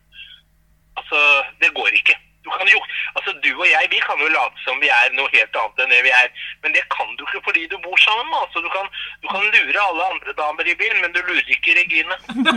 Altså, 1.01 1.19
det 1.63 1.75
går 1.75 1.99
ikke. 1.99 2.15
Du, 2.45 2.49
kan 2.57 2.69
jo, 2.73 2.81
altså, 3.17 3.35
du 3.45 3.51
og 3.53 3.67
jeg 3.69 3.91
vi 3.93 4.01
kan 4.09 4.23
jo 4.25 4.29
late 4.33 4.65
som 4.65 4.81
vi 4.83 4.89
er 4.89 5.13
noe 5.17 5.29
helt 5.35 5.59
annet 5.63 5.83
enn 5.85 5.95
det 5.95 6.03
vi 6.07 6.13
er. 6.23 6.29
Men 6.63 6.77
det 6.77 6.85
kan 6.95 7.11
du 7.19 7.25
ikke 7.27 7.43
fordi 7.49 7.67
du 7.73 7.77
bor 7.85 7.99
sammen. 8.01 8.37
Altså, 8.43 8.63
du, 8.65 8.71
kan, 8.77 8.87
du 9.23 9.29
kan 9.33 9.45
lure 9.57 9.87
alle 9.89 10.07
andre 10.13 10.37
damer 10.43 10.73
i 10.73 10.79
bilen, 10.83 11.01
men 11.05 11.13
du 11.17 11.21
lurer 11.27 11.57
ikke 11.57 11.77
Regine. 11.81 12.17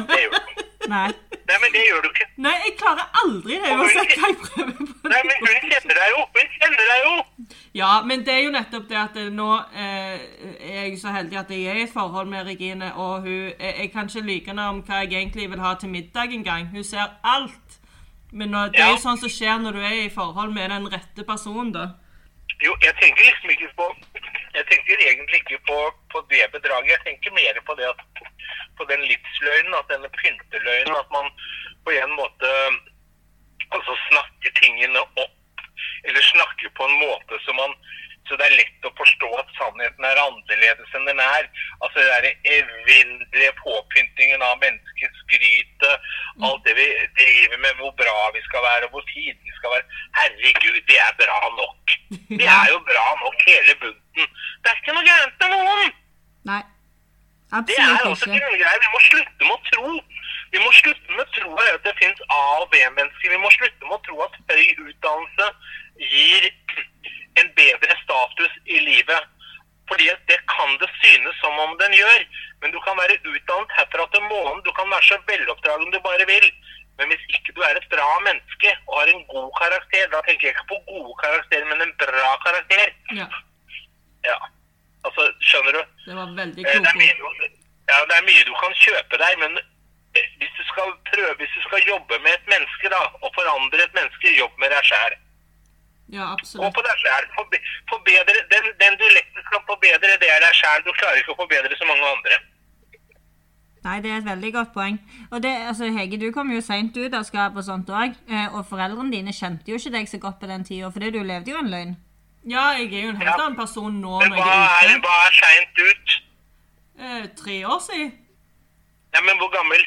Det 0.10 0.22
gjør 0.24 0.38
du. 0.40 0.64
Nei. 0.94 1.10
Nei, 1.48 1.58
men 1.60 1.72
det 1.76 1.84
gjør 1.88 2.02
du 2.04 2.10
ikke. 2.12 2.26
Nei, 2.44 2.54
jeg 2.66 2.74
klarer 2.80 3.06
aldri 3.22 3.58
det 3.60 3.72
Hun, 3.76 3.90
jeg 3.94 4.36
prøver 4.40 4.72
på. 4.80 4.86
Nei, 5.12 5.22
men 5.28 5.38
hun 5.44 5.68
kjenner 5.68 6.00
deg 6.00 6.10
jo. 6.14 6.24
Hun 6.38 6.50
kjenner 6.56 6.90
deg 6.92 7.06
jo. 7.06 7.14
Ja, 7.76 7.92
men 8.08 8.26
det 8.28 8.34
er 8.34 8.42
jo 8.46 8.54
nettopp 8.54 8.90
det 8.90 9.00
at 9.00 9.20
nå 9.34 9.50
eh, 9.76 10.18
er 10.60 10.82
jeg 10.88 10.98
så 11.02 11.14
heldig 11.16 11.40
at 11.42 11.52
jeg 11.52 11.68
er 11.68 11.80
i 11.82 11.86
et 11.88 11.94
forhold 11.94 12.30
med 12.32 12.48
Regine, 12.48 12.94
og 12.96 13.28
hun 13.28 13.32
jeg, 13.34 13.74
jeg 13.80 13.92
kan 13.96 14.12
ikke 14.12 14.28
lyve 14.28 14.52
henne 14.52 14.68
om 14.72 14.84
hva 14.88 15.04
jeg 15.04 15.16
egentlig 15.20 15.50
vil 15.52 15.64
ha 15.64 15.74
til 15.80 15.92
middag 15.92 16.36
engang. 16.40 16.70
Hun 16.72 16.84
ser 16.88 17.16
alt. 17.24 17.80
Men 18.34 18.56
det 18.74 18.82
er 18.82 18.96
jo 18.96 19.02
sånn 19.02 19.20
som 19.22 19.30
skjer 19.30 19.60
når 19.62 19.78
du 19.78 19.84
er 19.86 20.00
i 20.08 20.14
forhold 20.14 20.54
med 20.56 20.72
den 20.74 20.88
rette 20.90 21.26
personen, 21.28 21.70
da. 21.76 21.92
Jo, 22.64 22.74
jeg 22.82 22.96
tenker 23.00 23.26
liksom 23.28 23.52
ikke 23.54 23.70
på 23.78 23.86
Jeg 24.54 24.66
tenker 24.70 25.02
egentlig 25.02 25.40
ikke 25.42 25.60
på, 25.68 25.78
på 26.14 26.20
det 26.30 26.46
bedraget. 26.54 26.92
Jeg 26.94 27.04
tenker 27.08 27.34
mer 27.34 27.58
på 27.66 27.74
det 27.80 27.88
at 27.90 28.02
på 28.78 28.86
den 28.90 29.02
livsløgnen, 29.10 29.74
at 29.78 29.90
denne 29.90 30.10
pynteløgnen, 30.14 30.96
at 30.98 31.10
man 31.14 31.30
på 31.86 31.94
en 31.98 32.14
måte 32.18 32.52
altså 33.74 33.96
snakker 34.10 34.54
tingene 34.62 35.02
opp, 35.02 35.66
eller 36.06 36.30
snakker 36.30 36.70
på 36.78 36.86
en 36.86 36.96
måte 37.02 37.40
som 37.46 37.58
man 37.58 37.74
så 38.28 38.38
det 38.40 38.46
er 38.48 38.56
lett 38.56 38.88
å 38.88 38.92
forstå 38.98 39.30
at 39.40 39.50
sannheten 39.58 40.06
er 40.08 40.22
annerledes 40.22 40.96
enn 40.98 41.08
den 41.10 41.20
er. 41.24 41.50
Altså 41.84 42.00
det 42.00 42.12
der 42.12 42.28
evinnelige 42.58 43.54
påpyntingen 43.60 44.46
av 44.48 44.62
menneskets 44.64 45.26
gryte 45.34 45.92
alt 46.48 46.64
det 46.68 46.76
vi 46.78 46.88
driver 47.20 47.60
med, 47.66 47.76
hvor 47.82 47.92
bra 48.00 48.16
vi 48.36 48.44
skal 48.48 48.64
være, 48.64 48.88
og 48.88 48.96
hvor 48.96 49.10
fine 49.12 49.36
vi 49.44 49.56
skal 49.58 49.76
være. 49.76 50.00
Herregud, 50.20 50.80
det 50.88 51.00
er 51.08 51.18
bra 51.20 51.40
nok. 51.58 51.98
Det 52.40 52.48
er 52.48 52.72
jo 52.72 52.80
bra 52.88 53.08
nok, 53.26 53.44
hele 53.50 53.76
bunten. 53.82 54.40
Det 54.64 54.72
er 54.72 54.80
ikke 54.80 54.96
noe 54.96 55.10
gærent 55.10 55.44
med 55.44 55.54
noen. 55.58 56.00
Nei. 56.52 56.64
Det 57.68 57.78
er 57.78 58.08
også 58.10 58.26
ikke. 58.26 58.40
grunngreier. 58.40 58.80
Vi 58.82 58.90
må 58.96 59.00
slutte 59.10 59.46
med 59.46 59.54
å 59.54 59.62
tro. 59.70 59.92
Vi 60.54 60.62
må 60.64 60.72
slutte 60.80 61.12
med 61.12 61.22
å 61.22 61.32
tro 61.36 61.52
at 61.68 61.84
det 61.86 61.94
finnes 62.00 62.24
A- 62.30 62.58
og 62.64 62.70
B-mennesker. 62.74 63.30
Vi 63.30 63.42
må 63.44 63.52
slutte 63.54 63.90
med 63.90 63.98
å 64.00 64.04
tro 64.08 64.24
at 64.26 64.40
høy 64.50 64.66
utdannelse 64.88 65.50
gir 66.02 66.50
en 67.40 67.50
bedre 67.60 67.96
status 68.04 68.54
i 68.66 68.80
livet. 68.90 69.22
Fordi 69.90 70.06
det 70.32 70.40
kan 70.56 70.70
det 70.82 70.90
synes 71.04 71.36
som 71.44 71.54
om 71.66 71.72
den 71.82 71.94
gjør. 72.02 72.22
Men 72.62 72.72
du 72.76 72.80
kan 72.86 72.96
være 73.02 73.18
utdannet 73.32 73.72
herfra 73.78 74.06
til 74.14 74.24
månen. 74.32 74.64
Du 74.68 74.72
kan 74.78 74.88
være 74.94 75.04
så 75.10 75.18
veloppdragen 75.28 75.92
du 75.92 76.00
bare 76.10 76.26
vil. 76.34 76.48
Men 76.98 77.08
hvis 77.12 77.24
ikke 77.36 77.52
du 77.58 77.62
er 77.68 77.76
et 77.80 77.88
bra 77.94 78.08
menneske 78.28 78.70
og 78.88 79.00
har 79.00 79.08
en 79.12 79.26
god 79.34 79.50
karakter, 79.62 80.04
da 80.14 80.20
tenker 80.28 80.48
jeg 80.48 80.54
ikke 80.56 80.70
på 80.72 80.78
gode 80.92 81.14
karakterer, 81.24 81.66
men 81.72 81.82
en 81.82 81.96
bra 82.04 82.32
karakter. 82.46 82.88
Ja, 83.20 83.28
Ja, 84.30 84.38
altså, 85.06 85.24
skjønner 85.50 85.72
du? 85.78 85.82
det 86.08 86.16
var 86.16 86.28
veldig 86.42 86.62
Eh, 86.68 86.80
Det 86.80 87.16
klokt. 87.18 87.42
ja, 87.92 87.98
det 88.10 88.16
er 88.18 88.28
mye 88.30 88.44
du 88.50 88.54
kan 88.62 88.74
kjøpe 88.86 89.16
deg, 89.24 89.34
men 89.44 89.58
eh, 90.16 90.28
hvis 90.40 90.54
du 90.60 90.64
skal 90.72 90.88
prøve, 91.12 91.34
hvis 91.42 91.56
du 91.58 91.62
skal 91.68 91.82
jobbe 91.92 92.20
med 92.24 92.32
et 92.38 92.48
menneske 92.54 92.88
da, 92.96 93.02
og 93.24 93.30
forandre 93.36 93.84
et 93.84 93.94
menneske, 94.00 94.28
jobb 94.38 94.54
med 94.62 94.70
deg 94.72 94.84
selv. 94.94 95.16
Ja, 96.12 96.36
Gå 96.36 96.70
på 96.76 96.82
deg 96.86 96.98
sjæl. 97.02 97.26
Den, 98.52 98.66
den 98.82 98.98
du 99.00 99.06
lettest 99.16 99.48
kan 99.52 99.64
forbedre, 99.68 100.18
det 100.22 100.30
er 100.30 100.40
deg 100.44 100.54
sjæl. 100.58 100.84
Du 100.86 100.92
klarer 101.00 101.22
ikke 101.22 101.32
å 101.34 101.40
forbedre 101.40 101.78
så 101.80 101.86
mange 101.90 102.06
andre. 102.10 102.40
Nei, 103.84 103.98
det 104.00 104.12
er 104.12 104.18
et 104.22 104.26
veldig 104.28 104.52
godt 104.54 104.74
poeng. 104.74 104.98
Og 105.32 105.42
det, 105.44 105.52
altså, 105.68 105.90
Hege, 105.92 106.18
du 106.22 106.30
kom 106.32 106.52
jo 106.54 106.62
seint 106.64 106.96
ut 106.98 107.14
av 107.18 107.24
skapet 107.28 107.58
og 107.60 107.66
sånt 107.68 107.90
òg. 107.92 108.14
Og 108.56 108.62
foreldrene 108.70 109.12
dine 109.12 109.34
kjente 109.36 109.72
jo 109.74 109.80
ikke 109.80 109.92
deg 109.98 110.08
så 110.12 110.20
godt 110.24 110.40
på 110.40 110.48
den 110.52 110.64
tida, 110.68 110.92
fordi 110.92 111.10
du 111.12 111.20
levde 111.24 111.52
jo 111.52 111.58
en 111.60 111.72
løgn. 111.74 111.96
Ja, 112.48 112.70
jeg 112.78 112.94
er 112.94 113.04
jo 113.08 113.10
en 113.16 113.20
helt 113.24 113.30
Ja. 113.30 113.40
annen 113.40 113.56
person 113.60 114.00
nå 114.04 114.20
Men 114.20 114.30
når 114.32 114.38
hva 114.44 114.54
jeg 114.54 114.92
er, 114.92 114.98
ute. 114.98 115.08
hva 115.08 115.18
er 115.26 115.36
seint 115.40 115.84
ut? 115.90 116.16
Eh, 117.00 117.28
tre 117.44 117.58
år 117.66 117.80
siden. 117.90 118.14
Ja, 119.14 119.22
men 119.22 119.38
hvor 119.40 119.52
gammel? 119.54 119.84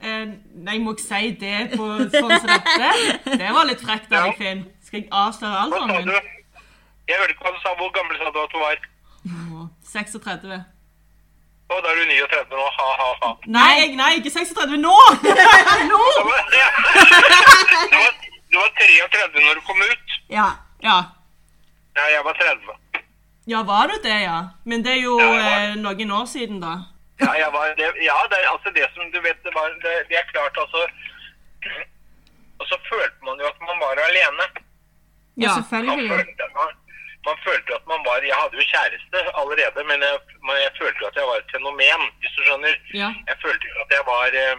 Eh, 0.00 0.26
nei, 0.64 0.78
må 0.80 0.94
jeg 0.96 1.04
si 1.04 1.30
det 1.40 1.72
på 1.76 1.88
sånn 2.08 2.36
som 2.40 2.48
dette? 2.48 3.36
Det 3.36 3.50
var 3.52 3.64
litt 3.68 3.80
frekt 3.84 4.12
av 4.12 4.30
deg, 4.30 4.36
Finn. 4.38 4.62
Skal 4.90 5.04
jeg 5.04 5.08
avsløre 5.14 5.58
alderen 5.62 5.90
min? 5.96 6.08
du? 6.10 6.14
Jeg 7.08 7.18
hørte 7.18 7.34
ikke 7.34 7.44
hva 7.46 7.50
du 7.54 7.58
sa. 7.62 7.70
Hvor 7.78 7.90
gammel 7.94 8.16
sa 8.18 8.30
du 8.34 8.38
at 8.42 8.54
du 8.54 8.58
var? 8.58 8.78
Å, 9.30 9.66
36. 9.86 10.54
Å, 11.70 11.76
da 11.78 11.92
er 11.92 12.00
du 12.00 12.08
39 12.10 12.56
nå. 12.56 12.64
Ha, 12.78 12.86
ha, 13.00 13.10
ha. 13.20 13.28
Nei, 13.54 13.94
nei, 14.00 14.08
ikke 14.18 14.32
36 14.34 14.80
nå! 14.82 14.94
nå! 15.92 16.00
Du 16.18 16.26
var, 16.26 16.42
du 18.50 18.58
var, 18.58 18.72
33 18.80 19.44
når 19.44 19.60
du 19.60 19.62
kom 19.68 19.84
ut. 19.84 20.16
Ja. 20.34 20.48
Ja. 20.82 20.96
Ja, 21.94 22.08
jeg 22.16 22.24
var 22.26 22.34
30. 22.42 23.04
ja, 23.52 23.60
var 23.68 23.92
du 23.92 23.94
det, 24.02 24.16
ja? 24.24 24.40
Men 24.64 24.82
det 24.82 24.96
er 24.96 25.04
jo 25.04 25.20
Ja, 25.22 25.28
eh, 25.44 25.76
noen 25.84 26.16
år 26.18 26.26
siden, 26.32 26.58
da. 26.64 26.72
Ja, 27.22 27.30
jeg 27.44 27.52
var, 27.54 27.70
det, 27.78 27.92
ja 28.02 28.18
det, 28.32 28.40
er 28.42 28.50
altså 28.56 28.74
det 28.74 28.90
som 28.96 29.06
du 29.14 29.20
vet, 29.22 29.38
det, 29.46 29.54
var, 29.54 29.70
det, 29.86 29.94
det 30.10 30.18
er 30.18 30.26
klart 30.34 30.58
altså 30.64 30.82
Og 32.60 32.66
så 32.66 32.76
følte 32.90 33.28
man 33.28 33.38
jo 33.38 33.46
at 33.46 33.62
man 33.62 33.78
var 33.78 34.02
alene. 34.08 34.50
Ja. 35.44 35.52
Man 35.52 35.56
selvfølgelig. 35.58 36.10
følte, 36.10 36.44
man, 36.58 36.70
man 37.28 37.36
følte 37.46 37.70
at 37.78 37.84
man 37.92 38.00
var 38.08 38.16
Jeg 38.30 38.36
hadde 38.42 38.56
jo 38.60 38.64
kjæreste 38.72 39.18
allerede, 39.40 39.80
men 39.90 39.98
jeg, 40.08 40.16
man, 40.46 40.56
jeg 40.66 40.72
følte 40.80 40.98
jo 41.02 41.06
at 41.10 41.16
jeg 41.20 41.26
var 41.30 41.36
et 41.38 41.52
fenomen, 41.54 42.02
hvis 42.20 42.32
du 42.36 42.40
skjønner. 42.46 42.74
Ja. 43.02 43.10
Jeg 43.30 43.36
følte 43.44 43.64
jo 43.72 43.76
at 43.84 43.90
jeg 43.96 44.04
var 44.12 44.26
eh, 44.42 44.58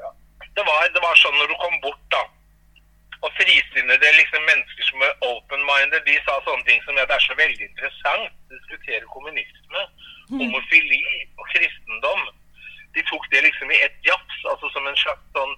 ja, 0.00 0.08
det, 0.56 0.64
var 0.68 0.78
det 0.96 1.02
var 1.06 1.22
sånn 1.22 1.38
når 1.40 1.52
du 1.52 1.56
kom 1.64 1.76
bort, 1.86 2.04
da. 2.16 2.22
Og 3.24 3.30
frisinnede 3.38 4.08
liksom, 4.20 4.42
mennesker 4.50 4.84
som 4.90 5.04
er 5.06 5.12
open-minded, 5.30 6.02
de 6.08 6.16
sa 6.26 6.34
sånne 6.46 6.66
ting 6.68 6.82
som 6.84 6.98
at 7.00 7.08
det 7.10 7.16
er 7.16 7.28
så 7.28 7.36
veldig 7.38 7.64
interessant 7.70 8.26
å 8.28 8.56
diskutere 8.58 9.14
kommunisme, 9.14 9.84
homofili 10.36 11.04
og 11.38 11.46
kristendom. 11.54 12.26
De 12.94 13.04
tok 13.10 13.24
det 13.32 13.42
liksom 13.46 13.72
i 13.72 13.80
ett 13.86 13.96
jafs, 14.08 14.38
altså 14.52 14.70
som 14.74 14.86
en 14.88 15.00
slags 15.00 15.24
sånn 15.36 15.56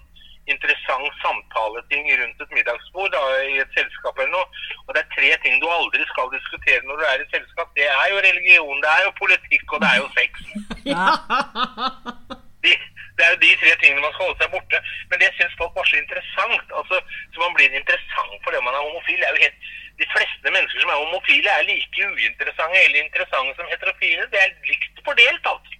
interessant 0.55 1.21
samtaleting 1.23 2.09
rundt 2.21 2.43
et 2.45 2.55
middagsbord 2.57 3.11
da, 3.15 3.23
i 3.53 3.59
et 3.63 3.79
selskap 3.79 4.19
eller 4.19 4.35
noe. 4.35 4.65
Og 4.87 4.95
det 4.95 5.03
er 5.03 5.15
tre 5.15 5.31
ting 5.45 5.57
du 5.63 5.69
aldri 5.71 6.05
skal 6.13 6.31
diskutere 6.35 6.85
når 6.89 7.01
du 7.01 7.07
er 7.09 7.25
i 7.25 7.31
selskap. 7.35 7.73
Det 7.79 7.89
er 7.89 8.07
jo 8.13 8.23
religion, 8.29 8.85
det 8.85 8.93
er 8.95 9.03
jo 9.07 9.17
politikk, 9.23 9.67
og 9.73 9.83
det 9.85 9.91
er 9.93 9.99
jo 10.03 10.09
sex. 10.19 10.31
Ja. 10.89 11.07
De, 12.65 12.73
det 13.17 13.23
er 13.27 13.35
jo 13.35 13.43
de 13.43 13.51
tre 13.61 13.73
tingene 13.81 14.03
man 14.03 14.15
skal 14.15 14.29
holde 14.29 14.41
seg 14.43 14.55
borte. 14.55 14.79
Men 15.11 15.21
det 15.23 15.29
syns 15.35 15.59
folk 15.61 15.75
var 15.79 15.87
så 15.91 15.99
interessant. 16.01 16.73
altså, 16.81 16.97
Så 17.33 17.43
man 17.45 17.55
blir 17.57 17.71
interessant 17.81 18.39
fordi 18.45 18.63
man 18.67 18.75
er 18.79 18.87
homofil. 18.87 19.21
Det 19.21 19.29
er 19.29 19.37
jo 19.37 19.45
helt, 19.47 19.69
de 20.01 20.07
fleste 20.15 20.55
mennesker 20.55 20.81
som 20.83 20.93
er 20.95 21.03
homofile, 21.03 21.51
er 21.55 21.69
like 21.71 22.09
uinteressante 22.15 22.85
eller 22.85 23.01
interessante 23.03 23.53
som 23.59 23.71
heterofile. 23.73 24.27
Det 24.33 24.41
er 24.43 24.57
likt 24.71 25.05
fordelt, 25.07 25.51
altså. 25.53 25.79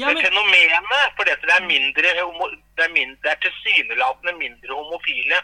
Ja, 0.00 0.06
Men 0.06 0.14
men, 0.14 0.24
fenomenet, 0.24 1.12
fordi 1.16 1.32
det 1.42 1.52
er 1.56 1.68
mindre 1.74 2.08
homo, 2.20 2.46
det 2.76 2.84
er, 2.84 2.92
mindre, 2.98 3.18
det 3.24 3.30
er 3.32 3.44
tilsynelatende 3.46 4.34
mindre 4.44 4.72
homofile 4.78 5.38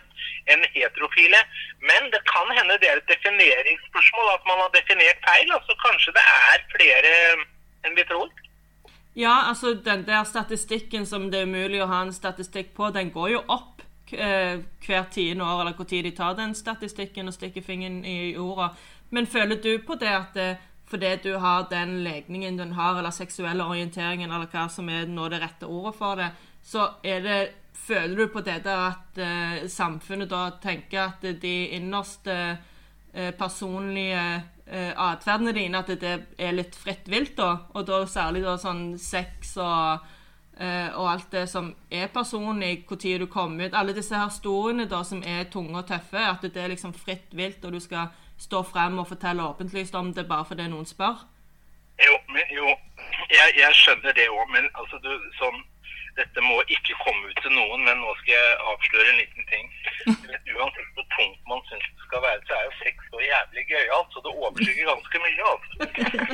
enn 0.53 0.65
heterofile. 0.75 1.41
Men 1.89 2.11
det 2.13 2.21
kan 2.29 2.51
hende 2.59 2.77
det 2.83 2.91
er 2.91 3.01
et 3.01 3.13
defineringsspørsmål, 3.15 4.29
at 4.37 4.45
man 4.51 4.61
har 4.63 4.71
definert 4.79 5.21
feil. 5.29 5.49
altså 5.57 5.77
Kanskje 5.87 6.13
det 6.19 6.25
er 6.53 6.67
flere 6.75 7.13
enn 7.85 7.97
vi 7.97 8.05
tror. 8.11 8.29
ja, 9.17 9.35
altså, 9.49 9.75
den 9.85 10.07
der 10.07 10.25
statistikken 10.25 11.07
som 11.07 11.31
det 11.31 11.41
er 11.41 11.49
umulig 11.49 11.83
å 11.83 11.89
ha 11.89 12.03
en 12.03 12.13
statistikk 12.13 12.75
på, 12.77 12.91
den 12.93 13.11
går 13.13 13.29
jo 13.33 13.41
opp 13.49 13.81
eh, 14.13 14.61
hvert 14.87 15.11
tiende 15.17 15.45
år, 15.45 15.61
eller 15.61 15.77
hvor 15.77 15.89
tid 15.89 16.05
de 16.05 16.13
tar 16.17 16.37
den 16.37 16.55
statistikken 16.55 17.29
og 17.29 17.35
stikker 17.35 17.65
fingeren 17.65 18.05
i 18.05 18.35
jorda. 18.35 18.69
Men 19.11 19.27
føler 19.27 19.57
du 19.65 19.79
på 19.87 19.97
det 20.01 20.13
at 20.13 20.37
eh, 20.37 20.61
fordi 20.93 21.17
du 21.25 21.33
har 21.41 21.67
den 21.71 22.03
legningen 22.05 22.61
du 22.61 22.67
har, 22.77 22.99
eller 22.99 23.15
seksuelle 23.15 23.65
orienteringen, 23.65 24.31
eller 24.31 24.51
hva 24.53 24.69
som 24.71 24.89
er 24.93 25.09
nå 25.09 25.29
det 25.33 25.41
rette 25.43 25.67
ordet 25.67 25.97
for 25.99 26.21
det, 26.21 26.31
så 26.63 26.93
det 27.03 27.43
Føler 27.83 28.15
du 28.15 28.29
på 28.31 28.43
dette 28.47 28.71
at 28.71 29.17
eh, 29.19 29.63
samfunnet 29.67 30.29
da 30.31 30.43
tenker 30.63 31.01
at 31.01 31.25
de 31.43 31.55
innerste 31.75 32.35
eh, 32.53 33.33
personlige 33.35 34.21
eh, 34.69 34.93
atferdene 34.93 35.55
dine, 35.57 35.81
at 35.81 35.91
det 35.99 36.13
er 36.39 36.53
litt 36.55 36.77
fritt 36.79 37.09
vilt, 37.11 37.33
da? 37.41 37.65
Og 37.75 37.89
da 37.89 38.05
særlig 38.07 38.45
da 38.45 38.55
sånn 38.61 38.85
sex 39.03 39.57
og 39.59 40.05
Eh, 40.63 40.89
og 41.01 41.07
alt 41.09 41.31
det 41.33 41.47
som 41.49 41.71
er 41.91 42.11
personlig, 42.13 42.85
når 42.91 43.19
du 43.19 43.27
kommer 43.27 43.67
ut 43.67 43.75
Alle 43.75 43.95
disse 43.97 44.15
her 44.15 44.29
historiene 44.29 44.85
da, 44.85 45.03
som 45.03 45.23
er 45.25 45.49
tunge 45.51 45.79
og 45.79 45.87
tøffe. 45.87 46.19
At 46.19 46.43
det 46.43 46.57
er 46.57 46.69
liksom 46.69 46.93
fritt 46.93 47.33
vilt, 47.33 47.65
og 47.65 47.73
du 47.73 47.81
skal 47.81 48.13
stå 48.47 48.63
frem 48.73 48.99
og 48.99 49.09
fortelle 49.13 49.49
åpentlyst 49.51 49.95
om 49.99 50.13
det 50.17 50.29
bare 50.31 50.49
fordi 50.51 50.69
noen 50.71 50.89
spør. 50.89 51.23
Jo, 52.07 52.15
men, 52.35 52.47
jo 52.59 52.67
jeg, 53.31 53.49
jeg 53.63 53.79
skjønner 53.79 54.17
det 54.17 54.29
òg, 54.33 54.47
men 54.55 54.67
altså, 54.81 54.99
du, 55.05 55.13
sånn 55.39 55.61
dette 56.19 56.45
må 56.45 56.59
ikke 56.69 56.97
komme 57.01 57.31
ut 57.31 57.39
til 57.41 57.53
noen, 57.57 57.85
men 57.87 58.01
nå 58.03 58.11
skal 58.21 58.35
jeg 58.35 58.57
avsløre 58.71 59.13
en 59.13 59.21
liten 59.23 59.47
ting. 59.53 59.69
Vet, 60.29 60.51
uansett 60.57 60.91
hvor 60.97 61.07
tungt 61.17 61.41
man 61.49 61.63
syns 61.71 61.87
det 61.89 62.05
skal 62.07 62.25
være, 62.27 62.43
så 62.49 62.59
er 62.59 62.67
jo 62.67 62.73
sex 62.83 63.07
så 63.13 63.23
jævlig 63.25 63.65
gøyalt, 63.71 64.11
så 64.13 64.25
det 64.25 64.35
overskygger 64.43 64.91
ganske 64.93 65.23
mye. 65.25 65.45
altså. 65.53 65.73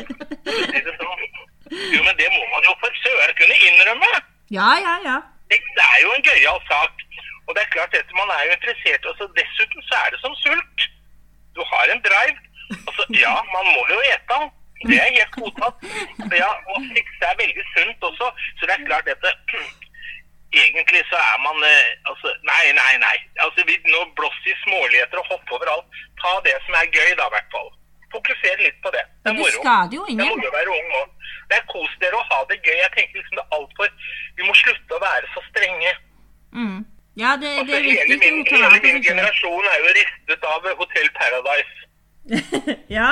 Det 0.88 0.94
sånn. 0.96 1.24
Jo, 1.68 2.00
men 2.06 2.14
det 2.16 2.28
må 2.32 2.42
man 2.50 2.66
jo 2.66 2.72
for 2.82 3.00
søren 3.04 3.34
kunne 3.38 3.56
innrømme. 3.68 4.12
Ja, 4.58 4.68
ja, 4.82 4.94
ja. 5.04 5.16
Sex 5.52 5.82
er 5.84 5.98
jo 6.02 6.14
en 6.16 6.24
gøyal 6.26 6.60
sak. 6.70 7.04
Og 7.46 7.56
det 7.56 7.62
er 7.62 7.74
klart 7.74 7.96
at 7.96 8.14
man 8.16 8.32
er 8.34 8.46
jo 8.48 8.54
interessert. 8.56 9.08
Og 9.08 9.36
dessuten 9.36 9.84
så 9.88 10.00
er 10.02 10.14
det 10.14 10.20
som 10.24 10.34
sult. 10.42 10.88
Du 11.58 11.64
har 11.72 11.90
en 11.94 12.04
drive. 12.06 12.38
Altså, 12.86 13.02
ja, 13.24 13.34
man 13.54 13.66
må 13.74 13.82
jo 13.90 13.98
ete. 14.12 14.38
Det 14.86 14.98
er 15.02 15.10
helt 15.18 15.34
godtatt. 15.34 15.84
Ja, 16.42 16.50
og 16.70 16.78
sex 16.94 17.26
er 17.28 17.38
veldig 17.42 17.64
sunt 17.74 18.08
også, 18.08 18.26
så 18.58 18.68
det 18.68 18.74
er 18.76 18.86
klart 18.86 19.08
dette 19.10 19.32
egentlig 20.52 21.02
så 21.10 21.16
er 21.30 21.38
man 21.46 21.56
eh, 21.70 21.88
altså, 22.10 22.28
Nei, 22.50 22.64
nei, 22.80 22.92
nei. 23.06 23.16
Altså, 23.44 23.64
vi 23.68 23.74
nå 23.92 24.04
blåser 24.16 24.52
i 24.52 24.60
småligheter 24.64 25.20
og 25.20 25.28
hoppe 25.32 25.56
overalt. 25.58 25.98
Ta 26.22 26.32
det 26.46 26.56
som 26.66 26.78
er 26.80 26.88
gøy, 26.94 27.10
da, 27.20 27.26
i 27.28 27.34
hvert 27.36 27.50
fall. 27.54 27.70
Fokuser 28.12 28.62
litt 28.64 28.78
på 28.84 28.92
det. 28.94 29.04
Det 29.24 29.32
er 29.32 29.36
moro. 29.36 29.58
Det 30.08 30.24
er 30.24 30.30
moro 30.32 30.48
å 30.48 30.54
være 30.56 30.76
ung 30.76 30.94
òg. 31.02 31.32
Det 31.50 31.58
er 31.58 31.66
kos 31.72 31.98
dere 32.00 32.16
å 32.16 32.28
ha 32.30 32.38
det 32.48 32.60
gøy. 32.62 32.76
Jeg 32.78 32.92
tenker 32.94 33.20
liksom 33.20 33.40
det 33.40 33.44
er 33.44 33.58
altfor 33.58 33.90
Vi 34.38 34.46
må 34.46 34.54
slutte 34.56 34.96
å 34.96 35.02
være 35.02 35.32
så 35.34 35.42
strenge. 35.50 35.92
Mm. 36.56 36.78
Ja, 37.18 37.30
det, 37.40 37.50
det 37.50 37.58
Altså, 37.60 37.80
viktig. 37.82 37.98
hele 37.98 38.16
min, 38.24 38.36
hele 38.46 38.78
min 38.86 39.02
generasjon 39.08 39.64
er 39.72 39.78
jo 39.82 39.94
ristet 40.00 40.42
av 40.54 40.68
Hotell 40.80 41.10
Paradise. 41.20 41.76
ja. 42.98 43.10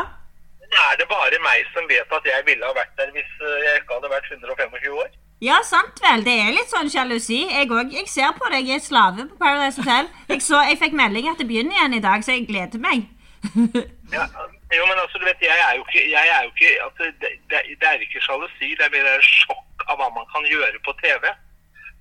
Er 0.86 0.94
det 1.00 1.06
bare 1.10 1.38
meg 1.48 1.66
som 1.74 1.86
vet 1.90 2.10
at 2.18 2.24
jeg 2.32 2.42
ville 2.46 2.66
ha 2.66 2.74
vært 2.76 2.94
der 2.98 3.10
hvis 3.14 3.32
eh, 3.42 3.56
jeg 3.66 3.80
ikke 3.80 3.96
hadde 3.98 4.12
vært 4.16 4.28
125 4.32 4.98
år? 5.02 5.10
ja, 5.48 5.58
sant 5.68 6.00
vel. 6.04 6.24
Det 6.26 6.36
er 6.42 6.54
litt 6.54 6.70
sånn 6.72 6.90
sjalusi. 6.92 7.42
Jeg, 7.50 7.68
òg. 7.70 7.92
jeg 7.92 8.08
ser 8.08 8.32
på 8.38 8.48
deg, 8.52 8.70
jeg 8.70 8.80
er 8.80 8.86
slave 8.86 9.26
på 9.30 9.38
Paradise 9.42 9.82
Hotel. 9.82 10.08
Jeg, 10.30 10.42
så, 10.42 10.62
jeg 10.70 10.78
fikk 10.80 10.96
melding 10.96 11.28
at 11.30 11.42
det 11.42 11.48
begynner 11.50 11.76
igjen 11.76 11.98
i 11.98 12.04
dag, 12.06 12.24
så 12.24 12.36
jeg 12.36 12.48
gleder 12.50 12.82
meg. 12.82 13.06
Ja, 14.14 14.22
jo, 14.70 14.84
men 14.86 14.98
altså, 15.02 15.18
du 15.18 15.24
vet, 15.26 15.40
jeg 15.42 15.58
er 15.66 15.72
jo 15.74 15.82
ikke, 15.82 16.02
jeg 16.10 16.28
er 16.30 16.44
jo 16.44 16.50
ikke 16.52 16.68
altså, 16.84 17.08
det, 17.22 17.30
det, 17.50 17.62
det 17.80 17.88
er 17.90 18.04
ikke 18.04 18.20
sjalusi, 18.22 18.68
det 18.78 18.84
er 18.86 18.92
mer 18.94 19.24
sjokk 19.26 19.82
av 19.90 19.98
hva 19.98 20.06
man 20.14 20.28
kan 20.30 20.46
gjøre 20.46 20.78
på 20.86 20.94
TV. 21.00 21.26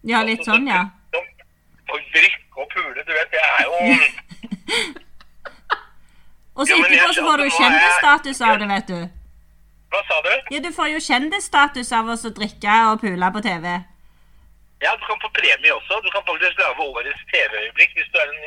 ja, 0.05 0.21
litt 0.21 0.43
sånn, 0.45 0.69
ja. 0.69 0.83
Og 1.95 2.05
drikke 2.13 2.61
og 2.61 2.67
pule, 2.75 3.01
du 3.07 3.11
vet, 3.15 3.29
det 3.31 3.41
er 3.41 3.61
jo 3.65 3.73
Og 6.55 6.67
så 6.67 6.75
etterpå 6.75 7.13
så 7.15 7.23
får 7.27 7.41
du 7.41 7.47
kjendisstatus 7.51 8.41
av 8.47 8.59
det, 8.61 8.67
vet 8.69 8.87
du. 8.91 8.99
Hva 9.91 10.01
sa 10.07 10.21
du? 10.23 10.31
Ja, 10.53 10.59
du 10.63 10.71
får 10.75 10.87
jo 10.93 11.01
kjendisstatus 11.07 11.91
av 11.97 12.07
å 12.13 12.15
drikke 12.39 12.77
og 12.91 13.03
pule 13.03 13.31
på 13.35 13.43
TV. 13.43 13.67
Ja, 14.83 14.91
du 14.99 15.03
kan 15.09 15.19
få 15.23 15.29
premie 15.39 15.73
også. 15.79 15.93
Du 16.05 16.09
kan 16.15 16.23
faktisk 16.29 16.55
lage 16.61 16.87
årets 16.91 17.21
TV-øyeblikk 17.31 17.91
hvis 17.97 18.09
du 18.13 18.17
er 18.21 18.31
en 18.31 18.41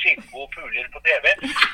skikkelig 0.00 0.46
puler 0.54 0.86
på 0.94 1.02
TV. 1.08 1.24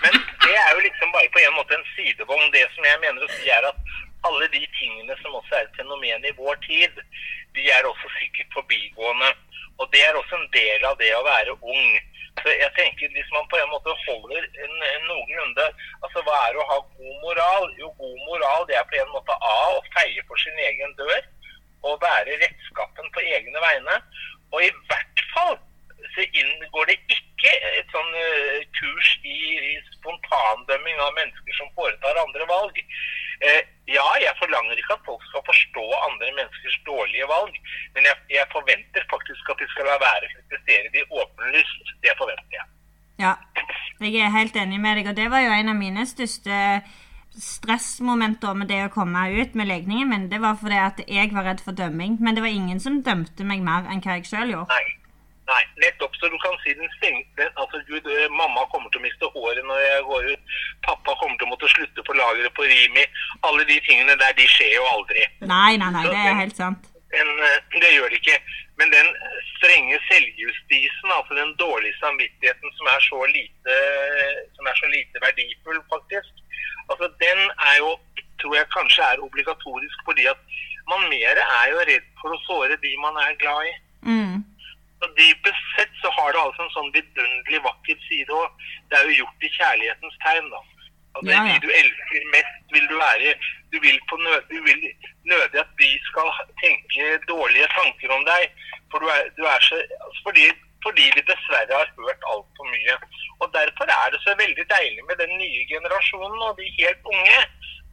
Men 0.05 0.13
det 0.45 0.57
er 0.65 0.71
jo 0.75 0.85
liksom 0.89 1.09
bare 1.17 1.33
på 1.37 1.41
en 1.45 1.57
måte 1.59 1.73
en 1.79 1.89
sidevogn. 1.95 2.53
Det 2.57 2.65
som 2.75 2.89
jeg 2.91 3.03
mener 3.05 3.25
å 3.25 3.31
si 3.37 3.49
er 3.57 3.69
at 3.71 3.79
alle 4.27 4.47
de 4.55 4.63
tingene 4.79 5.15
som 5.23 5.35
også 5.39 5.59
er 5.59 5.67
et 5.67 5.79
fenomen 5.79 6.25
i 6.27 6.35
vår 6.39 6.59
tid, 6.67 7.03
de 7.55 7.65
er 7.71 7.87
også 7.87 8.11
sikkert 8.19 8.55
forbigående. 8.57 9.31
Og 9.79 9.91
det 9.93 10.03
er 10.05 10.17
også 10.19 10.39
en 10.39 10.51
del 10.55 10.87
av 10.89 10.97
det 11.03 11.11
å 11.15 11.27
være 11.27 11.55
ung. 11.63 11.99
Så 12.43 12.53
jeg 12.55 12.71
tenker 12.77 13.11
Hvis 13.15 13.31
man 13.35 13.47
på 13.51 13.59
en 13.59 13.71
måte 13.73 13.91
holder 14.07 14.45
en, 14.65 14.75
en 14.95 15.07
noenlunde 15.11 15.65
Altså, 16.05 16.23
hva 16.23 16.37
er 16.47 16.59
å 16.59 16.67
ha 16.71 16.77
god 16.99 17.17
moral? 17.25 17.67
Jo, 17.81 17.89
god 17.99 18.21
moral 18.29 18.67
det 18.69 18.77
er 18.79 18.87
på 18.91 18.99
en 19.01 19.11
måte 19.11 19.35
A 19.35 19.57
å 19.75 19.81
feie 19.97 20.23
for 20.29 20.39
sin 20.45 20.61
egen 20.69 20.95
dør 21.01 21.19
og 21.87 22.01
være 22.03 22.35
rettskapen 22.41 23.11
på 23.15 23.23
egne 23.23 23.61
vegne. 23.63 23.97
Og 24.51 24.65
i 24.67 24.71
hvert 24.91 25.21
fall 25.35 25.59
så 26.19 26.27
inngår 26.41 26.91
det 26.91 26.99
ikke 27.15 27.53
et 27.79 27.93
sånn 27.95 28.15
eh, 28.19 28.63
kurs 28.75 29.11
i, 29.23 29.39
i 29.55 29.75
spontandømming 29.95 30.99
av 31.05 31.15
mennesker 31.15 31.59
som 31.61 31.71
foretar 31.79 32.19
andre 32.19 32.47
valg. 32.51 32.81
Eh, 33.47 33.61
ja, 33.87 34.07
jeg 34.19 34.35
forlanger 34.41 34.81
ikke 34.81 34.97
at 34.97 35.07
folk 35.07 35.23
skal 35.31 35.45
forstå 35.47 35.85
andre 36.09 36.33
menneskers 36.41 36.79
dårlige 36.89 37.29
valg, 37.31 37.55
men 37.95 38.09
jeg, 38.11 38.19
jeg 38.35 38.51
forventer 38.55 39.07
faktisk 39.13 39.53
at 39.55 39.63
de 39.63 39.71
skal 39.71 39.87
la 39.87 39.99
være 40.03 40.27
å 40.27 40.33
kritisere 40.35 40.95
de 40.97 41.07
åpenlyst. 41.23 41.95
Det 42.03 42.17
forventer 42.19 42.59
jeg. 42.59 42.67
Ja, 43.23 43.35
jeg 44.03 44.19
er 44.23 44.35
helt 44.35 44.59
enig 44.59 44.83
med 44.83 44.99
deg, 44.99 45.11
og 45.11 45.19
det 45.19 45.31
var 45.31 45.43
jo 45.47 45.55
en 45.55 45.71
av 45.71 45.79
mine 45.79 46.07
største 46.07 46.83
stressmomenter 47.39 48.55
med 48.59 48.71
det 48.73 48.85
å 48.87 48.93
komme 48.93 49.29
ut 49.39 49.55
med 49.59 49.71
legningen 49.71 50.11
min. 50.11 50.31
Det 50.31 50.43
var 50.43 50.59
fordi 50.59 50.79
at 50.83 51.03
jeg 51.07 51.31
var 51.35 51.47
redd 51.47 51.63
for 51.63 51.79
dømming, 51.79 52.19
men 52.19 52.35
det 52.35 52.43
var 52.43 52.51
ingen 52.51 52.83
som 52.83 53.03
dømte 53.07 53.47
meg 53.47 53.63
mer 53.63 53.87
enn 53.87 54.03
hva 54.03 54.19
jeg 54.19 54.31
sjøl 54.31 54.55
gjorde. 54.57 54.75
Nei. 54.75 54.99
Nei, 55.49 55.63
nettopp. 55.83 56.17
Så 56.21 56.29
du 56.29 56.37
kan 56.45 56.57
si 56.63 56.75
den 56.77 56.91
stengte 56.97 57.47
Altså, 57.61 57.81
Gud, 57.89 58.05
eh, 58.13 58.29
mamma 58.41 58.67
kommer 58.73 58.91
til 58.93 59.01
å 59.01 59.07
miste 59.07 59.31
håret 59.33 59.65
når 59.65 59.81
jeg 59.85 60.05
går 60.11 60.31
ut. 60.33 60.55
Pappa 60.85 61.15
kommer 61.21 61.37
til 61.41 61.49
å 61.49 61.53
måtte 61.55 61.71
slutte 61.73 62.05
på 62.05 62.17
lageret 62.19 62.55
på 62.59 62.69
Rimi. 62.69 63.05
Alle 63.49 63.65
de 63.71 63.81
tingene 63.89 64.17
der, 64.21 64.37
de 64.37 64.47
skjer 64.55 64.75
jo 64.77 64.87
aldri. 64.93 65.25
Nei, 65.41 65.77
nei, 65.81 65.91
nei, 65.97 66.05
det 66.09 66.21
er 66.21 66.41
helt 66.45 66.61
sant. 66.61 66.91
Men, 67.15 67.31
eh, 67.49 67.61
det 67.81 67.95
gjør 67.95 68.13
det 68.13 68.21
ikke. 68.21 68.39
Men 68.79 68.93
den 68.95 69.09
strenge 69.57 69.97
selvjustisen, 70.11 71.09
altså 71.19 71.35
den 71.35 71.55
dårlige 71.63 71.97
samvittigheten 72.03 72.77
som 72.77 72.91
er 72.95 73.01
så 73.09 73.21
lite, 73.37 73.79
som 74.57 74.69
er 74.71 74.77
så 74.79 74.91
lite 74.93 75.23
verdifull, 75.25 75.81
faktisk, 75.95 76.45
altså 76.91 77.09
den 77.25 77.41
er 77.71 77.77
jo, 77.83 77.91
tror 78.41 78.55
jeg 78.55 78.75
kanskje 78.77 79.03
er 79.11 79.25
obligatorisk 79.27 80.05
fordi 80.07 80.29
at 80.31 80.41
man 80.91 81.09
mer 81.11 81.41
er 81.43 81.67
jo 81.73 81.83
redd 81.91 82.07
for 82.21 82.37
å 82.37 82.39
såre 82.47 82.79
de 82.85 82.93
man 83.03 83.19
er 83.25 83.35
glad 83.43 83.67
i. 83.67 83.75
Mm. 84.07 84.37
Dypest 85.19 85.65
sett 85.77 85.95
så 86.03 86.11
har 86.17 86.33
det 86.33 86.41
altså 86.47 86.65
en 86.65 86.75
sånn 86.77 86.91
vidunderlig 86.97 87.61
vakker 87.69 87.99
side, 88.09 88.31
og 88.41 88.47
det 88.91 88.99
er 88.99 89.09
jo 89.11 89.21
gjort 89.23 89.47
i 89.47 89.55
kjærlighetens 89.59 90.19
tegn. 90.25 90.51
da. 90.55 90.61
Altså, 91.17 91.31
Ja, 91.33 91.43
ja. 91.49 91.55
De 91.55 91.67
du 91.67 91.71
elsker 91.81 92.23
mest, 92.35 92.59
vil 92.75 92.87
du 92.93 92.97
være 93.07 93.35
Du 93.73 93.77
vil, 93.85 93.99
på 94.11 94.17
nø 94.25 94.35
du 94.53 94.59
vil 94.69 94.81
nødig 95.33 95.59
at 95.65 95.73
de 95.81 95.91
skal 96.09 96.29
tenke 96.65 97.03
dårlige 97.33 97.69
tanker 97.79 98.09
om 98.17 98.23
deg. 98.33 98.43
For 98.91 98.99
du 99.03 99.07
er, 99.17 99.23
du 99.39 99.43
er 99.55 99.61
så, 99.69 99.77
altså 100.05 100.21
fordi, 100.27 100.45
fordi 100.87 101.05
vi 101.17 101.23
dessverre 101.31 101.75
har 101.81 101.91
hørt 101.99 102.23
altfor 102.33 102.65
mye. 102.75 102.95
Og 103.41 103.47
Derfor 103.59 103.87
er 104.01 104.07
det 104.13 104.21
så 104.23 104.33
veldig 104.45 104.67
deilig 104.77 105.03
med 105.09 105.17
den 105.23 105.33
nye 105.43 105.63
generasjonen 105.73 106.41
og 106.49 106.57
de 106.61 106.67
helt 106.81 107.03
unge. 107.15 107.39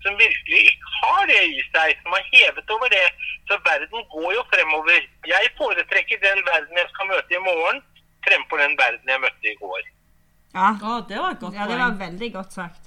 Som 0.05 0.17
virkelig 0.21 0.61
ikke 0.69 0.91
har 1.01 1.23
det 1.31 1.41
i 1.49 1.61
seg, 1.73 1.97
som 2.01 2.13
har 2.13 2.25
hevet 2.33 2.73
over 2.75 2.91
det. 2.93 3.05
Så 3.49 3.57
verden 3.65 4.07
går 4.13 4.29
jo 4.37 4.43
fremover. 4.53 5.01
Jeg 5.33 5.51
foretrekker 5.59 6.23
den 6.27 6.41
verden 6.51 6.81
jeg 6.81 6.89
skal 6.93 7.09
møte 7.13 7.37
i 7.37 7.43
morgen, 7.49 7.81
fremfor 8.27 8.61
den 8.63 8.75
verden 8.81 9.13
jeg 9.13 9.23
møtte 9.25 9.53
i 9.53 9.55
går. 9.63 9.83
Ja. 10.55 10.67
oh, 10.89 10.99
det 11.09 11.17
var 11.19 11.33
godt 11.41 11.55
ja, 11.57 11.65
det 11.71 11.77
var 11.83 11.97
veldig 12.05 12.29
godt 12.37 12.53
sagt. 12.59 12.83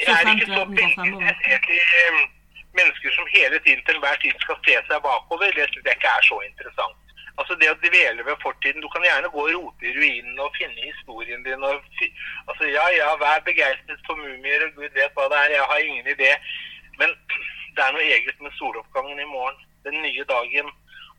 Jeg 0.00 0.14
er 0.14 0.30
ikke 0.32 0.48
så 0.56 0.64
interessert 0.64 1.68
i 1.76 1.78
eh, 2.00 2.18
mennesker 2.78 3.10
som 3.16 3.26
hele 3.36 3.58
tiden 3.64 3.82
til 3.86 3.96
enhver 3.98 4.18
tid 4.24 4.34
skal 4.44 4.58
se 4.66 4.74
seg 4.88 4.98
bakover. 5.06 5.50
Det 5.58 5.66
synes 5.70 5.84
jeg 5.88 5.96
ikke 5.98 6.12
er 6.18 6.24
så 6.30 6.38
interessant. 6.48 7.03
Altså 7.40 7.56
Det 7.58 7.70
å 7.70 7.78
dvele 7.82 8.22
ved 8.26 8.36
fortiden 8.42 8.82
Du 8.84 8.88
kan 8.92 9.02
gjerne 9.02 9.30
gå 9.32 9.40
og 9.42 9.50
rote 9.56 9.88
i 9.88 9.94
ruinene 9.96 10.44
og 10.44 10.54
finne 10.58 10.86
historien 10.86 11.42
din. 11.46 11.64
og 11.66 11.82
fi, 11.98 12.10
altså 12.48 12.70
Ja, 12.70 12.84
ja, 12.94 13.08
vær 13.24 13.42
begeistret 13.48 14.00
for 14.06 14.20
mumier, 14.20 14.66
og 14.66 14.78
gud 14.78 14.94
vet 14.94 15.18
hva 15.18 15.26
det 15.32 15.40
er. 15.42 15.56
Jeg 15.56 15.68
har 15.72 15.78
ingen 15.88 16.08
idé. 16.14 16.30
Men 17.00 17.10
det 17.74 17.82
er 17.82 17.92
noe 17.96 18.06
eget 18.06 18.40
med 18.40 18.54
soloppgangen 18.60 19.20
i 19.20 19.28
morgen. 19.34 19.58
Den 19.86 19.98
nye 20.06 20.24
dagen. 20.30 20.70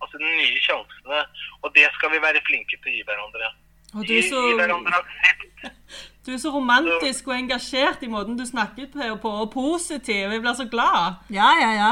Altså 0.02 0.18
de 0.18 0.32
nye 0.40 0.64
sjansene. 0.64 1.22
Og 1.64 1.76
det 1.76 1.88
skal 1.98 2.16
vi 2.16 2.24
være 2.28 2.44
flinke 2.48 2.80
til 2.80 2.92
å 2.92 2.96
gi 2.96 3.06
hverandre. 3.10 3.52
Og 3.96 4.04
du 4.08 4.16
er, 4.16 4.26
så, 4.28 4.42
gi 4.48 4.58
hverandre 4.60 5.00
aksept. 5.00 5.70
du 6.26 6.34
er 6.34 6.42
så 6.42 6.52
romantisk 6.52 7.28
og 7.32 7.38
engasjert 7.38 8.04
i 8.04 8.12
måten 8.12 8.40
du 8.40 8.44
snakker 8.48 8.90
på, 8.92 9.08
på 9.24 9.32
og 9.44 9.50
positiv. 9.54 10.32
Jeg 10.32 10.44
blir 10.44 10.58
så 10.58 10.68
glad. 10.72 11.24
Ja, 11.32 11.52
ja, 11.62 11.72
ja. 11.76 11.92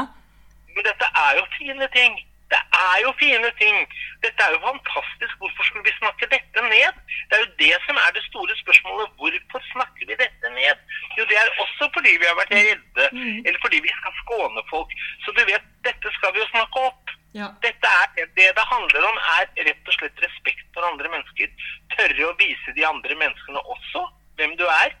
Men 0.74 0.88
dette 0.88 1.08
er 1.24 1.38
jo 1.38 1.44
fine 1.58 1.88
ting. 1.94 2.18
Det 2.54 2.62
er 2.88 2.98
jo 3.04 3.10
fine 3.22 3.50
ting. 3.62 3.76
Dette 4.24 4.40
er 4.46 4.52
jo 4.54 4.60
fantastisk. 4.68 5.34
Hvorfor 5.40 5.62
skulle 5.66 5.86
vi 5.88 6.00
snakke 6.02 6.24
dette 6.34 6.60
ned? 6.74 6.92
Det 7.28 7.34
er 7.36 7.42
jo 7.44 7.50
det 7.64 7.74
som 7.86 7.96
er 8.04 8.10
det 8.16 8.22
store 8.30 8.54
spørsmålet. 8.62 9.08
Hvorfor 9.18 9.60
snakker 9.72 10.04
vi 10.10 10.14
dette 10.24 10.46
ned? 10.60 10.76
Jo, 11.16 11.22
det 11.30 11.36
er 11.42 11.50
også 11.64 11.84
fordi 11.96 12.12
vi 12.20 12.30
har 12.30 12.38
vært 12.40 12.54
redde, 12.60 13.04
eller 13.46 13.60
fordi 13.64 13.78
vi 13.86 13.92
skal 13.98 14.14
skåne 14.22 14.62
folk. 14.72 14.94
Så 15.24 15.34
du 15.36 15.42
vet, 15.50 15.66
dette 15.88 16.14
skal 16.16 16.34
vi 16.34 16.42
jo 16.44 16.48
snakke 16.54 16.86
opp. 16.90 17.04
Ja. 17.40 17.48
Dette 17.66 17.88
er, 18.00 18.06
det 18.38 18.48
det 18.58 18.66
handler 18.74 19.02
om, 19.10 19.16
er 19.38 19.46
rett 19.68 19.90
og 19.90 19.94
slett 19.98 20.24
respekt 20.26 20.66
for 20.74 20.86
andre 20.86 21.10
mennesker. 21.14 21.50
Tørre 21.96 22.28
å 22.30 22.36
vise 22.38 22.76
de 22.78 22.86
andre 22.86 23.18
menneskene 23.22 23.66
også 23.74 24.06
hvem 24.38 24.54
du 24.60 24.66
er. 24.70 24.94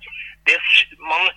Det, 0.46 0.58
man, 0.98 1.30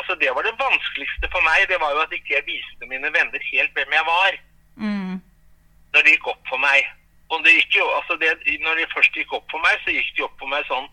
altså 0.00 0.16
det 0.22 0.32
var 0.34 0.48
det 0.48 0.56
vanskeligste 0.58 1.28
for 1.34 1.44
meg. 1.44 1.68
Det 1.68 1.78
var 1.82 1.92
jo 1.92 2.00
at 2.06 2.16
ikke 2.16 2.38
jeg 2.38 2.48
viste 2.48 2.88
mine 2.88 3.12
venner 3.12 3.50
helt 3.52 3.76
hvem 3.76 3.98
jeg 3.98 4.08
var. 4.08 4.40
Mm. 4.80 5.20
Når 5.92 6.04
det 6.04 6.14
gikk 6.14 6.26
opp 6.32 6.42
for 6.50 6.60
meg. 6.62 6.80
Og 7.32 7.44
det 7.44 7.52
gikk 7.58 7.76
jo, 7.80 7.86
altså 7.98 8.16
det, 8.20 8.30
når 8.64 8.80
de 8.80 8.92
først 8.94 9.16
gikk 9.16 9.32
opp 9.36 9.46
for 9.52 9.60
meg, 9.64 9.74
så 9.84 9.92
gikk 9.92 10.10
de 10.16 10.24
opp 10.26 10.36
for 10.40 10.48
meg 10.52 10.64
sånn 10.68 10.88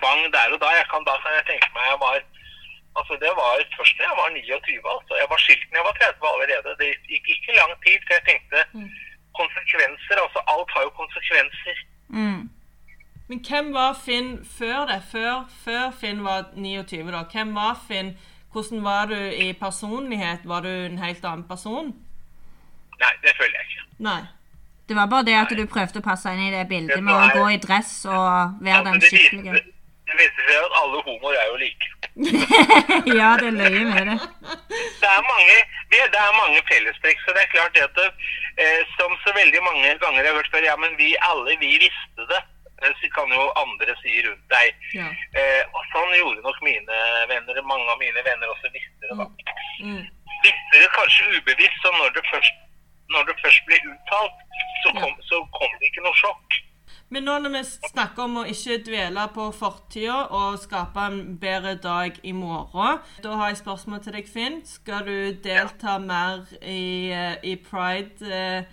bang 0.00 0.22
der 0.34 0.54
og 0.54 0.60
da. 0.62 0.70
Jeg 0.78 0.86
kan 0.92 1.04
da 1.08 1.16
jeg 1.36 1.48
tenke 1.52 1.70
meg 1.76 1.92
jeg 1.92 2.02
var 2.06 2.18
Altså 2.98 3.14
Det 3.22 3.32
var 3.38 3.50
først 3.78 3.98
da 3.98 4.02
jeg 4.08 4.16
var 4.20 4.28
29. 4.34 4.78
altså. 4.94 5.12
Jeg 5.22 5.28
var 5.32 5.40
skilt 5.44 5.66
da 5.70 5.76
jeg 5.78 5.86
var 5.88 5.96
30 5.98 6.30
allerede. 6.34 6.70
Det 6.80 6.88
gikk 7.12 7.26
ikke 7.34 7.58
lang 7.60 7.72
tid 7.84 7.98
før 8.06 8.16
jeg 8.18 8.26
tenkte 8.30 8.58
konsekvenser. 9.40 10.16
altså 10.24 10.40
Alt 10.52 10.70
har 10.74 10.82
jo 10.86 10.90
konsekvenser. 11.00 11.76
Mm. 12.16 12.42
Men 13.28 13.38
hvem 13.48 13.66
var 13.74 13.92
Finn 14.04 14.30
før 14.58 14.80
det? 14.90 15.00
Før, 15.12 15.34
før 15.64 15.84
Finn 16.00 16.24
var 16.24 16.40
29, 16.56 17.12
da. 17.12 17.22
Hvem 17.32 17.54
var 17.54 17.74
Finn? 17.88 18.10
Hvordan 18.52 18.84
var 18.84 19.04
du 19.12 19.20
i 19.44 19.52
personlighet? 19.52 20.40
Var 20.52 20.60
du 20.60 20.68
en 20.68 20.98
helt 20.98 21.24
annen 21.24 21.48
person? 21.48 21.94
Nei, 23.02 23.12
det 23.22 23.34
føler 23.38 23.54
jeg 23.60 23.66
ikke. 23.70 23.86
Nei. 24.08 24.20
Det 24.88 24.96
var 24.96 25.06
bare 25.12 25.26
det 25.28 25.34
at 25.36 25.50
du 25.52 25.64
prøvde 25.68 26.00
å 26.00 26.04
passe 26.06 26.30
inn 26.32 26.46
i 26.46 26.52
det 26.54 26.62
bildet 26.70 27.02
med 27.04 27.12
å 27.14 27.26
gå 27.34 27.48
i 27.52 27.58
dress 27.60 27.90
og 28.08 28.62
være 28.64 28.84
den 28.86 29.02
skikkelige. 29.04 29.58
det 30.08 30.14
viser 30.16 30.46
seg 30.48 30.62
at 30.64 30.76
alle 30.80 31.02
homoer 31.04 31.34
er 31.36 31.50
jo 31.50 31.56
like. 31.60 31.90
ja, 33.20 33.34
det 33.38 33.50
løyer 33.54 33.84
med 33.90 34.08
det. 34.08 34.16
Det 35.02 35.10
er 35.12 35.26
mange, 35.28 35.56
det, 35.92 36.00
det 36.14 36.20
er 36.22 36.38
mange 36.40 36.62
fellestrekk. 36.70 37.20
Så 37.24 37.34
det 37.36 37.42
er 37.44 37.50
klart 37.52 37.76
det 37.76 37.84
at 37.84 38.00
eh, 38.64 38.80
som 38.96 39.12
så 39.26 39.34
veldig 39.36 39.60
mange 39.66 39.92
ganger 40.02 40.22
jeg 40.24 40.32
har 40.32 40.38
hørt 40.40 40.50
før, 40.54 40.64
ja, 40.70 40.76
men 40.80 40.96
vi 40.98 41.12
alle, 41.30 41.58
vi 41.60 41.74
visste 41.84 42.26
det. 42.32 42.40
Eh, 42.82 42.94
Så 43.02 43.10
kan 43.14 43.28
jo 43.36 43.44
andre 43.60 43.94
si 44.00 44.16
rundt 44.24 44.46
deg. 44.54 44.72
Ja. 44.96 45.10
Eh, 45.36 45.62
og 45.76 45.84
sånn 45.92 46.16
gjorde 46.16 46.40
nok 46.46 46.58
mine 46.64 47.02
venner. 47.30 47.60
Mange 47.68 47.92
av 47.92 48.00
mine 48.00 48.24
venner 48.26 48.54
også 48.56 48.72
visste 48.72 49.04
det. 49.04 49.18
da. 49.20 49.28
Mm. 49.84 50.02
Visste 50.48 50.80
det 50.80 50.90
kanskje 50.96 51.28
ubevisst, 51.36 51.78
så 51.84 51.92
når 52.00 52.16
det 52.16 52.24
først, 52.32 52.56
når 53.12 53.28
det 53.28 53.36
først 53.42 53.66
blir 53.66 53.92
uttalt, 53.92 54.40
så 54.82 54.94
kom, 55.00 55.14
så 55.30 55.42
kom 55.58 55.76
det 55.78 55.90
ikke 55.90 56.04
noe 56.06 56.18
sjokk. 56.18 56.58
Men 57.08 57.24
nå 57.24 57.38
når 57.40 57.54
vi 57.54 57.60
snakker 57.88 58.26
om 58.26 58.40
å 58.42 58.48
ikke 58.50 58.82
dvele 58.84 59.22
på 59.32 59.46
fortida 59.56 60.26
og 60.36 60.58
skape 60.60 61.06
en 61.08 61.38
bedre 61.40 61.72
dag 61.80 62.18
i 62.20 62.34
morgen, 62.36 63.00
da 63.24 63.36
har 63.40 63.52
jeg 63.52 63.62
spørsmål 63.62 64.02
til 64.04 64.18
deg, 64.18 64.28
Finn. 64.28 64.60
Skal 64.68 65.08
du 65.08 65.38
delta 65.44 65.96
mer 66.02 66.44
i, 66.60 67.08
eh, 67.08 67.38
i 67.48 67.56
pride 67.64 68.28
eh, 68.28 68.68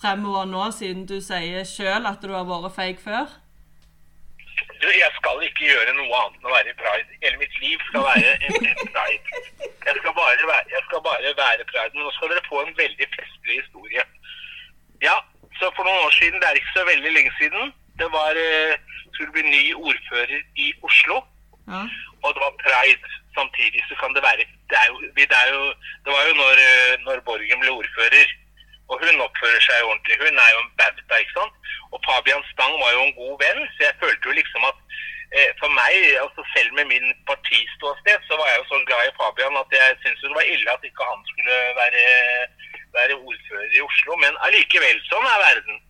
fremover 0.00 0.48
nå, 0.48 0.64
siden 0.72 1.04
du 1.10 1.18
sier 1.20 1.68
sjøl 1.68 2.08
at 2.08 2.24
du 2.24 2.32
har 2.32 2.48
vært 2.48 2.72
feig 2.78 3.04
før? 3.04 3.28
Jeg 4.82 5.10
skal 5.18 5.42
ikke 5.46 5.68
gjøre 5.68 5.92
noe 5.96 6.18
annet 6.20 6.40
enn 6.40 6.48
å 6.48 6.54
være 6.54 6.72
i 6.72 6.78
pride. 6.78 7.18
Hele 7.22 7.38
mitt 7.40 7.54
liv 7.62 7.84
skal 7.88 8.04
være 8.06 8.32
en, 8.34 8.56
en 8.70 8.90
pride. 8.96 9.42
Jeg 9.86 9.94
skal, 10.00 10.12
bare 10.16 10.48
være, 10.50 10.66
jeg 10.72 10.82
skal 10.88 11.04
bare 11.06 11.32
være 11.38 11.68
pride. 11.70 11.94
Nå 12.00 12.10
skal 12.16 12.32
dere 12.32 12.48
få 12.48 12.62
en 12.64 12.74
veldig 12.78 13.08
festlig 13.16 13.60
historie. 13.62 14.04
Ja, 15.04 15.16
så 15.58 15.70
for 15.76 15.86
noen 15.86 16.06
år 16.06 16.14
siden, 16.18 16.40
det 16.40 16.48
er 16.48 16.60
ikke 16.60 16.76
så 16.76 16.86
veldig 16.88 17.12
lenge 17.16 17.32
siden, 17.40 17.72
det 18.00 18.08
var, 18.18 18.32
eh, 18.44 18.78
skulle 19.14 19.34
bli 19.36 19.44
ny 19.54 19.64
ordfører 19.74 20.40
i 20.64 20.72
Oslo. 20.82 21.22
Ja. 21.72 21.82
Og 22.22 22.28
det 22.34 22.40
var 22.44 22.58
pride. 22.64 23.12
Samtidig 23.38 23.82
så 23.88 23.94
kan 24.00 24.14
det 24.14 24.22
være 24.22 24.44
Det, 24.70 24.76
er 24.82 24.86
jo, 24.90 24.96
det, 25.16 25.26
er 25.42 25.48
jo, 25.54 25.62
det 26.04 26.10
var 26.16 26.22
jo 26.28 26.34
når, 26.42 26.54
eh, 26.68 26.94
når 27.06 27.20
Borgen 27.28 27.60
ble 27.60 27.70
ordfører. 27.80 28.28
Og 28.90 28.96
hun 29.02 29.24
oppfører 29.26 29.62
seg 29.64 29.86
ordentlig. 29.88 30.16
Hun 30.24 30.36
er 30.44 30.50
jo 30.54 30.60
en 30.62 30.72
bauta, 30.80 31.14
ikke 31.22 31.36
sant. 31.38 31.54
Og 31.92 31.98
Fabian 32.06 32.44
Stang 32.50 32.74
var 32.82 32.90
jo 32.96 33.02
en 33.04 33.16
god 33.20 33.34
venn, 33.44 33.60
så 33.74 33.80
jeg 33.86 34.00
følte 34.02 34.28
jo 34.28 34.38
liksom 34.40 34.66
at 34.70 34.78
eh, 35.36 35.50
for 35.60 35.70
meg, 35.78 35.94
altså 36.24 36.42
selv 36.54 36.70
med 36.78 36.86
min 36.92 37.06
partiståsted, 37.30 38.18
så 38.28 38.38
var 38.40 38.46
jeg 38.50 38.60
jo 38.60 38.66
så 38.68 38.80
glad 38.90 39.02
i 39.08 39.16
Fabian 39.20 39.62
at 39.62 39.70
jeg 39.78 39.98
syntes 40.02 40.24
det 40.26 40.36
var 40.38 40.52
ille 40.54 40.76
at 40.76 40.86
ikke 40.88 41.10
han 41.12 41.24
skulle 41.30 41.56
være, 41.80 42.04
være 42.98 43.20
ordfører 43.28 43.70
i 43.78 43.84
Oslo. 43.88 44.20
Men 44.24 44.40
allikevel, 44.46 45.02
sånn 45.08 45.32
er 45.32 45.44
verden. 45.48 45.82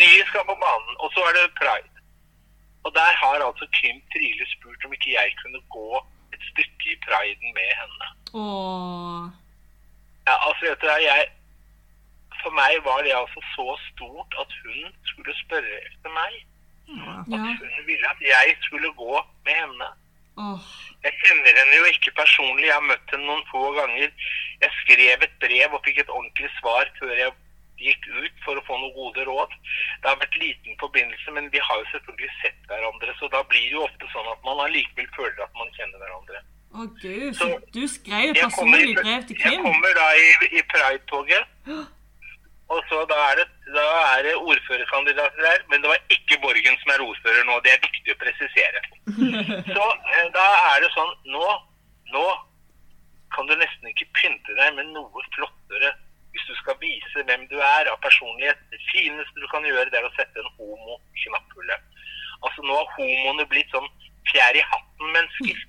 Nye 0.00 0.22
skal 0.30 0.46
på 0.46 0.56
banen. 0.62 0.94
Og 1.02 1.08
så 1.14 1.24
er 1.28 1.32
det 1.36 1.56
pride. 1.60 1.94
Og 2.86 2.90
der 2.94 3.12
har 3.22 3.38
altså 3.48 3.66
Kim 3.78 3.98
Trile 4.12 4.46
spurt 4.54 4.84
om 4.86 4.92
ikke 4.94 5.16
jeg 5.18 5.34
kunne 5.40 5.62
gå 5.76 5.88
et 6.34 6.42
stykke 6.50 6.86
i 6.94 7.00
priden 7.06 7.48
med 7.58 7.70
henne. 7.80 8.06
Åh. 8.40 9.24
Ja, 10.28 10.34
altså 10.46 10.62
vet 10.68 10.82
du, 10.82 10.86
jeg, 11.10 11.26
For 12.46 12.54
meg 12.54 12.76
var 12.86 13.00
det 13.02 13.10
altså 13.10 13.40
så 13.56 13.72
stort 13.90 14.34
at 14.38 14.52
hun 14.62 14.90
skulle 15.10 15.32
spørre 15.42 15.78
etter 15.82 16.12
meg. 16.14 16.34
Ja. 16.86 17.14
Hun 17.26 17.86
ville 17.88 18.10
at 18.14 18.20
jeg 18.22 18.52
skulle 18.66 18.90
gå 18.94 19.14
med 19.48 19.56
henne. 19.62 19.88
Oh. 20.38 20.60
Jeg 21.02 21.12
kjenner 21.24 21.58
henne 21.58 21.80
jo 21.80 21.88
ikke 21.90 22.12
personlig, 22.20 22.68
jeg 22.68 22.76
har 22.76 22.86
møtt 22.86 23.10
henne 23.10 23.26
noen 23.26 23.42
få 23.50 23.72
ganger. 23.74 24.14
Jeg 24.62 24.70
skrev 24.82 25.26
et 25.26 25.34
brev 25.42 25.74
og 25.74 25.82
fikk 25.88 25.98
et 26.04 26.12
ordentlig 26.18 26.52
svar 26.60 26.86
før 27.00 27.14
jeg 27.18 27.34
gikk 27.82 28.06
ut 28.14 28.38
for 28.44 28.60
å 28.60 28.64
få 28.68 28.78
noen 28.78 28.94
gode 28.94 29.26
råd. 29.26 29.58
Det 30.04 30.12
har 30.12 30.22
vært 30.22 30.38
liten 30.44 30.78
forbindelse, 30.84 31.34
men 31.34 31.50
vi 31.50 31.66
har 31.66 31.82
jo 31.82 31.90
selvfølgelig 31.96 32.30
sett 32.44 32.70
hverandre, 32.70 33.18
så 33.18 33.32
da 33.34 33.42
blir 33.50 33.66
det 33.66 33.74
jo 33.74 33.82
ofte 33.88 34.12
sånn 34.14 34.30
at 34.36 34.46
man 34.46 34.62
allikevel 34.68 35.10
føler 35.18 35.42
at 35.48 35.58
man 35.58 35.74
kjenner 35.80 35.98
hverandre. 36.04 36.46
Å 36.76 36.88
gud, 37.02 37.28
så 37.42 37.50
du 37.74 37.82
skrev 37.90 38.38
personlig 38.38 38.96
brev 39.00 39.26
til 39.26 39.38
jeg 39.42 39.60
kommer 39.66 39.98
da 39.98 40.08
i, 40.20 40.26
i 40.60 40.64
Pride-toget, 40.70 41.52
og 42.74 42.80
så 42.90 43.04
da 43.06 43.16
er, 43.30 43.38
det, 43.38 43.46
da 43.74 43.84
er 44.16 44.24
det 44.26 44.34
ordførerkandidater 44.34 45.42
der, 45.48 45.60
men 45.70 45.82
det 45.82 45.90
var 45.92 46.00
ikke 46.16 46.38
Borgen 46.42 46.78
som 46.80 46.92
er 46.94 47.04
ordfører 47.04 47.44
nå, 47.46 47.60
det 47.62 47.72
er 47.72 47.84
viktig 47.84 48.14
å 48.14 48.18
presisere. 48.22 48.82
Så 49.76 49.84
eh, 50.16 50.26
da 50.34 50.46
er 50.72 50.82
det 50.82 50.90
sånn, 50.96 51.12
nå, 51.30 51.44
nå 52.10 52.24
kan 53.36 53.46
du 53.46 53.54
nesten 53.60 53.92
ikke 53.92 54.08
pynte 54.18 54.58
deg 54.58 54.74
med 54.78 54.90
noe 54.96 55.24
flottere 55.36 55.92
hvis 56.34 56.48
du 56.50 56.58
skal 56.58 56.76
vise 56.82 57.22
hvem 57.28 57.46
du 57.52 57.56
er 57.62 57.88
av 57.92 58.00
personlighet. 58.02 58.58
Det 58.74 58.82
fineste 58.90 59.40
du 59.40 59.46
kan 59.52 59.64
gjøre, 59.64 59.88
det 59.92 60.00
er 60.00 60.08
å 60.08 60.14
sette 60.18 60.42
en 60.42 60.50
homo 60.58 60.98
i 61.14 61.22
knapphullet. 61.22 62.02
Altså 62.42 62.66
nå 62.66 62.76
har 62.76 62.90
homoene 62.98 63.46
blitt 63.48 63.70
sånn 63.72 63.86
fjær 64.32 64.58
i 64.58 64.66
hatten-mennesker. 64.72 65.62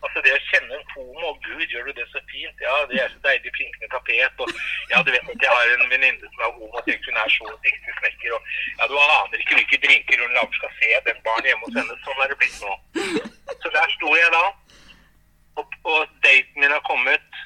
Altså 0.00 0.22
det 0.24 0.32
å 0.32 0.40
kjenne 0.48 0.76
en 0.78 0.86
homo, 0.94 1.32
gud, 1.44 1.64
gjør 1.68 1.90
du 1.90 1.92
det 1.98 2.06
så 2.08 2.22
fint? 2.30 2.62
Ja, 2.64 2.72
det 2.88 3.02
er 3.02 3.10
så 3.12 3.20
deilig 3.26 3.52
plinkende 3.56 3.90
tapet. 3.92 4.40
Og 4.40 4.52
ja, 4.92 5.02
du 5.04 5.10
vet 5.12 5.28
at 5.28 5.44
jeg 5.44 5.52
har 5.52 5.74
en 5.74 5.92
venninne 5.92 6.30
som 6.30 6.44
er 6.46 6.54
homo, 6.56 6.82
tenk 6.86 7.04
hun 7.04 7.20
er 7.20 7.34
så 7.34 7.52
dyktig 7.66 7.96
smekker. 7.98 8.36
Og 8.36 8.54
ja, 8.80 8.88
du 8.88 8.96
aner 9.02 9.44
ikke 9.44 9.58
hvilke 9.58 9.80
drinker 9.84 10.24
hun 10.24 10.36
lager 10.38 10.60
skal 10.60 10.74
se 10.78 11.02
den 11.10 11.20
barn 11.26 11.50
hjemme 11.50 11.68
hos 11.68 11.78
henne. 11.80 11.98
Sånn 12.06 12.24
er 12.24 12.32
det 12.32 12.40
blitt 12.40 12.58
nå. 12.64 12.74
Så 13.60 13.74
der 13.76 13.94
sto 13.98 14.14
jeg 14.16 14.32
da, 14.36 14.44
og, 15.60 15.78
og 15.92 16.18
daten 16.24 16.64
min 16.64 16.76
har 16.76 16.84
kommet. 16.88 17.40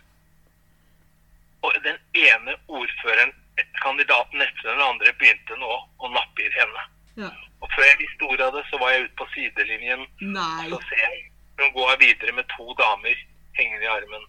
Og 1.65 1.75
den 1.83 1.99
ene 2.21 2.55
ordføreren, 2.69 3.35
kandidaten 3.83 4.47
etter 4.47 4.71
den 4.71 4.83
andre, 4.85 5.15
begynte 5.19 5.59
nå 5.59 5.75
å 5.75 6.15
nappe 6.15 6.45
i 6.45 6.55
henne. 6.55 6.89
Ja. 7.19 7.35
Og 7.65 7.71
før 7.73 7.87
jeg 7.89 8.03
visste 8.03 8.27
ordet 8.29 8.47
av 8.47 8.59
det, 8.59 8.67
så 8.71 8.79
var 8.79 8.93
jeg 8.93 9.07
ute 9.07 9.17
på 9.19 9.31
sidelinjen. 9.35 10.03
Nei. 10.21 10.67
Så 10.69 10.81
ser 10.91 11.01
jeg 11.07 11.23
hun 11.61 11.73
går 11.77 11.97
videre 12.03 12.33
med 12.37 12.45
to 12.57 12.67
damer 12.81 13.17
hengende 13.59 13.85
i 13.87 13.93
armen. 13.97 14.25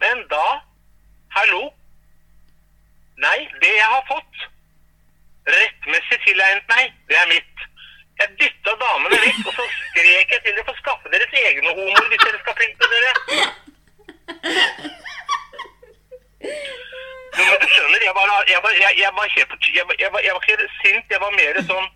Men 0.00 0.22
da 0.32 0.46
Hallo? 1.36 1.62
Nei, 3.20 3.38
det 3.62 3.70
jeg 3.76 3.86
har 3.92 4.04
fått, 4.08 4.38
rettmessig 5.46 6.18
tilegnet 6.24 6.66
meg, 6.72 6.88
det 7.10 7.16
er 7.20 7.28
mitt. 7.30 7.66
Jeg 8.20 8.32
dytta 8.40 8.72
damene 8.80 9.18
vekk, 9.22 9.42
og 9.46 9.52
så 9.58 9.66
skrek 9.74 10.32
jeg 10.34 10.42
til 10.46 10.56
dem 10.56 10.64
for 10.66 10.72
å 10.74 10.80
skaffe 10.80 11.12
deres 11.12 11.36
egne 11.42 11.70
homoer 11.76 12.08
hvis 12.10 12.24
dere 12.24 12.40
skal 12.42 12.58
pynte 12.62 12.90
dere. 12.94 13.12
Du 17.60 17.66
skjønner, 17.68 18.02
jeg 18.04 18.14
var, 18.16 18.30
jeg 18.48 18.60
var, 18.64 18.72
jeg, 18.80 18.92
jeg 18.98 19.10
var, 19.16 19.26
jeg, 19.36 19.46
var- 19.48 19.96
jeg, 20.00 20.12
var, 20.12 20.20
jeg 20.24 20.34
var 20.34 20.42
ikke 20.44 20.68
sint, 20.82 21.06
jeg 21.12 21.20
var 21.22 21.32
mer 21.36 21.58
sånn 21.68 21.88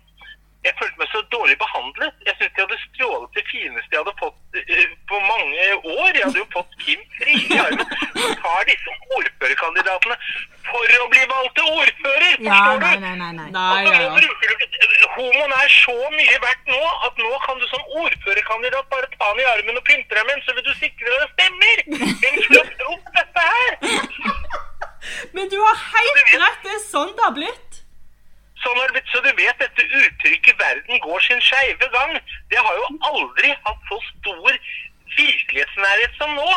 Jeg 0.65 0.73
følte 0.79 0.97
meg 0.97 1.09
så 1.13 1.19
dårlig 1.33 1.55
behandlet. 1.61 2.13
Jeg 2.25 2.33
syntes 2.39 2.53
de 2.57 2.63
hadde 2.63 2.77
stjålet 2.87 3.35
det 3.37 3.43
fineste 3.51 3.93
jeg 3.93 4.01
hadde 4.01 4.13
fått 4.21 4.59
eh, 4.61 4.87
på 5.11 5.19
mange 5.29 5.65
år. 5.93 6.11
Jeg 6.17 6.23
hadde 6.25 6.41
jo 6.41 6.47
fått 6.55 6.71
Kim 6.81 7.01
Fri 7.19 7.35
i 7.53 7.59
armen. 7.61 7.91
Så 8.17 8.29
tar 8.41 8.65
disse 8.69 8.95
ordførerkandidatene 9.19 10.17
for 10.65 10.95
å 11.03 11.07
bli 11.13 11.23
valgt 11.29 11.53
til 11.59 11.69
ordfører, 11.79 12.33
Ja, 12.41 12.57
forstår 12.65 12.81
nei, 12.81 12.95
du? 12.95 13.05
nei, 13.05 13.15
nei. 13.21 13.31
nei. 13.37 13.49
Nei, 13.53 13.65
Altså, 13.75 13.93
ja, 13.93 14.01
ja. 14.01 14.15
bruker 14.17 14.47
du 14.49 14.65
ikke- 14.65 15.11
Homoen 15.15 15.53
er 15.55 15.69
så 15.71 15.93
mye 16.11 16.37
verdt 16.43 16.65
nå 16.73 16.79
at 17.07 17.21
nå 17.23 17.29
kan 17.45 17.59
du 17.61 17.67
som 17.71 17.83
ordførerkandidat 18.01 18.89
bare 18.91 19.07
ta 19.13 19.29
den 19.31 19.43
i 19.45 19.47
armen 19.53 19.77
og 19.79 19.85
pynte 19.87 20.17
deg 20.17 20.25
med 20.27 20.33
den, 20.35 20.43
så 20.47 20.55
vil 20.57 20.65
du 20.65 20.73
sikre 20.81 21.13
deg 21.13 21.29
stemmer! 21.35 21.77
Hvem 22.19 22.41
skulle 22.43 22.63
ha 22.65 22.73
trodd 22.81 23.03
dette 23.15 23.45
her? 23.53 23.71
Men 25.37 25.49
du 25.53 25.57
har 25.61 25.77
helt 25.93 26.33
rett, 26.41 26.59
det 26.65 26.73
er 26.75 26.83
sånn 26.89 27.13
det 27.15 27.23
har 27.27 27.35
blitt. 27.37 27.74
Sånn 28.65 28.79
har 28.79 28.89
det 28.89 28.95
blitt, 28.97 29.11
så 29.13 29.21
du 29.21 29.31
vet 29.37 29.59
dette 29.61 29.83
uttrykket 30.01 30.57
'verden 30.61 31.03
går 31.07 31.19
sin 31.27 31.41
skeive 31.49 31.89
gang', 31.97 32.15
det 32.51 32.57
har 32.65 32.79
jo 32.79 32.87
aldri 33.11 33.51
hatt 33.67 33.91
så 33.91 33.99
stor 34.07 34.57
virkelighetsnærhet 35.19 36.17
som 36.21 36.33
nå. 36.39 36.49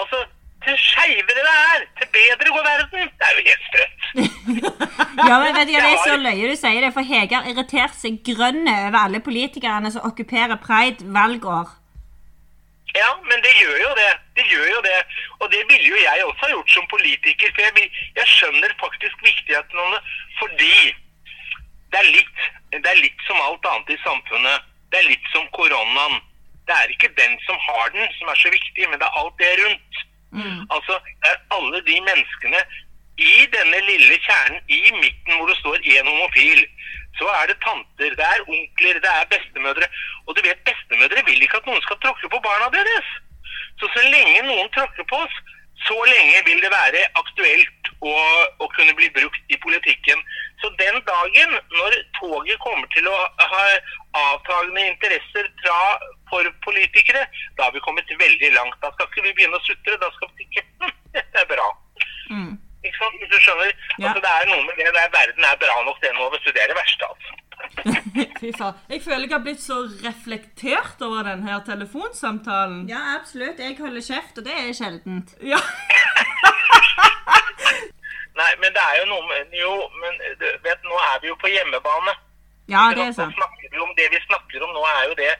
Altså, 0.00 0.24
til 0.64 0.76
skeivere 0.80 1.42
det 1.48 1.56
er, 1.74 1.84
til 1.98 2.08
bedre 2.16 2.48
går 2.56 2.64
verden. 2.72 3.10
Det 3.18 3.26
er 3.28 3.34
jo 3.36 3.42
helt 3.50 3.64
sprøtt. 3.68 4.00
Ja, 5.28 5.38
men 5.38 5.54
vet 5.56 5.68
du 5.68 5.72
Det 5.72 5.90
er 5.92 6.02
så 6.08 6.16
løye 6.18 6.48
du 6.50 6.56
sier 6.58 6.80
det, 6.84 6.90
for 6.96 7.06
Hege 7.10 7.36
har 7.38 7.46
irritert 7.50 7.94
seg 7.96 8.18
grønne 8.26 8.74
over 8.88 8.98
alle 9.04 9.20
politikerne 9.28 9.92
som 9.94 10.06
okkuperer 10.08 10.58
pride 10.66 11.06
valgår. 11.16 11.70
Ja, 12.94 13.10
men 13.28 13.38
det 13.46 13.52
gjør 13.60 13.78
jo 13.84 13.92
det. 14.00 14.10
Det 14.38 14.44
gjør 14.52 14.66
jo 14.74 14.80
det. 14.88 14.98
Og 15.40 15.46
det 15.54 15.62
ville 15.70 15.88
jo 15.92 15.96
jeg 16.08 16.26
også 16.26 16.46
ha 16.46 16.50
gjort 16.54 16.74
som 16.76 16.86
politiker. 16.94 17.54
For 17.54 17.62
jeg, 17.66 17.88
jeg 18.18 18.26
skjønner 18.34 18.76
faktisk 18.84 19.24
viktigheten 19.30 19.82
av 19.84 19.96
det. 19.96 20.02
Fordi 20.40 20.76
det 21.94 22.00
er, 22.02 22.08
litt, 22.10 22.46
det 22.74 22.90
er 22.90 22.98
litt 22.98 23.20
som 23.28 23.38
alt 23.38 23.66
annet 23.70 23.92
i 23.94 24.00
samfunnet. 24.02 24.64
Det 24.90 24.98
er 24.98 25.10
litt 25.12 25.28
som 25.30 25.46
koronaen. 25.54 26.18
Det 26.66 26.74
er 26.74 26.90
ikke 26.90 27.12
den 27.14 27.36
som 27.46 27.60
har 27.60 27.92
den 27.94 28.08
som 28.18 28.32
er 28.32 28.40
så 28.40 28.50
viktig, 28.50 28.88
men 28.90 28.98
det 28.98 29.06
er 29.06 29.20
alt 29.20 29.38
det 29.38 29.52
rundt. 29.60 30.00
Altså, 30.74 30.98
er 31.30 31.36
alle 31.54 31.80
de 31.86 32.00
menneskene 32.08 32.60
i 33.22 33.46
denne 33.54 33.80
lille 33.86 34.16
kjernen 34.26 34.58
i 34.66 34.80
midten 34.98 35.36
hvor 35.38 35.46
det 35.50 35.58
står 35.60 35.86
én 35.94 36.08
homofil. 36.10 36.64
Så 37.18 37.28
er 37.30 37.46
det 37.46 37.60
tanter, 37.62 38.16
det 38.18 38.26
er 38.26 38.48
onkler, 38.50 38.98
det 39.04 39.10
er 39.10 39.30
bestemødre. 39.30 39.86
Og 40.26 40.34
du 40.34 40.40
vet, 40.42 40.64
bestemødre 40.66 41.22
vil 41.28 41.46
ikke 41.46 41.60
at 41.62 41.68
noen 41.70 41.84
skal 41.86 42.00
tråkke 42.02 42.30
på 42.32 42.40
barna 42.42 42.72
deres. 42.74 43.12
Så 43.78 43.86
så 43.94 44.02
lenge 44.08 44.42
noen 44.48 44.72
tråkker 44.74 45.06
på 45.06 45.20
oss, 45.22 45.36
så 45.86 45.94
lenge 46.10 46.42
vil 46.48 46.62
det 46.64 46.72
være 46.74 47.06
aktuelt 47.20 47.92
å, 48.02 48.14
å 48.58 48.66
kunne 48.74 48.94
bli 48.98 49.10
brukt 49.14 49.54
i 49.54 49.60
politikken. 49.62 50.18
Så 50.64 50.68
den 50.84 50.96
dagen 51.12 51.50
når 51.78 51.92
toget 52.16 52.56
kommer 52.64 52.86
til 52.96 53.04
å 53.12 53.16
ha 53.52 53.64
avtagende 54.16 54.82
interesser 54.94 55.44
fra, 55.60 55.80
for 56.30 56.44
politikere, 56.64 57.22
da 57.58 57.66
har 57.66 57.72
vi 57.74 57.82
kommet 57.84 58.08
veldig 58.22 58.50
langt. 58.54 58.78
Da 58.80 58.88
skal 58.94 59.06
ikke 59.10 59.26
vi 59.26 59.34
begynne 59.36 59.60
å 59.60 59.66
sutre, 59.66 59.94
da 60.00 60.08
skal 60.14 60.28
vi 60.32 60.40
ikke 60.48 60.62
dette 61.18 61.36
er 61.42 61.48
bra. 61.52 61.68
Mm. 62.32 62.54
Ikke 62.80 62.96
sant? 62.96 63.20
Hvis 63.20 63.32
du 63.34 63.38
skjønner? 63.44 63.70
Ja. 63.98 64.08
Altså, 64.08 64.20
det 64.24 64.32
er 64.32 64.44
noe 64.54 64.64
med 64.64 64.74
det 64.80 64.88
der 64.96 65.12
verden 65.12 65.42
er 65.50 65.60
bra 65.66 65.76
nok, 65.84 65.98
det 66.00 66.16
nå. 66.16 66.24
Hvis 66.32 66.44
du. 66.46 66.50
Det 66.56 66.62
er 66.64 66.72
det 66.72 66.80
verste, 66.80 67.04
altså. 67.12 67.30
Fy 68.40 68.48
faen. 68.56 68.74
Jeg 68.88 69.04
føler 69.04 69.28
jeg 69.28 69.36
har 69.36 69.44
blitt 69.44 69.64
så 69.64 69.78
reflektert 70.00 70.98
over 71.04 71.20
denne 71.28 71.60
telefonsamtalen. 71.68 72.88
Ja, 72.88 73.02
absolutt. 73.18 73.60
Jeg 73.60 73.76
holder 73.84 74.08
kjeft, 74.08 74.40
og 74.40 74.44
det 74.48 74.56
er 74.62 74.72
sjeldent. 74.80 75.28
Ja. 75.44 75.60
Nei, 78.34 78.52
men 78.62 78.72
det 78.74 78.82
er 78.82 78.96
jo 79.00 79.04
noe 79.12 79.26
med 79.30 79.52
Jo, 79.54 79.74
men 80.02 80.16
du 80.40 80.46
vet, 80.64 80.80
nå 80.82 80.96
er 81.10 81.20
vi 81.22 81.30
jo 81.30 81.36
på 81.42 81.50
hjemmebane. 81.52 82.14
Ja, 82.72 82.88
det 82.96 83.04
er 83.08 83.12
sant? 83.12 83.38
Om, 83.84 83.92
det 83.98 84.08
vi 84.10 84.20
snakker 84.24 84.64
om 84.64 84.72
nå, 84.74 84.82
er 84.88 85.04
jo 85.10 85.14
det, 85.18 85.30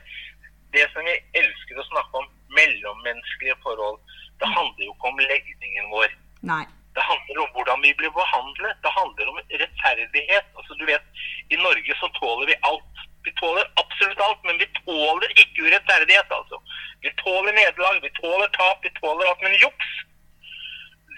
det 0.75 0.85
som 0.93 1.07
vi 1.07 1.15
elsker 1.41 1.81
å 1.81 1.87
snakke 1.89 2.21
om, 2.21 2.29
mellommenneskelige 2.55 3.57
forhold. 3.65 3.99
Det 4.39 4.47
handler 4.51 4.87
jo 4.87 4.93
ikke 4.93 5.11
om 5.11 5.21
legningen 5.23 5.91
vår. 5.91 6.15
Nei. 6.51 6.63
Det 6.95 7.03
handler 7.03 7.41
om 7.43 7.51
hvordan 7.55 7.81
vi 7.83 7.91
blir 7.99 8.11
behandlet. 8.15 8.77
Det 8.83 8.91
handler 8.99 9.31
om 9.31 9.39
rettferdighet. 9.61 10.47
Altså, 10.55 10.77
du 10.79 10.85
vet, 10.87 11.05
I 11.51 11.59
Norge 11.59 11.97
så 11.99 12.07
tåler 12.19 12.51
vi 12.51 12.55
alt. 12.69 13.03
Vi 13.25 13.33
tåler 13.41 13.65
absolutt 13.81 14.21
alt, 14.27 14.41
men 14.47 14.59
vi 14.61 14.67
tåler 14.79 15.29
ikke 15.41 15.65
urettferdighet. 15.67 16.29
altså. 16.39 16.61
Vi 17.03 17.11
tåler 17.23 17.51
nederlag, 17.59 17.99
vi 18.05 18.11
tåler 18.21 18.47
tap, 18.59 18.77
vi 18.85 18.91
tåler 19.01 19.27
alt. 19.27 19.41
Men 19.43 19.57
juks, 19.63 19.89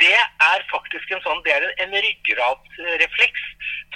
det 0.02 0.16
er 0.18 0.64
faktisk 0.72 1.12
en 1.12 1.24
sånn, 1.26 1.41
det 1.45 1.54
er 1.56 1.66
en, 1.66 1.76
en 1.86 1.95
ryggradsrefleks. 2.06 3.45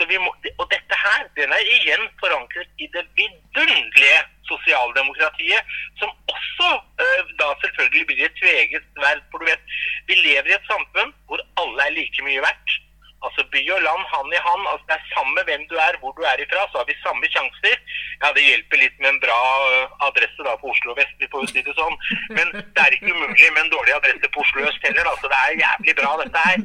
Må, 0.01 0.31
og 0.57 0.65
dette 0.71 0.97
her, 0.97 1.25
den 1.37 1.51
er 1.53 1.67
igjen 1.75 2.07
forankret 2.21 2.69
i 2.81 2.87
det 2.95 3.03
vidunderlige 3.17 4.21
sosialdemokratiet, 4.49 5.75
som 6.01 6.09
også 6.33 6.69
øh, 7.05 7.33
da 7.41 7.51
selvfølgelig 7.63 8.05
blir 8.09 8.23
et 8.25 8.39
tveget 8.39 8.87
sverd. 8.95 9.21
For 9.31 9.43
du 9.43 9.49
vet, 9.51 9.75
vi 10.09 10.17
lever 10.23 10.49
i 10.49 10.57
et 10.57 10.71
samfunn 10.71 11.13
hvor 11.29 11.43
alle 11.61 11.85
er 11.85 11.97
like 11.99 12.25
mye 12.25 12.41
verdt. 12.47 12.77
Altså 13.21 13.43
by 13.53 13.59
og 13.75 13.81
land, 13.85 14.03
hand 14.13 14.33
i 14.33 14.39
hand. 14.47 14.63
altså 14.71 14.85
Det 14.89 14.95
er 14.97 15.09
samme 15.15 15.41
hvem 15.47 15.63
du 15.69 15.75
er, 15.87 15.97
hvor 16.01 16.11
du 16.17 16.23
er 16.25 16.39
ifra, 16.41 16.63
så 16.71 16.79
har 16.81 16.87
vi 16.89 16.95
samme 17.05 17.27
sjanser. 17.33 17.75
Ja, 18.23 18.31
det 18.37 18.43
hjelper 18.47 18.77
litt 18.81 18.95
med 19.01 19.09
en 19.11 19.19
bra 19.25 19.37
eh, 19.73 19.93
adresse 20.07 20.41
da 20.47 20.55
på 20.61 20.71
Oslo 20.73 20.95
vest, 20.97 21.13
vi 21.21 21.29
får 21.31 21.43
jo 21.45 21.51
si 21.51 21.61
det 21.67 21.75
sånn. 21.77 21.95
Men 22.37 22.49
det 22.57 22.81
er 22.85 22.95
ikke 22.97 23.13
umulig 23.13 23.51
med 23.53 23.61
en 23.65 23.71
dårlig 23.75 23.93
adresse 23.99 24.31
på 24.33 24.41
Oslo 24.45 24.65
øst 24.71 24.81
heller. 24.89 25.05
altså 25.13 25.29
Det 25.33 25.39
er 25.45 25.61
jævlig 25.63 25.95
bra, 26.01 26.11
dette 26.23 26.43
her. 26.47 26.57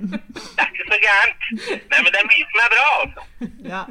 Det 0.57 0.65
er 0.65 0.73
ikke 0.73 0.89
så 0.93 0.99
gærent. 1.07 1.47
Nei, 1.93 2.01
men 2.03 2.11
det 2.17 2.21
er 2.23 2.29
mye 2.33 2.49
som 2.53 2.65
er 2.67 2.75
bra, 2.77 2.89
altså. 3.05 3.23
ja. 3.75 3.83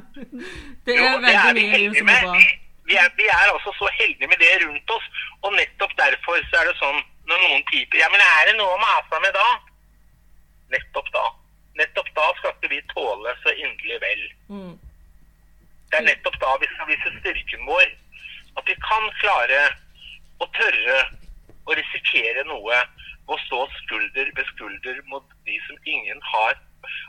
Det 0.89 0.97
Jo, 0.99 1.05
er 1.13 1.21
det 1.25 1.33
er 1.35 1.45
veldig 1.45 1.61
vi 1.61 1.67
mye 1.69 1.75
heldige 1.77 2.01
som 2.01 2.09
er 2.17 2.21
med. 2.21 2.29
bra. 2.29 2.61
Vi 2.89 2.95
er, 3.01 3.07
vi 3.17 3.25
er 3.33 3.47
altså 3.53 3.71
så 3.77 3.87
heldige 3.99 4.27
med 4.29 4.37
det 4.41 4.51
rundt 4.65 4.91
oss, 4.97 5.05
og 5.45 5.53
nettopp 5.57 5.93
derfor 6.01 6.41
så 6.49 6.59
er 6.61 6.67
det 6.69 6.75
sånn 6.81 6.99
når 7.29 7.39
noen 7.41 7.63
piper 7.69 7.97
Ja, 7.97 8.09
men 8.13 8.21
er 8.21 8.43
det 8.49 8.57
noe 8.59 8.73
å 8.75 8.81
mase 8.81 9.21
med 9.23 9.33
da? 9.33 9.47
Nettopp 10.73 11.07
da. 11.15 11.23
Nettopp 11.75 12.09
da 12.15 12.25
skal 12.37 12.53
ikke 12.55 12.71
vi 12.71 12.81
tåle 12.93 13.33
så 13.43 13.53
inderlig 13.53 13.99
vel. 14.03 14.23
Mm. 14.49 14.75
Det 15.91 15.99
er 15.99 16.07
nettopp 16.09 16.37
da 16.41 16.53
vi 16.61 16.69
skal 16.73 16.89
vise 16.91 17.13
styrken 17.19 17.65
vår. 17.67 17.87
At 18.55 18.69
vi 18.69 18.75
kan 18.83 19.09
klare 19.19 19.61
å 20.43 20.47
tørre 20.55 20.99
å 21.65 21.75
risikere 21.75 22.45
noe 22.47 22.79
og 23.31 23.39
stå 23.47 23.61
skulder 23.81 24.29
ved 24.37 24.51
skulder 24.53 25.01
mot 25.11 25.25
de 25.49 25.57
som 25.67 25.89
ingen 25.89 26.21
har. 26.31 26.57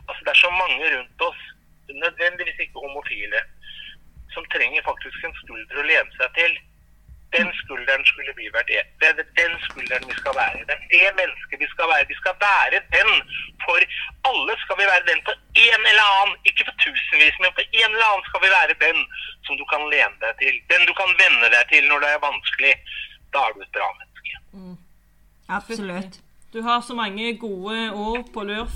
Altså 0.08 0.20
Det 0.24 0.32
er 0.32 0.42
så 0.42 0.50
mange 0.50 0.92
rundt 0.94 1.26
oss, 1.28 1.42
nødvendigvis 1.90 2.62
ikke 2.64 2.82
homofile, 2.82 3.42
som 4.34 4.46
trenger 4.54 4.82
faktisk 4.86 5.24
en 5.24 5.36
skulder 5.42 5.82
å 5.82 5.86
lene 5.90 6.16
seg 6.18 6.32
til. 6.38 6.56
Den 7.34 7.48
skulderen 7.62 8.04
skulle 8.10 8.32
vi 8.38 8.46
vært 8.56 8.70
e- 8.70 8.88
Det 9.00 9.06
er 9.08 9.16
den 9.42 9.54
skulderen 9.66 10.04
vi 10.10 10.14
skal 10.22 10.34
være. 10.42 10.58
Det 10.68 10.74
er 10.76 10.84
det 10.94 11.08
mennesket 11.20 11.58
vi 11.64 11.68
skal 11.74 11.86
være. 11.92 12.04
Vi 12.12 12.16
skal 12.22 12.34
være 12.48 12.78
den 12.98 13.10
for 13.64 13.80
alle 14.30 14.52
skal 14.64 14.76
vi 14.80 14.86
være 14.92 15.04
den 15.10 15.20
på 15.28 15.32
en 15.66 15.80
eller 15.90 16.06
annen. 16.18 16.36
Ikke 16.48 16.62
for 16.68 16.76
tusenvis, 16.84 17.36
men 17.42 17.50
på 17.58 17.62
en 17.80 17.90
eller 17.94 18.08
annen 18.10 18.26
skal 18.28 18.40
vi 18.44 18.50
være 18.58 18.74
den 18.86 18.98
som 19.46 19.54
du 19.60 19.64
kan 19.72 19.82
lene 19.94 20.16
deg 20.24 20.32
til. 20.42 20.54
Den 20.72 20.82
du 20.88 20.92
kan 21.00 21.10
venne 21.22 21.46
deg 21.54 21.64
til 21.72 21.82
når 21.90 21.98
det 22.04 22.10
er 22.12 22.26
vanskelig. 22.28 22.74
Da 23.32 23.38
er 23.46 23.50
du 23.54 23.60
et 23.66 23.74
bra 23.76 23.88
menneske. 24.00 24.32
Absolutt. 25.58 26.14
Du 26.54 26.62
har 26.62 26.80
så 26.80 26.94
mange 26.94 27.36
gode 27.38 27.92
ord 27.92 28.24
på 28.34 28.42
lur, 28.42 28.68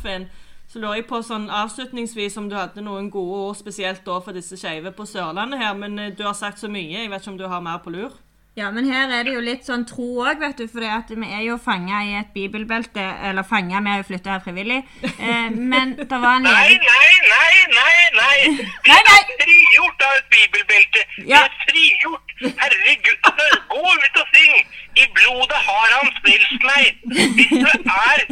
Så 0.69 0.79
lurer 0.79 0.95
jeg 0.95 1.07
på 1.07 1.19
sånn 1.23 1.49
avslutningsvis 1.51 2.37
om 2.39 2.49
du 2.51 2.55
hadde 2.55 2.83
noen 2.83 3.11
gode 3.11 3.39
ord 3.49 3.57
spesielt 3.59 4.05
da 4.07 4.21
for 4.23 4.33
disse 4.33 4.55
skeive 4.57 4.93
på 4.95 5.03
Sørlandet 5.03 5.59
her. 5.59 5.75
Men 5.75 5.99
eh, 5.99 6.13
du 6.19 6.23
har 6.23 6.33
sagt 6.33 6.61
så 6.61 6.69
mye. 6.69 7.01
Jeg 7.03 7.11
vet 7.11 7.21
ikke 7.21 7.31
om 7.31 7.39
du 7.39 7.49
har 7.49 7.61
mer 7.61 7.81
på 7.83 7.91
lur? 7.91 8.13
Ja, 8.59 8.71
men 8.75 8.85
her 8.91 9.09
er 9.15 9.23
det 9.25 9.33
jo 9.37 9.41
litt 9.41 9.63
sånn 9.65 9.85
tro 9.89 10.07
òg, 10.27 10.41
vet 10.43 10.59
du. 10.59 10.65
For 10.69 10.83
vi 10.83 11.29
er 11.31 11.43
jo 11.47 11.55
fanga 11.63 12.01
i 12.05 12.17
et 12.19 12.33
bibelbelte. 12.35 13.01
Eller 13.29 13.47
fanga, 13.47 13.79
vi 13.81 13.93
har 13.93 14.01
jo 14.03 14.07
flytta 14.11 14.33
her 14.35 14.43
frivillig. 14.45 14.81
Eh, 15.07 15.51
men 15.55 15.95
det 16.01 16.11
var 16.11 16.41
en 16.41 16.43
Nei, 16.49 16.75
nei, 16.83 17.13
nei, 17.31 17.55
nei! 17.79 17.95
nei. 18.19 18.67
Vi 18.87 18.97
er 18.97 19.31
frigjort 19.41 20.03
av 20.09 20.17
et 20.19 20.29
bibelbelte. 20.35 21.05
Vi 21.23 21.29
Ja. 21.31 21.45
er 21.47 21.55
frigjort. 21.69 22.35
Herregud, 22.43 23.19
altså, 23.31 23.61
gå 23.71 23.85
ut 24.05 24.21
og 24.25 24.27
syng! 24.35 24.55
I 24.99 25.07
blodet 25.15 25.61
har 25.71 25.89
han 25.95 26.11
frelst 26.21 26.63
meg. 26.67 26.99
Hvis 27.07 27.55
du 27.55 27.71
er 27.71 28.25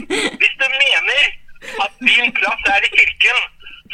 Hvis 0.42 0.54
du 0.60 0.66
mener 0.82 1.22
at 1.86 1.92
din 2.02 2.32
plass 2.34 2.62
er 2.74 2.84
i 2.88 2.90
kirken, 2.98 3.38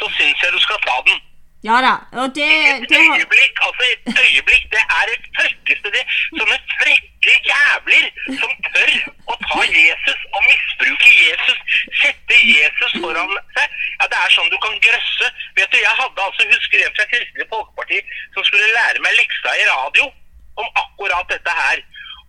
så 0.01 0.09
syns 0.17 0.41
jeg 0.43 0.51
du 0.57 0.59
skal 0.65 0.81
ta 0.89 0.97
den. 1.07 1.21
Ja 1.65 1.77
da. 1.81 1.93
Og 2.21 2.27
det, 2.37 2.45
Et 2.45 2.89
det 2.89 2.97
har- 3.01 3.17
øyeblikk, 3.17 3.55
altså 3.67 3.83
et 3.93 4.19
øyeblikk, 4.25 4.65
det 4.75 4.83
er 4.99 5.05
et 5.15 5.25
tørkeste 5.37 5.89
det. 5.95 6.03
Sånne 6.39 6.57
frekke 6.79 7.33
jævler 7.51 8.05
som 8.41 8.51
tør 8.67 8.91
å 9.31 9.37
ta 9.47 9.61
Jesus 9.77 10.19
og 10.35 10.41
misbruke 10.51 11.11
Jesus. 11.25 11.59
Sette 12.01 12.37
Jesus 12.53 12.91
foran 13.01 13.33
seg. 13.57 13.67
Ja, 13.99 14.05
det 14.11 14.17
er 14.21 14.29
sånn 14.35 14.51
du 14.53 14.57
kan 14.65 14.77
grøsse. 14.85 15.27
Vet 15.57 15.71
du, 15.73 15.77
jeg 15.81 15.95
hadde 16.01 16.21
altså, 16.27 16.45
husker 16.53 16.85
en 16.85 16.95
fra 16.99 17.05
Kristelig 17.13 17.47
Folkeparti 17.55 17.99
som 18.35 18.43
skulle 18.49 18.69
lære 18.77 19.01
meg 19.07 19.17
leksa 19.21 19.55
i 19.61 19.65
radio 19.73 20.05
om 20.61 20.67
akkurat 20.83 21.27
dette 21.33 21.51
her. 21.63 21.81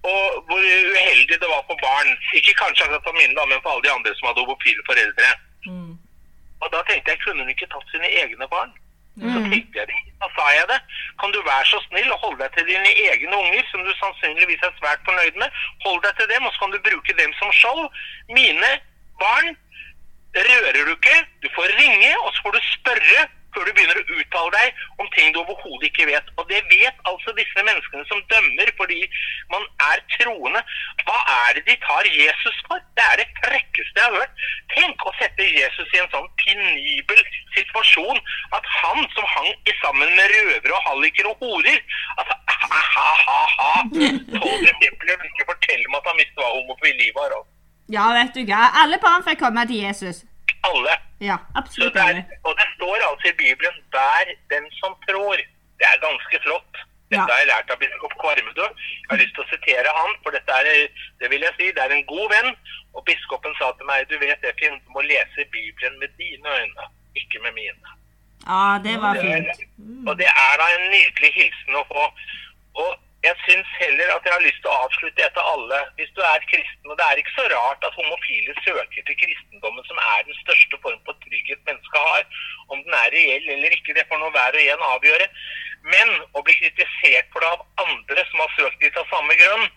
Og 0.07 0.25
hvor 0.49 0.63
uheldig 0.95 1.37
det 1.43 1.49
var 1.53 1.63
for 1.69 1.77
barn. 1.83 2.09
Ikke 2.39 2.55
kanskje 2.63 2.85
akkurat 2.87 3.05
for 3.05 3.13
mine, 3.21 3.35
da, 3.37 3.45
men 3.45 3.61
for 3.63 3.71
alle 3.75 3.85
de 3.85 3.93
andre 3.93 4.15
som 4.17 4.29
hadde 4.31 4.41
homofile 4.47 4.83
foreldre. 4.89 5.29
Mm. 5.69 5.93
Og 6.63 6.67
da 6.73 6.81
tenkte 6.89 7.11
jeg, 7.13 7.21
kunne 7.25 7.43
hun 7.45 7.53
ikke 7.53 7.69
tatt 7.75 7.87
sine 7.93 8.09
egne 8.23 8.49
barn? 8.57 8.73
Så 9.17 9.25
Mm. 9.39 9.51
tenkte 9.51 9.79
jeg 9.79 9.87
det. 9.89 10.01
så 10.21 10.29
sa 10.37 10.45
jeg 10.59 10.67
det. 10.69 10.81
Kan 11.21 11.33
du 11.33 11.41
være 11.43 11.65
så 11.65 11.79
snill 11.89 12.11
å 12.13 12.17
holde 12.25 12.39
deg 12.43 12.53
til 12.57 12.67
dine 12.67 12.91
egne 13.09 13.37
unger, 13.37 13.65
som 13.71 13.81
du 13.85 13.93
sannsynligvis 14.01 14.63
er 14.63 14.73
svært 14.81 15.01
fornøyd 15.09 15.37
med. 15.41 15.51
Hold 15.85 16.03
deg 16.03 16.17
til 16.17 16.29
dem, 16.29 16.45
og 16.47 16.53
så 16.53 16.59
kan 16.61 16.71
du 16.73 16.79
bruke 16.89 17.13
dem 17.21 17.33
som 17.41 17.53
skjold. 17.53 17.89
Mine 18.29 18.71
barn 19.21 19.57
rører 20.37 20.85
du 20.85 20.93
ikke. 20.97 21.17
Du 21.43 21.49
får 21.57 21.69
ringe, 21.81 22.13
og 22.25 22.33
så 22.35 22.43
får 22.45 22.53
du 22.57 22.61
spørre 22.77 23.21
før 23.57 23.65
du 23.65 23.73
begynner 23.73 24.01
å 24.01 24.19
uttale 24.21 24.53
deg 24.53 24.83
om 25.01 25.09
ting 25.17 25.33
du 25.33 25.41
overhodet 25.41 25.89
ikke 25.89 26.09
vet. 26.11 26.29
Og 26.37 26.45
det 26.51 26.61
vet 26.69 27.01
altså 27.09 27.33
disse 27.39 27.65
menneskene 27.65 28.05
som 28.11 28.21
dømmer 28.33 28.73
fordi 28.77 29.01
man 29.53 29.65
er 29.89 30.03
troende. 30.17 30.61
Hva 31.07 31.17
er 31.47 31.57
det 31.57 31.65
de 31.71 31.79
tar 31.87 32.11
Jesus 32.13 32.61
for? 32.69 32.83
Det 32.99 33.07
er 33.07 33.23
det 33.23 33.29
frekkeste 33.41 34.03
jeg 34.03 34.05
har 34.05 34.19
hørt. 34.21 34.47
Tenk 34.77 35.09
å 35.09 35.15
sette 35.21 35.49
Jesus 35.49 35.97
i 35.97 36.03
en 36.03 36.13
sånn 36.13 36.29
penibel 36.45 37.25
situasjon 37.57 38.21
at 38.59 38.71
han 38.77 39.03
som 39.17 39.33
hang 39.33 39.51
sammen 39.81 40.13
med 40.19 40.31
røvere 40.35 40.77
og 40.77 40.87
halliker 40.91 41.29
og 41.31 41.41
horer 41.41 41.81
altså, 42.21 42.37
ha-ha-ha! 42.69 43.73
Tolv 43.91 44.65
disipler 44.67 45.17
vil 45.17 45.29
ikke 45.33 45.51
fortelle 45.53 45.91
meg 45.91 46.01
at 46.03 46.11
han 46.13 46.21
visste 46.21 46.41
hva 46.43 46.55
homofili 46.55 47.13
var. 47.17 47.37
Og 47.41 47.93
Ja, 47.93 48.09
vet 48.17 48.35
du 48.37 48.43
hva. 48.49 48.71
Alle 48.83 49.01
barn 49.03 49.25
fikk 49.27 49.41
komme 49.45 49.65
til 49.71 49.85
Jesus. 49.87 50.25
Alle. 50.71 50.95
Ja, 51.31 51.37
absolutt 51.61 51.95
det 51.95 52.03
er, 52.03 52.09
alle. 52.09 52.25
og 52.47 52.53
det 52.61 52.67
står 52.77 52.99
altså 53.11 53.27
i 53.33 53.37
Bibelen 53.43 53.77
'vær 53.93 54.27
den 54.53 54.65
som 54.81 54.93
trår'. 55.07 55.45
Det 55.79 55.87
er 55.93 55.99
ganske 56.09 56.37
flott. 56.47 56.75
Dette 57.11 57.23
Ja. 57.23 57.27
har 57.31 57.39
jeg 57.43 57.47
lært 57.53 57.71
av 57.71 57.79
biskop 57.79 58.15
Kvarmedø. 58.23 58.67
Jeg 59.03 59.09
har 59.11 59.19
lyst 59.23 59.35
til 59.37 59.45
å 59.45 59.51
sitere 59.55 59.91
han, 59.99 60.11
for 60.23 60.31
dette 60.37 60.53
er, 60.61 60.89
det 61.21 61.29
vil 61.31 61.41
jeg 61.47 61.55
si, 61.59 61.67
det 61.77 61.83
er 61.85 61.93
en 61.97 62.07
god 62.15 62.27
venn. 62.35 62.51
Og 62.95 63.05
biskopen 63.09 63.55
sa 63.59 63.67
til 63.79 63.87
meg, 63.87 64.09
du 64.11 64.19
vet 64.19 64.41
det, 64.43 64.53
Finn, 64.61 64.75
du 64.85 64.89
må 64.97 65.01
lese 65.07 65.45
Bibelen 65.57 65.99
med 66.03 66.09
dine 66.19 66.49
øyne, 66.61 66.85
ikke 67.21 67.39
med 67.45 67.53
mine. 67.61 67.87
Ja, 68.49 68.79
det 68.87 68.97
var 69.05 69.15
fint. 69.15 69.49
og 70.09 70.15
det 70.19 70.27
er 70.27 70.55
da 70.61 70.67
en 70.77 70.87
nydelig 70.97 71.31
hilsen 71.39 71.75
å 71.81 71.85
få. 71.93 72.05
Og 72.83 72.91
jeg 73.27 73.37
syns 73.45 73.71
heller 73.81 74.09
at 74.15 74.27
jeg 74.27 74.35
har 74.35 74.45
lyst 74.45 74.61
til 74.63 74.71
å 74.73 74.81
avslutte 74.87 75.25
etter 75.27 75.49
alle. 75.53 75.79
Hvis 75.99 76.13
du 76.17 76.21
er 76.23 76.45
kristen, 76.51 76.91
og 76.91 76.99
det 76.99 77.07
er 77.07 77.21
ikke 77.21 77.35
så 77.37 77.47
rart 77.53 77.87
at 77.89 77.99
homofile 77.99 78.55
søker 78.67 79.07
til 79.09 79.19
kristendommen, 79.23 79.87
som 79.89 79.99
er 80.03 80.27
den 80.29 80.39
største 80.43 80.81
form 80.85 81.01
for 81.09 81.19
trygghet 81.25 81.63
mennesket 81.69 82.11
har. 82.11 82.23
Om 82.73 82.85
den 82.85 82.99
er 83.01 83.15
reell 83.17 83.51
eller 83.57 83.77
ikke, 83.77 83.97
det 83.97 84.07
får 84.11 84.23
nå 84.23 84.31
hver 84.37 84.59
og 84.61 84.71
en 84.75 84.87
avgjøre. 84.93 85.29
Men 85.95 86.15
å 86.39 86.43
bli 86.47 86.55
kritisert 86.61 87.29
for 87.33 87.43
det 87.43 87.53
av 87.55 87.67
andre 87.87 88.27
som 88.31 88.43
har 88.45 88.57
søkt 88.59 88.81
dit 88.83 89.03
av 89.03 89.11
samme 89.11 89.39
grunn, 89.43 89.69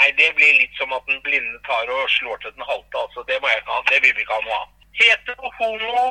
nei, 0.00 0.10
det 0.20 0.32
blir 0.36 0.58
litt 0.58 0.76
som 0.80 0.92
at 0.96 1.08
den 1.08 1.22
blinde 1.24 1.60
tar 1.68 1.92
og 1.92 2.12
slår 2.16 2.40
til 2.42 2.56
den 2.56 2.68
halte. 2.68 3.04
Altså, 3.04 3.24
det 3.28 3.40
må 3.40 3.52
jeg 3.52 3.62
ikke 3.62 3.76
ha. 3.76 3.86
Det 3.92 4.02
vil 4.04 4.16
vi 4.16 4.24
ikke 4.24 4.36
ha 4.38 4.44
noe 4.48 4.60
av. 4.60 4.76
Hetero, 5.00 5.52
homo, 5.60 6.04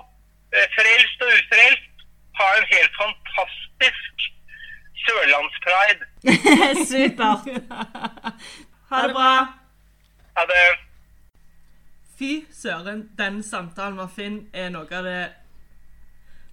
eh, 0.53 0.67
frelst 0.77 1.25
og 1.25 1.37
ufrelst 1.37 2.05
har 2.39 2.57
en 2.57 2.69
helt 2.73 2.99
fantastisk 3.01 4.29
sørlandspride. 5.05 6.09
Supert. 6.89 7.49
Ha 8.89 9.01
det 9.05 9.15
bra. 9.15 9.31
Ha 10.37 10.45
det, 10.49 10.61
Fy 12.19 12.45
søren, 12.51 13.09
den 13.17 13.43
samtalen 13.43 13.95
med 13.95 14.09
Finn 14.11 14.39
er 14.53 14.73
noe 14.73 14.89
av 14.91 15.05
det 15.07 15.19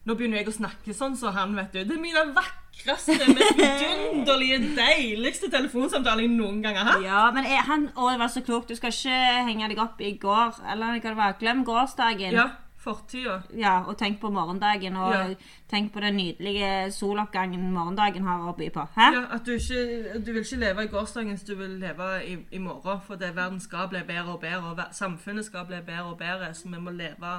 Nå 0.07 0.15
begynner 0.15 0.39
jeg 0.39 0.53
å 0.53 0.55
snakke 0.55 0.95
sånn 0.95 1.17
som 1.19 1.35
han, 1.35 1.57
vet 1.59 1.73
du. 1.75 1.81
Det 1.83 1.97
er 1.97 1.99
mine 1.99 2.21
vakreste, 2.37 3.17
mest 3.35 3.57
vidunderlige, 3.59 4.61
deiligste 4.77 5.51
telefonsamtaler 5.51 6.23
jeg 6.23 6.31
noen 6.37 6.61
gang 6.63 6.79
har 6.79 6.93
hatt. 6.93 7.03
Ja, 7.03 7.25
men 7.35 7.49
er 7.51 7.65
han 7.67 7.89
Å, 7.97 8.13
det 8.13 8.21
var 8.21 8.31
så 8.31 8.45
klokt. 8.47 8.71
Du 8.71 8.79
skal 8.79 8.95
ikke 8.95 9.17
henge 9.49 9.73
deg 9.73 9.81
opp 9.83 9.99
i 9.99 10.13
går. 10.23 10.61
Eller 10.71 11.01
hva 11.01 11.03
det 11.03 11.17
var. 11.19 11.35
Glem 11.41 11.65
gårsdagen. 11.67 12.39
Ja, 12.39 12.47
fortida. 12.87 13.41
Ja, 13.59 13.73
og 13.89 13.99
tenk 13.99 14.21
på 14.23 14.31
morgendagen, 14.31 14.97
og 14.97 15.13
Ja. 15.15 15.35
tenk 15.71 15.93
på 15.93 16.01
den 16.01 16.17
nydelige 16.17 16.93
soloppgangen 16.95 17.67
morgendagen 17.75 18.23
har 18.27 18.47
å 18.49 18.55
by 18.57 18.69
på. 18.71 18.87
Hæ? 18.97 19.11
Ja, 19.13 19.25
at 19.35 19.45
du 19.47 19.53
ikke 19.59 20.23
du 20.25 20.33
vil 20.33 20.43
ikke 20.43 20.57
leve 20.63 20.85
i 20.85 20.87
gårsdagens, 20.95 21.43
du 21.43 21.55
vil 21.57 21.71
leve 21.83 22.09
i, 22.25 22.37
i 22.53 22.59
morgen. 22.59 23.01
For 23.07 23.15
det 23.17 23.35
verden 23.37 23.61
skal 23.61 23.89
bli 23.89 24.01
bedre 24.07 24.33
og 24.39 24.41
bedre, 24.41 24.71
og 24.73 24.81
samfunnet 24.93 25.45
skal 25.45 25.67
bli 25.67 25.83
bedre 25.87 26.05
og 26.15 26.19
bedre. 26.19 26.55
Så 26.55 26.69
vi 26.71 26.79
må 26.81 26.91
leve 26.91 27.37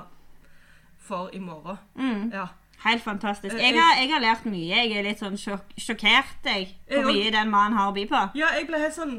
for 0.98 1.30
i 1.34 1.40
morgen. 1.40 1.78
Mm. 1.96 2.32
Ja. 2.34 2.46
Helt 2.86 3.02
fantastisk. 3.04 3.56
Eh, 3.56 3.62
Jeg 3.62 3.74
har, 3.82 4.02
jeg 4.02 4.12
har 4.14 4.20
lært 4.22 4.46
mye. 4.46 4.76
Jeg 4.76 4.92
er 5.00 5.04
litt 5.08 5.20
sånn 5.20 5.38
sjok 5.38 5.72
sjokkert, 5.82 6.36
jeg. 6.46 6.68
Hvor 6.92 7.08
mye 7.10 7.32
den 7.34 7.50
mannen 7.50 7.78
har 7.78 7.90
å 7.90 7.94
by 7.96 8.04
på. 8.12 8.20
ja, 8.38 8.52
jeg 8.60 8.68
ble 8.68 8.78
helt 8.84 8.94
sånn 8.94 9.16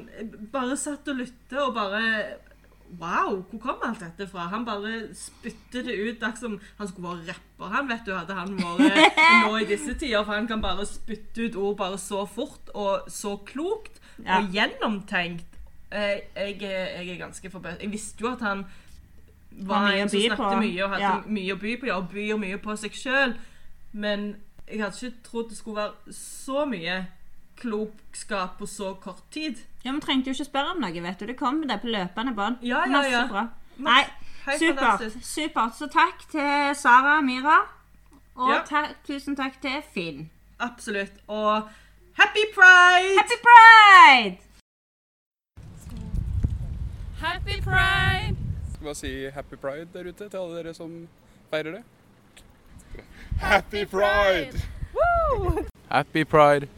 Bare 0.52 0.76
satt 0.76 1.08
og 1.08 1.16
lyttet 1.16 1.58
og 1.58 1.74
bare 1.74 2.02
Wow, 3.00 3.42
hvor 3.50 3.60
kom 3.60 3.82
alt 3.84 4.00
dette 4.00 4.26
fra? 4.30 4.46
Han 4.48 4.64
bare 4.64 5.10
spytter 5.14 5.82
det 5.84 5.92
ut 5.98 6.22
akkurat 6.22 6.38
som 6.40 6.54
han 6.78 6.88
skulle 6.88 7.08
vært 7.18 7.28
rapper. 7.34 7.72
Han 7.74 7.88
vet 7.90 8.06
du, 8.06 8.14
hadde 8.16 8.34
han 8.38 8.54
vært 8.56 9.18
nå 9.44 9.56
i 9.60 9.66
disse 9.68 9.92
tider, 10.00 10.24
for 10.24 10.32
han 10.38 10.48
kan 10.48 10.62
bare 10.64 10.86
spytte 10.88 11.44
ut 11.50 11.56
ord 11.60 11.76
bare 11.76 11.98
så 12.00 12.22
fort 12.26 12.70
og 12.74 13.10
så 13.12 13.36
klokt 13.44 14.00
Ja. 14.24 14.38
og 14.40 14.48
gjennomtenkt. 14.56 15.44
Eh, 15.92 16.20
Jeg, 16.34 16.56
jeg 16.62 17.08
er 17.08 17.18
ganske 17.20 17.50
forbauset. 17.50 17.82
Jeg 17.82 17.92
visste 17.92 18.20
jo 18.24 18.32
at 18.32 18.40
han 18.40 18.64
var 19.52 19.90
en 19.92 20.08
som 20.08 20.20
snakket 20.20 20.36
på. 20.38 20.60
mye 20.60 20.84
og 20.84 20.90
hadde 20.90 21.02
Ja. 21.02 21.20
mye 21.26 21.52
å 21.54 21.60
by 21.60 21.76
på, 21.80 21.86
ja, 21.86 21.96
og 21.96 22.08
byr 22.10 22.36
mye 22.38 22.58
på 22.58 22.76
seg 22.76 22.92
sjøl. 22.92 23.36
Men 23.92 24.36
jeg 24.68 24.80
hadde 24.80 24.96
ikke 25.06 25.22
trodd 25.24 25.48
det 25.50 25.56
skulle 25.58 25.76
være 25.76 26.12
så 26.12 26.64
mye 26.68 27.06
klokskap 27.56 28.58
på 28.58 28.66
så 28.66 28.94
kort 29.00 29.22
tid. 29.34 29.56
Ja, 29.88 29.92
Vi 29.96 30.00
trengte 30.04 30.28
jo 30.28 30.34
ikke 30.36 30.44
spørre 30.44 30.74
om 30.74 30.80
noe, 30.84 31.02
vet 31.02 31.20
du. 31.20 31.26
Det 31.30 31.36
kom 31.40 31.62
det 31.68 31.78
på 31.80 31.88
løpende 31.88 32.34
bånd. 32.36 32.56
Ja, 32.62 32.82
ja, 32.84 32.92
Masse 32.92 33.10
ja. 33.14 33.22
bra. 33.30 33.46
Nei, 33.78 34.02
Helt 34.46 34.60
supert. 34.60 35.04
supert. 35.24 35.76
Så 35.78 35.86
takk 35.94 36.26
til 36.30 36.74
Sara 36.76 37.20
Myra. 37.24 37.58
Og 38.36 38.50
Ja. 38.52 38.58
ta 38.68 38.82
tusen 39.06 39.36
takk 39.36 39.56
til 39.62 39.80
Finn. 39.94 40.30
Absolutt. 40.60 41.12
Og 41.28 41.62
happy 42.18 42.44
pride! 42.54 43.16
Happy 43.18 43.38
pride! 43.46 44.36
Happy 47.20 47.60
pride! 47.62 48.36
Skal 48.72 48.84
bare 48.84 48.94
si 48.94 49.30
happy 49.34 49.56
pride 49.56 49.88
der 49.92 50.08
ute 50.08 50.28
til 50.28 50.36
alle 50.36 50.56
dere 50.62 50.74
som 50.74 51.08
feirer 51.50 51.70
det. 51.78 51.82
Happy 53.40 53.84
pride! 53.84 54.60
Happy 55.90 56.24
pride. 56.24 56.68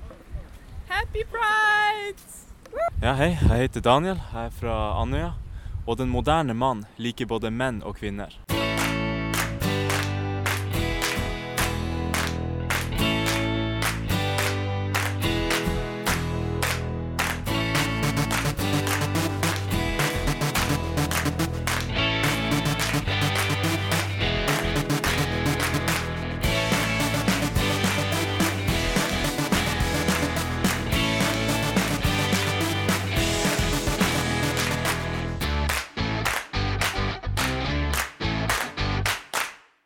Happy 0.89 1.25
pride! 1.25 2.40
Ja, 3.03 3.15
hei. 3.17 3.33
Jeg 3.41 3.65
heter 3.65 3.81
Daniel. 3.81 4.21
Jeg 4.33 4.51
er 4.51 4.55
fra 4.55 4.77
Andøya. 5.01 5.33
Og 5.87 5.97
den 5.99 6.11
moderne 6.13 6.55
mann 6.55 6.85
liker 7.01 7.27
både 7.27 7.51
menn 7.51 7.83
og 7.83 7.97
kvinner. 7.97 8.35